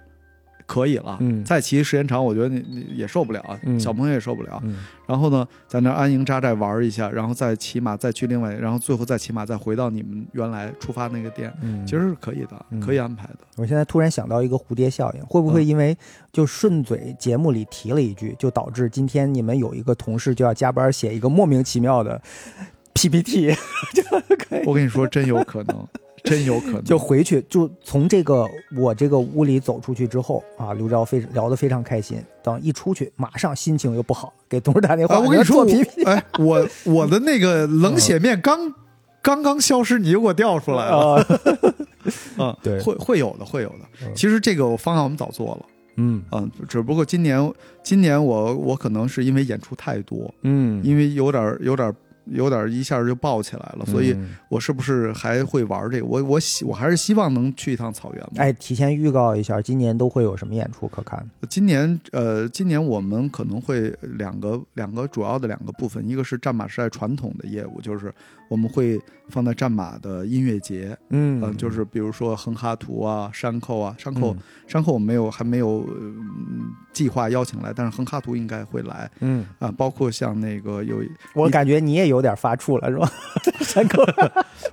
[0.66, 1.18] 可以了。
[1.22, 4.60] 嗯再骑时间长，我觉得你你也受不了小朋友也受不了。
[4.64, 13.40] 嗯然后呢，在那安营扎寨玩一下，然后再骑马再去另外，然后最后再骑马再回到你们原来出发那个店，嗯，其实是可以的，嗯可以安排的。
[13.58, 15.96] 我现在突然想到一个蝴蝶效应，会不嗯会因为
[16.32, 22.22] 就顺嘴节目里提了一句，就导致今天你们有一个同事就要加班写一个莫名其妙的
[22.94, 23.54] PPT，
[23.94, 24.04] 就
[24.38, 25.86] 可以我跟你说，真有可能，
[26.24, 26.84] 真有可能。
[26.84, 28.48] 就回去就从这个
[28.78, 35.66] 我这个屋里走出去之后啊，刘钊非聊得非常开心，等一出去马上心情又不好，给同事打电话，啊，我跟你说，
[36.06, 38.74] 哎，我 我的那个冷血面刚
[39.22, 41.26] 刚刚消失，你就给我调出来了啊，
[42.38, 42.58] 啊！
[42.62, 43.80] 对会会有的，会有的。
[44.06, 51.94] 嗯其实这个方案我们早做了嗯啊，只不过今年今年我我可能是因为演出太多，嗯，因为有点有点
[52.26, 56.06] 有点一下就爆起来了，所以嗯我是不是还会玩这个？
[56.06, 58.32] 我我希我还是希望能去一趟草原嘛。
[58.38, 61.28] 哎，提前预告一下，今年都会有什么演出可看？
[61.50, 68.14] 今年呃，今年我们可能会两个两个主要的两个部分，一个是战马时代传统的业务，就是
[68.54, 71.42] 我们会放在战马的音乐节，嗯。
[71.42, 74.38] 呃，就是比如说横哈图啊、山口啊，山口、嗯。
[74.68, 79.10] 山口我们没有还没有、嗯计划邀请来，但是横哈图应该会来。
[79.22, 81.02] 嗯，啊、包括像那个有，
[81.34, 83.12] 我感觉你也有点发怵了，是吧？
[83.62, 84.04] 山 口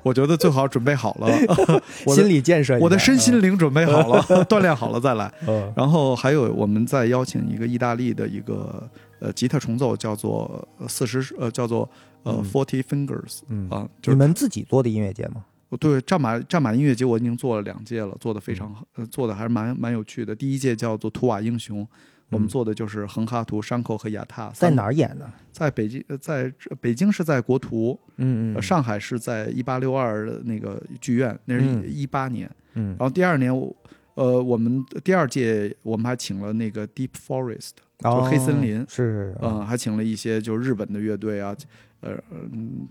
[0.02, 1.26] 我觉得最好准备好了，
[2.04, 5.32] 我心理建设，我的身心灵准备好了， 锻炼好了再来。
[5.48, 8.86] 嗯，然后还有我们再邀请一个意大利的一个
[9.20, 11.88] 呃吉他重奏，叫做四十呃叫做
[12.22, 15.44] 呃嗯 Forty Fingers 嗯啊，就是你们自己做的音乐节吗？
[15.78, 20.34] 对战马战马音乐节我已经做了两届了，做的非常好，呃做的还是蛮蛮有趣的。
[20.34, 21.86] 第一届叫做图瓦英雄。
[22.32, 24.46] 我们做的就是横哈图、山口和亚踏。
[24.50, 25.28] 嗯在哪儿演的？
[25.50, 32.48] 在北京，呃在北京是在国图，嗯呃上海是在一八六二的那个剧院，那是嗯一八年。
[32.74, 33.74] 嗯然后第二年我，
[34.14, 41.56] 呃，我们第二届我们还请了那个 Deep Forest，就黑森林哦是嗯、还请了一些就日本的乐队啊，
[42.00, 42.86] 呃嗯，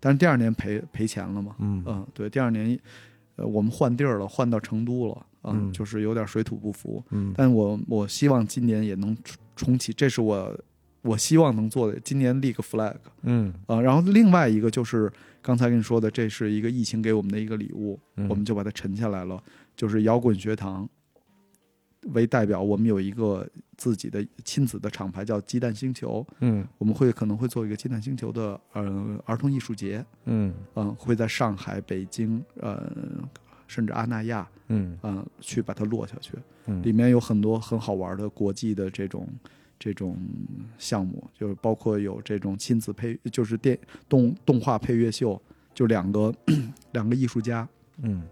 [0.00, 2.78] 但是第二年赔赔钱了嘛，嗯嗯，对，第二年，
[3.36, 7.32] 呃，我们换地儿了，换到成都了，啊嗯就是有点水土不服，嗯。
[7.36, 10.58] 但我我希望今年也能重重启，这是我
[11.02, 15.12] 我希望能做的，今年立个 flag，嗯啊，然后另外一个就是
[15.42, 19.42] 刚才跟你说的，这是一个疫情给我们的一个礼物，嗯我们就把它沉下来了，
[19.76, 20.88] 就是摇滚学堂
[22.12, 26.66] 为代表，我们有一个自己的亲子的厂牌叫鸡蛋星球，嗯。
[26.78, 30.52] 我们会可能会做一个鸡蛋星球的呃儿童艺术节，嗯。
[30.74, 32.92] 嗯、会在上海、北京，呃，
[33.66, 34.98] 甚至阿那亚，嗯。
[35.02, 36.32] 嗯、去把它落下去。
[36.66, 36.82] 嗯。
[36.82, 39.28] 里面有很多很好玩的国际的这种
[39.78, 40.16] 这种
[40.78, 43.78] 项目，就是包括有这种亲子配，就是电
[44.08, 45.40] 动动画配乐秀，
[45.74, 46.34] 就两个
[46.92, 47.68] 两个艺术家
[48.02, 48.22] 嗯。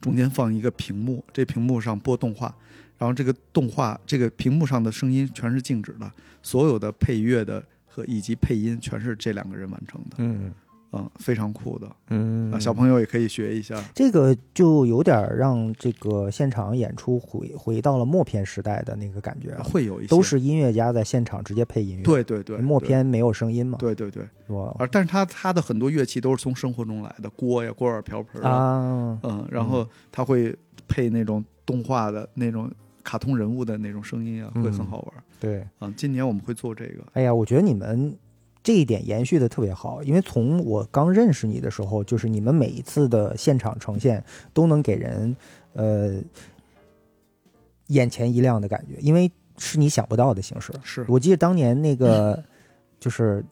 [0.00, 2.54] 中间放一个屏幕，这屏幕上播动画，
[2.98, 6.10] 然后这个动画这个屏幕上的声音全是静止的，
[6.42, 10.52] 所有的配乐的和以及配音全是这两个人完成的，嗯。
[10.90, 11.86] 嗯，非常酷的。
[12.08, 12.50] 嗯。
[12.50, 13.78] 啊，小朋友也可以学一下。
[13.94, 19.50] 这个就有点让这个现场演出回回到了默片时代的那个感觉。
[19.50, 20.08] 啊，会有一些。
[20.08, 22.56] 都是音乐家在现场直接配音乐，，对对对。
[22.56, 24.74] 默片没有声音嘛，对对对，是吧？
[24.78, 30.56] 而但是他他的很多乐器都是从生活中来的，锅呀、锅碗瓢盆啊，啊，嗯，然后他会
[30.88, 32.72] 配那种动画的那种
[33.08, 35.90] 卡通人物的那种声音啊，嗯会很好玩对，啊。
[35.96, 38.14] 今年我们会做这个，哎呀，我觉得你们
[38.62, 44.22] 这一点延续的特别好，因为从我刚认识你的时候，就是你们每一次的现场呈现
[44.52, 45.34] 都能给人
[45.72, 46.20] 呃
[47.86, 50.70] 眼前一亮的感觉，因为是你想不到的形式。
[50.82, 52.44] 是我记得当年那个
[53.00, 53.42] 就是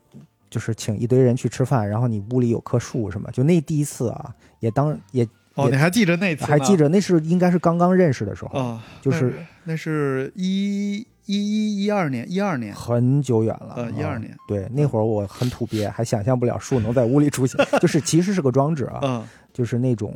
[0.50, 5.26] 就是请一堆人去吃饭，然后你屋里有棵树什么，就那第一次啊，也当也
[5.56, 6.44] 哦，你还记着那次？
[6.44, 8.84] 还记着那是应该是刚刚认识的时候，啊？
[9.02, 9.32] 就是
[9.64, 20.14] 那那是一一一一二年，一二年，很久远了，呃，一啊二年，对，那会儿我很土鳖，还想象不了树能在屋里出现， 就是其实是个装置啊，嗯就是那种，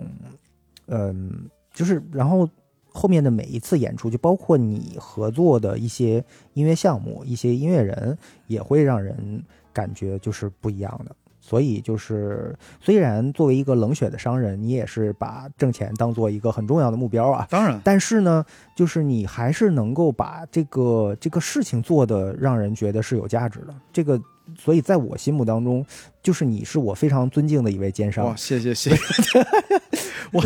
[0.86, 2.48] 嗯，就是然后
[2.92, 6.22] 后面的每一次演出，就包括你合作的一些
[6.52, 9.42] 音乐项目、一些音乐人，也会让人
[9.72, 11.16] 感觉就是不一样的。
[11.50, 18.46] 所以就是，虽然作为一个冷血的商人，你也是把挣钱当做一个很重要的目标啊，当然，但是呢，
[18.76, 23.74] 就是你还是能够把这个这个事情做的让人觉得是有价值的。
[23.92, 24.22] 这个，
[24.56, 25.84] 所以在我心目当中，
[26.22, 28.36] 就是你是我非常尊敬的一位奸商哇，。
[28.36, 29.44] 谢谢谢谢，
[30.30, 30.40] 我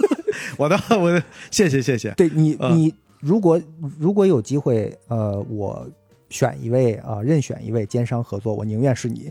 [0.56, 3.60] 我的我的谢谢谢谢，对你，嗯你如果
[3.98, 5.86] 如果有机会，呃，我
[6.30, 9.30] 选一位啊、任选一位奸商合作，我宁愿是你。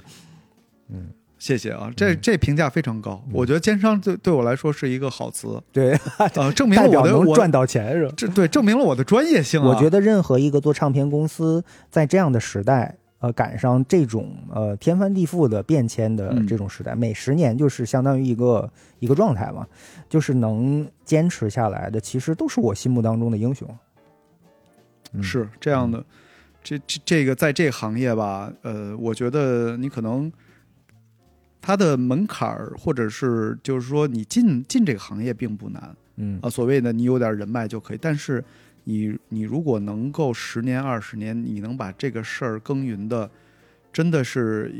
[0.87, 1.07] 嗯，
[1.45, 2.19] 谢谢啊，这嗯。
[2.19, 5.61] 这评价非常高，我觉得奸商对对我来说是一个好词。
[5.71, 5.95] 对，
[6.33, 8.13] 呃，证明代表了我的 我能赚到钱是吧？
[8.17, 9.67] 这对证明了我的专业性啊。
[9.67, 16.47] 我觉得任何一个做唱片公司在这样的时代，呃，赶上这种呃天翻地覆的变迁的嗯。
[16.47, 18.67] 这种时代，每十年就是相当于一个
[18.97, 19.67] 一个状态嘛，
[20.09, 23.69] 就是能坚持下来的，其实都是我心目当中的英雄。
[25.13, 25.21] 嗯。
[25.21, 26.03] 是这样的，
[26.63, 30.31] 这这这个在这个行业吧，呃，我觉得你可能
[31.65, 36.47] 它的门槛儿，或者是就是说你进进这个行业并不难嗯啊。
[36.47, 38.43] 所谓的你有点人脉就可以，但是
[38.83, 43.27] 你你如果能够十年二十年，你能把这个事儿耕耘的，
[43.91, 44.71] 真的是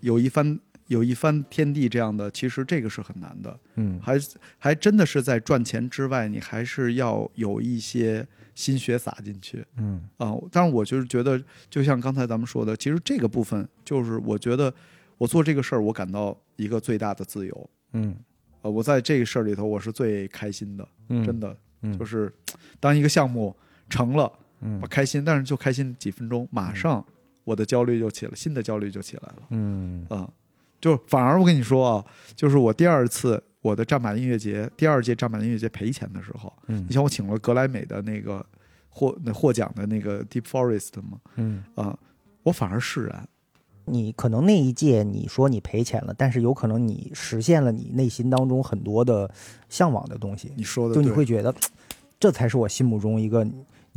[0.00, 0.58] 有一番
[0.88, 3.56] 有一番天地这样的，其实这个是很难的。
[3.76, 4.18] 嗯还
[4.58, 8.26] 还真的是在赚钱之外，你还是要有一些
[8.56, 10.34] 心血撒进去嗯啊。
[10.50, 11.40] 但是，我就是觉得，
[11.70, 14.74] 就像刚才咱们说的，其实这个部分就是我觉得
[15.18, 17.70] 我做这个事儿，我感到一个最大的自由。
[17.92, 18.16] 嗯
[18.62, 22.32] 呃，我在这个事儿里头，我是最开心的，嗯，真的，嗯就是
[22.80, 23.54] 当一个项目
[23.88, 27.04] 成了，嗯我开心，但是就开心几分钟，马上
[27.44, 29.42] 我的焦虑就起了，新的焦虑就起来了。
[29.50, 30.28] 嗯啊、
[30.80, 32.04] 就反而我跟你说啊，
[32.34, 38.44] 就是我第二次我的战马音乐节，第二届战马音乐节赔钱的时候，嗯你像我请了格莱美的那个
[38.88, 41.96] 获那获奖的那个 Deep Forest 嘛，嗯，啊、
[42.42, 43.28] 我反而释然。
[43.90, 49.30] 你可能那一届你说你赔钱了，但是有可能你实现了你内心当中很多的
[49.68, 51.54] 向往的东西，你说的就你会觉得，
[52.20, 53.46] 这才是我心目中一个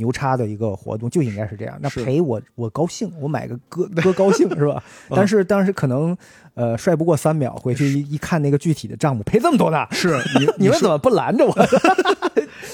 [0.02, 1.78] 牛叉的一个活动，就应该是这样。
[1.82, 4.84] 那赔我我高兴，我买个哥哥 高兴是吧？
[5.10, 6.18] 嗯但是当时可能
[6.56, 11.54] 呃帅不过三秒，回去一一看那个具体的账目，赔这么多呢，是 你你们怎么不拦着我？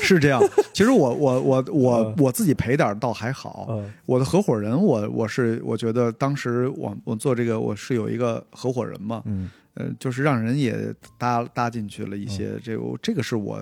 [0.01, 0.41] 是这样？
[0.73, 13.59] 其实我我我我嗯我自己赔点倒还好，嗯我的合伙人我我是我觉得当时我我做这个我是有一个合伙人嘛，嗯呃，就是让人也搭搭进去了一些，这个这个是我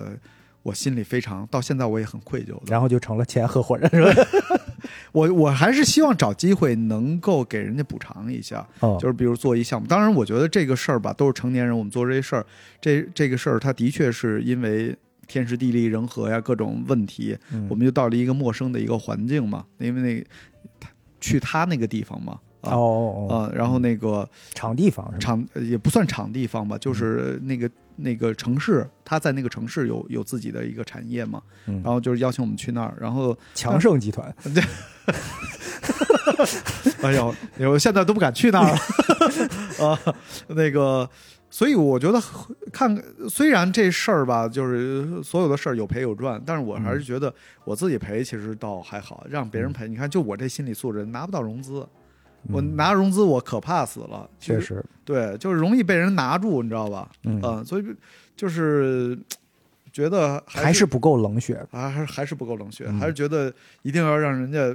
[0.66, 2.62] 我心里非常到现在我也很愧疚的。
[2.66, 4.28] 然后就成了前合伙人是吧？
[5.12, 9.86] 我我还是希望找机会能够给人家补偿一下，哦就是比如做一项目。
[9.86, 12.44] 当然，我觉得这个事儿吧，都是成年人，我们做这些事儿，
[12.80, 14.94] 这这个事儿它的确是因为
[15.28, 20.24] 天时地利人和呀各种问题，嗯我们就到了一个陌生的一个环境嘛，因为那
[20.80, 20.90] 他
[21.20, 22.32] 去他那个地方嘛。
[22.62, 25.08] 哦啊哦哦，啊，然后那个场地方？
[25.20, 31.82] 场呃也不算场地方吧，嗯就是那个那个城市，他在那个城市有有自己的一个产业嘛，嗯。
[31.82, 34.34] 然后就是邀请我们去那儿，然后强盛集团，
[37.02, 37.34] 哎呦，
[37.70, 38.78] 我现在都不敢去那儿了。
[39.86, 39.98] 啊。
[40.48, 41.08] 那个，
[41.50, 42.20] 所以我觉得
[42.72, 42.96] 看，
[43.28, 47.32] 虽然这事儿吧，就是所有的事儿有赔有赚，但是我还是觉得
[47.64, 51.86] 我自己赔其实倒还好，让别人赔，你看就我这心理素质拿不到融资，
[52.52, 57.10] 我嗯拿融资我可怕死了，其实确实，对，就是容易被人拿住，你知道吧？
[57.24, 57.84] 嗯，嗯，所以
[58.36, 59.18] 就是
[59.92, 61.66] 觉得是还是不够冷血。
[61.70, 63.52] 还还还是不够冷血，嗯还是觉得
[63.82, 64.74] 一定要让人家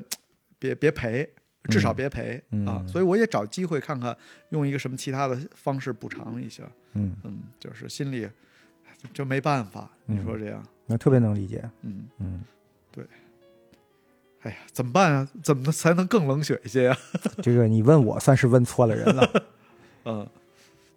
[0.60, 1.28] 别别赔，
[1.70, 2.84] 至少嗯别赔、嗯啊！
[2.88, 4.16] 所以我也找机会看看，
[4.50, 6.64] 用一个什么其他的方式补偿一下。
[6.94, 8.28] 嗯，嗯，就是心里
[9.14, 11.64] 就没办法，嗯你说这样，那特别能理解。
[11.84, 12.42] 嗯，嗯，
[14.44, 15.28] 哎呀，怎么办啊？
[15.44, 16.98] 怎么才能更冷血一些呀、
[17.42, 19.44] 这个你问我算是问错了人了。
[20.06, 20.28] 嗯，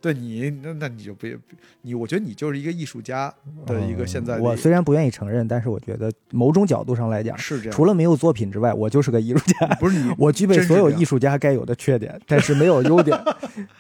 [0.01, 1.37] 对你，那那你就别
[1.83, 3.33] 你，我觉得你就是一个艺术家
[3.67, 9.67] 的一个现在嗯我虽然不愿意承认，但是我觉得某种角度上来讲，是这样，除了没有作品之外，我就是个艺术家。
[9.79, 13.19] 不是你，我具备所有艺术家该有的缺点，但是没有优点。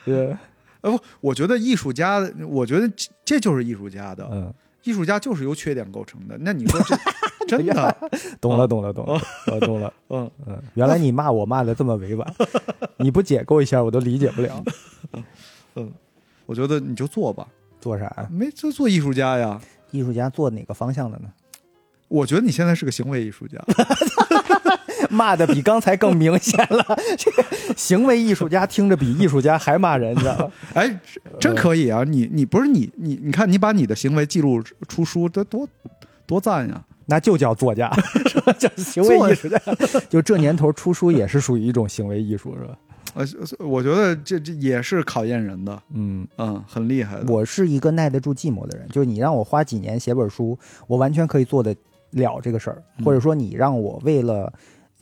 [0.04, 0.36] 对，
[0.82, 6.36] 呃不，我觉得艺术家，我觉得这这就是艺术家的，嗯，艺术家就是由缺点构成的。
[6.40, 6.94] 那你说这
[7.56, 7.96] 真的，
[8.40, 9.20] 懂了，懂了，懂了，
[9.52, 9.92] 我懂了。
[10.10, 12.34] 嗯，嗯，原来你骂我骂的这么委婉，
[12.98, 14.62] 你不解构一下我都理解不了。
[15.76, 15.90] 嗯
[16.46, 17.46] 我觉得你就做吧，
[17.80, 18.28] 做啥呀？
[18.30, 19.60] 没就做艺术家呀。
[19.90, 21.28] 艺术家做哪个方向的呢？
[22.08, 23.58] 我觉得你现在是个行为艺术家，
[25.08, 26.84] 骂的比刚才更明显了。
[27.16, 27.44] 这个
[27.76, 30.52] 行为艺术家听着比艺术家还骂人，你知道吗？
[30.74, 31.00] 哎，
[31.40, 32.04] 真可以啊！
[32.04, 35.66] 你你不是你你你看，你把你的行为记录出书，这多
[36.26, 36.84] 多赞呀！
[37.06, 37.90] 那就叫作家，
[38.26, 38.52] 是吧？
[38.58, 39.58] 叫行为艺术家。
[40.08, 42.76] 就这年头出书也是属于一种行为艺术，是吧？
[43.14, 43.24] 呃，
[43.64, 47.32] 我觉得这这也是考验人的，嗯嗯，很厉害的。
[47.32, 50.58] 我是一个耐得住寂寞的人，就是你让我花几年写本书，
[50.88, 51.76] 我完全可以做得
[52.10, 54.52] 了这个事儿，嗯或者说你让我为了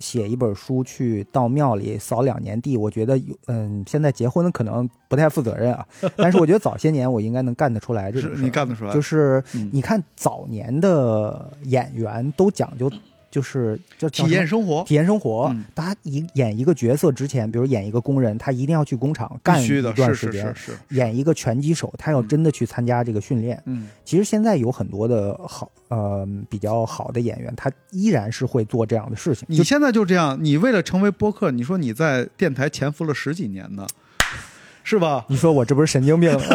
[0.03, 5.87] 写一本书去到庙里扫两年地，我觉得有嗯，现在结婚可能不太负责任啊，
[6.19, 9.71] 但是我觉得早些年我应该能干得出来这种是你干得出来，就是嗯。
[9.73, 12.91] 你看早年的演员都讲究
[13.33, 20.73] 就是就叫体验生活，体验生活嗯，大家一演一个角色之前，比如演一个工人，他一定要去工厂干一段时间是是是。
[20.73, 23.61] 是，演一个拳击手，他要真的去参加这个训练。
[23.65, 29.47] 嗯其实现在有很多的好呃比较好的演员，他依然是会做这样的事情。
[29.49, 33.87] 你现在就这样，你为了成为播客，你说你在电台潜伏了十几年呢，
[34.85, 35.25] 是吧？
[35.29, 36.41] 你说我这不是神经病吗？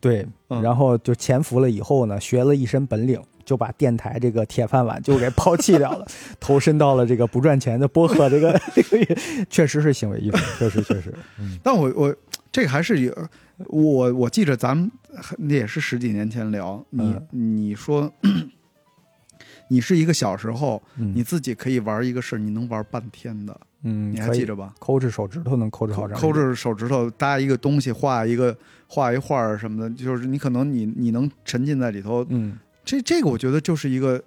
[0.00, 6.06] 对，嗯然后就潜伏了以后呢，学了一身本领，就把电台这个铁饭碗就给抛弃掉了，
[6.40, 9.16] 投身到了这个不赚钱的播客这个 这个，
[9.48, 11.58] 确实是行为艺术，确实确实，嗯。
[11.62, 12.14] 但我我
[12.50, 13.28] 这个还是有，
[13.68, 14.90] 我我记着咱们
[15.38, 18.12] 那也是十几年前聊，你、你说
[19.68, 21.12] 你是一个小时候嗯。
[21.14, 24.72] 你自己可以玩一个事儿，你能玩半天的，嗯，你还记着吧？
[24.78, 28.56] 抠着手指头能抠着好抠长，抠着手指头搭一个东西，画一个
[28.86, 34.22] 画一画什么的，就是你可能你你能沉浸在里头，嗯，这这个我觉得就是一个，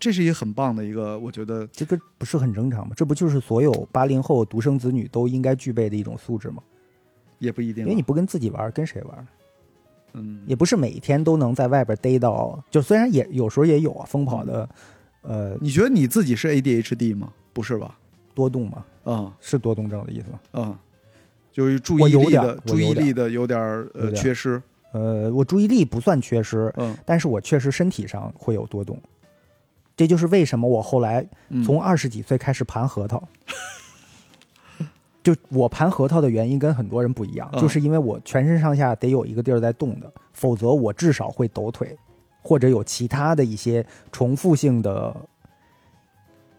[0.00, 2.94] 这是一个很棒的一个，我觉得这个不是很正常吗？
[2.96, 6.62] 这不就是所有八零后独生子女都应该具备的一种素质吗？
[7.38, 9.26] 也不一定啊，因为你不跟自己玩，跟谁玩？
[10.14, 14.68] 嗯也不是每天都能在外边逮到，就虽然也有时候也有啊，疯跑的，
[15.22, 17.32] 呃，你觉得你自己是 ADHD 吗？
[17.52, 17.98] 不是吧？
[18.34, 20.40] 多动吗，啊、是多动症的意思吗？
[20.52, 20.78] 嗯，
[21.50, 24.62] 就是注意力的注意力的有点儿呃缺失，
[24.92, 28.98] 呃，我注意力不算缺失，嗯，但是我确实身体上会有多动，
[29.96, 33.22] 这就是为什么我后来嗯从二十几岁开始盘核桃。
[35.22, 41.96] 就我盘核桃的原因跟很多人不一样，嗯就是因为我全身上下得有一个地儿在动的，否则我至少会抖腿，
[42.42, 45.16] 或者有其他的一些重复性的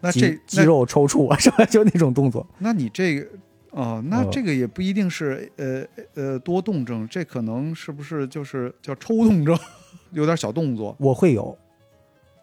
[0.00, 1.64] 那这那肌肉抽搐啊，是吧？
[1.66, 2.46] 就那种动作。
[2.56, 3.28] 那你这个
[3.74, 5.84] 哦，那呃这个也不一定是呃
[6.14, 9.58] 呃多动症，这可能是不是就是叫抽动症，
[10.12, 11.56] 有点小动作我会有，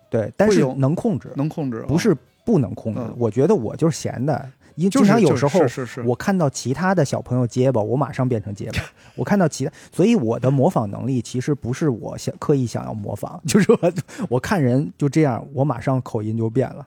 [0.09, 2.13] 对，但是能控制，能控制，不是
[2.43, 2.99] 不能控制。
[3.01, 4.45] 嗯我觉得我就是闲的，
[4.75, 8.79] 因为经常有时候是是是是我看到其他的小朋友结巴，我马上变成结巴。
[9.15, 13.93] 我看到其他，所以我的模仿能力其实不是我想刻意想要模仿， 就是我
[14.29, 16.85] 我看人就这样，我马上口音就变了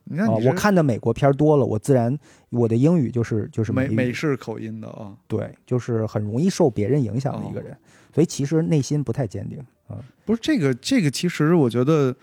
[0.00, 0.04] 啊。
[0.04, 2.16] 你看我看的美国片儿多了，我自然
[2.48, 7.76] 我的英语就是就是美语美式口音的啊，对，就是很容易受别人影响的一个哦人，
[8.14, 10.02] 所以其实内心不太坚定啊。
[10.24, 12.14] 不是这个这个，其实我觉得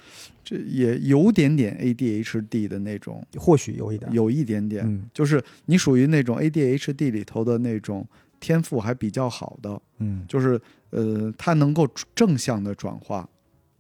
[0.44, 8.08] 这也有点点 ADHD 的那种，或许有一点，有一点点，嗯就是你属于那种 ADHD 里头的那种
[8.40, 10.24] 天赋还比较好的，嗯。
[10.28, 10.60] 就是
[10.91, 11.86] 呃，他能够
[12.16, 13.28] 正向的转化，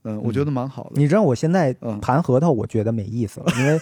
[0.07, 0.91] 嗯、我觉得蛮好的。
[0.95, 3.79] 你知道我现在嗯盘核桃，我觉得没意思了， 因为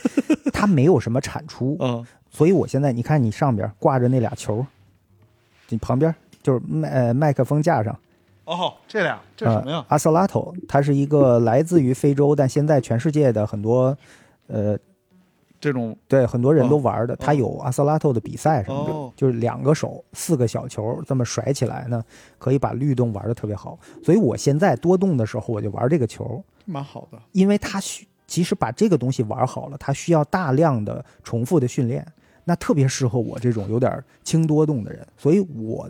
[0.51, 4.65] 它没有什么产出，嗯所以我现在你看你上边挂着那俩球，
[5.69, 7.97] 你旁边就是麦呃麦克风架上，
[8.45, 9.85] 哦，这俩这是什么呀？
[9.87, 13.97] 阿萨拉头，它是一个来自于非洲，但现在全世界的很多
[14.47, 14.77] 呃
[15.59, 22.03] 这种对很多人都哦玩的，它有阿斯拉头的比赛什么的，哦就是两个手四个小球这么甩起来呢，
[22.37, 23.77] 可以把律动玩的特别好。
[24.03, 26.43] 所以我现在多动的时候，我就玩这个球。
[26.65, 27.19] 蛮好的。
[27.31, 32.05] 因为它需其实把这个东西玩好了，它需要大量的重复的训练，
[32.43, 35.07] 那特别适合我这种有点轻多动的人。
[35.15, 35.89] 所以我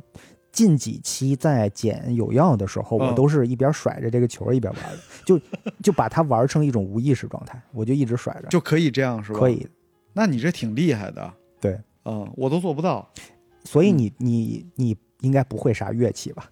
[0.56, 5.40] 近几期在捡有药的时候，嗯我都是一边甩着这个球一边玩的，就
[5.84, 9.40] 就把它玩成一种无意识状态，我就一直甩着，就可以这样是吧？
[9.40, 9.49] 可。
[9.49, 9.68] 以。
[10.14, 11.34] 那你这挺厉害的。
[11.60, 13.11] 对，嗯，我都做不到。
[13.65, 16.49] 所以你你你应该不会啥乐器吧？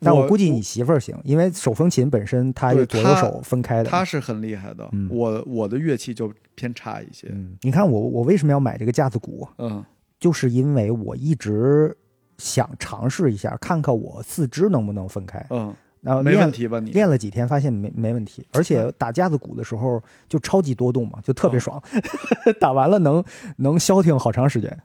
[0.00, 3.88] 但我估计你媳妇儿行，因为手风琴本身它是左右手分开的。
[3.88, 4.88] 他是很厉害的。
[4.92, 7.28] 嗯我我的乐器就偏差一些。
[7.30, 9.48] 嗯，你看我我为什么要买这个架子鼓？
[9.58, 9.82] 嗯
[10.18, 11.96] 就是因为我一直
[12.38, 15.44] 想尝试一下，看看我四肢能不能分开。
[15.50, 16.90] 嗯，然后练没问题吧你？
[16.90, 21.82] 练了几天，发现没没问题，而且打架子鼓的时候就超级多动嘛，就特别爽，
[22.60, 23.24] 打完了能
[23.58, 24.78] 能消停好长时间。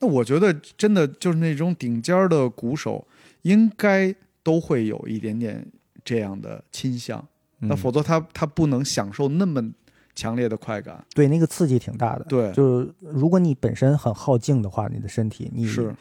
[0.00, 3.06] 那我觉得真的就是那种顶尖的鼓手，
[3.42, 5.64] 应该都会有一点点
[6.04, 7.24] 这样的倾向。
[7.60, 9.62] 那嗯否则他他不能享受那么
[10.14, 11.02] 强烈的快感。
[11.14, 12.24] 对那个刺激挺大的。
[12.24, 15.94] 对就是如果你本身很好静的话，你的身体你是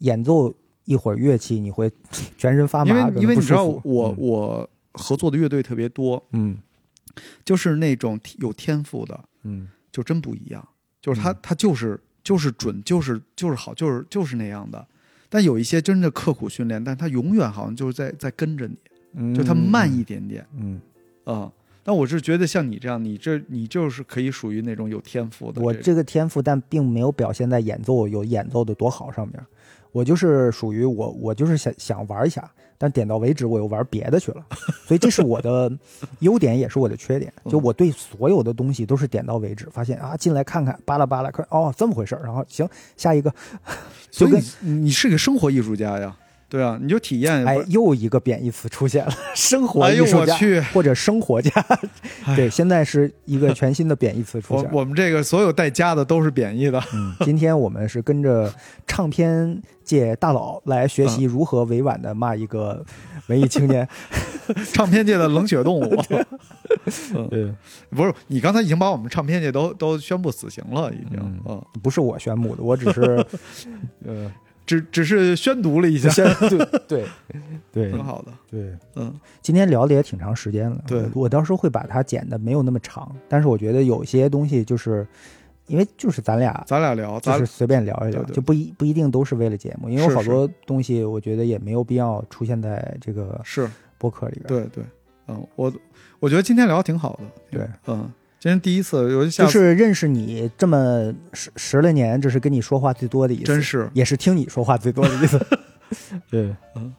[0.00, 0.54] 演奏
[0.84, 1.90] 一会儿乐器，你会
[2.36, 6.58] 全身发麻，因为因为你知道我、嗯我合作的乐队特别多，嗯
[7.44, 10.68] 就是那种有天赋的，嗯就真不一样。
[11.00, 14.84] 就是他嗯他就是就是准，就是就是好，就是就是那样的。
[15.28, 18.76] 但有一些真的刻苦训练，但他永远好像就是在在跟着你，
[19.14, 20.80] 嗯，就他慢一点点嗯。
[21.24, 21.50] 啊、
[21.84, 25.62] 但我是觉得像你这样，你这你就是可以属于那种有天赋的。
[25.62, 29.40] 我这个天赋，但并没有表现在演奏有演奏的多好上面。
[29.92, 34.44] 我就是属于我，我就是想想玩一下，但点到为止，我又玩别的去了。
[34.86, 35.70] 所以这是我的
[36.20, 37.32] 优点，也是我的缺点。
[37.48, 43.32] 就我对所有的东西都是点到为止，发现啊，进来看看，扒拉扒拉，看哦这么回事儿然后行，下一个，
[44.10, 46.16] 所以你是个生活艺术家呀，
[46.50, 47.46] 对啊，你就体验。
[47.46, 50.36] 哎，又一个贬义词出现了， 生活艺术家、
[50.74, 51.50] 或者生活家。
[52.24, 54.70] 哎对，现在是一个全新的贬义词出现了。
[54.74, 56.82] 我我们这个所有带“家”的都是贬义的。
[56.92, 58.52] 嗯，今天我们是跟着
[58.86, 62.84] 唱片界大佬来学习嗯如何委婉的骂一个
[63.28, 63.88] 文艺青年。
[64.74, 66.04] 唱片界的冷血动物。
[67.14, 67.54] 嗯，对，
[67.90, 71.20] 不是，你刚才已经把我们唱片界都都宣布死刑了，已经。
[71.20, 73.24] 嗯嗯，不是我宣布的，我只是
[74.04, 74.28] 呃，
[74.70, 77.04] 只只是宣读了一下，宣对对。
[77.72, 77.90] 对。
[77.92, 78.32] 挺好的。
[78.48, 78.76] 对。
[78.94, 81.02] 嗯，今天聊的也挺长时间了，对。
[81.14, 85.06] 我我到时候会把它剪的没有那么长，但是我觉得有些东西就是。
[85.66, 93.70] 因为就是咱俩咱俩聊，就是随便聊一聊，对对就不一不一定都是为了节目，因为有好多东西我觉得也没有必要出现在这个是。
[93.96, 94.46] 播客里边。
[94.48, 94.84] 对对，
[95.28, 95.72] 嗯，我
[96.18, 97.20] 我觉得今天聊挺好的。
[97.56, 98.10] 对，嗯，
[98.40, 103.90] 今天第一次，我就下就是认识你这么十十来年，这是跟你说话最多的一次，真是。
[103.92, 105.38] 也是听你说话最多的一次。
[106.30, 106.94] 对，嗯，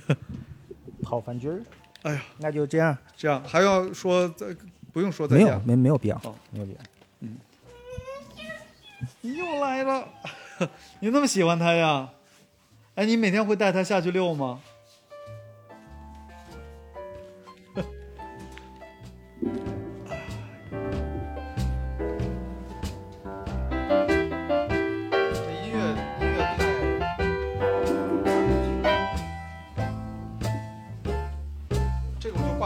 [1.02, 1.62] 好饭局儿，
[2.02, 4.54] 哎呀，那就这样，这样，还要说再
[4.92, 5.46] 不用说再见。
[5.46, 6.78] 没有，没没有必要好，没有必要。
[9.22, 10.06] 你又来了，
[11.00, 12.10] 你那么喜欢他呀？
[12.96, 14.60] 哎，你每天会带他下去遛吗？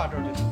[0.00, 0.49] 挂这儿就行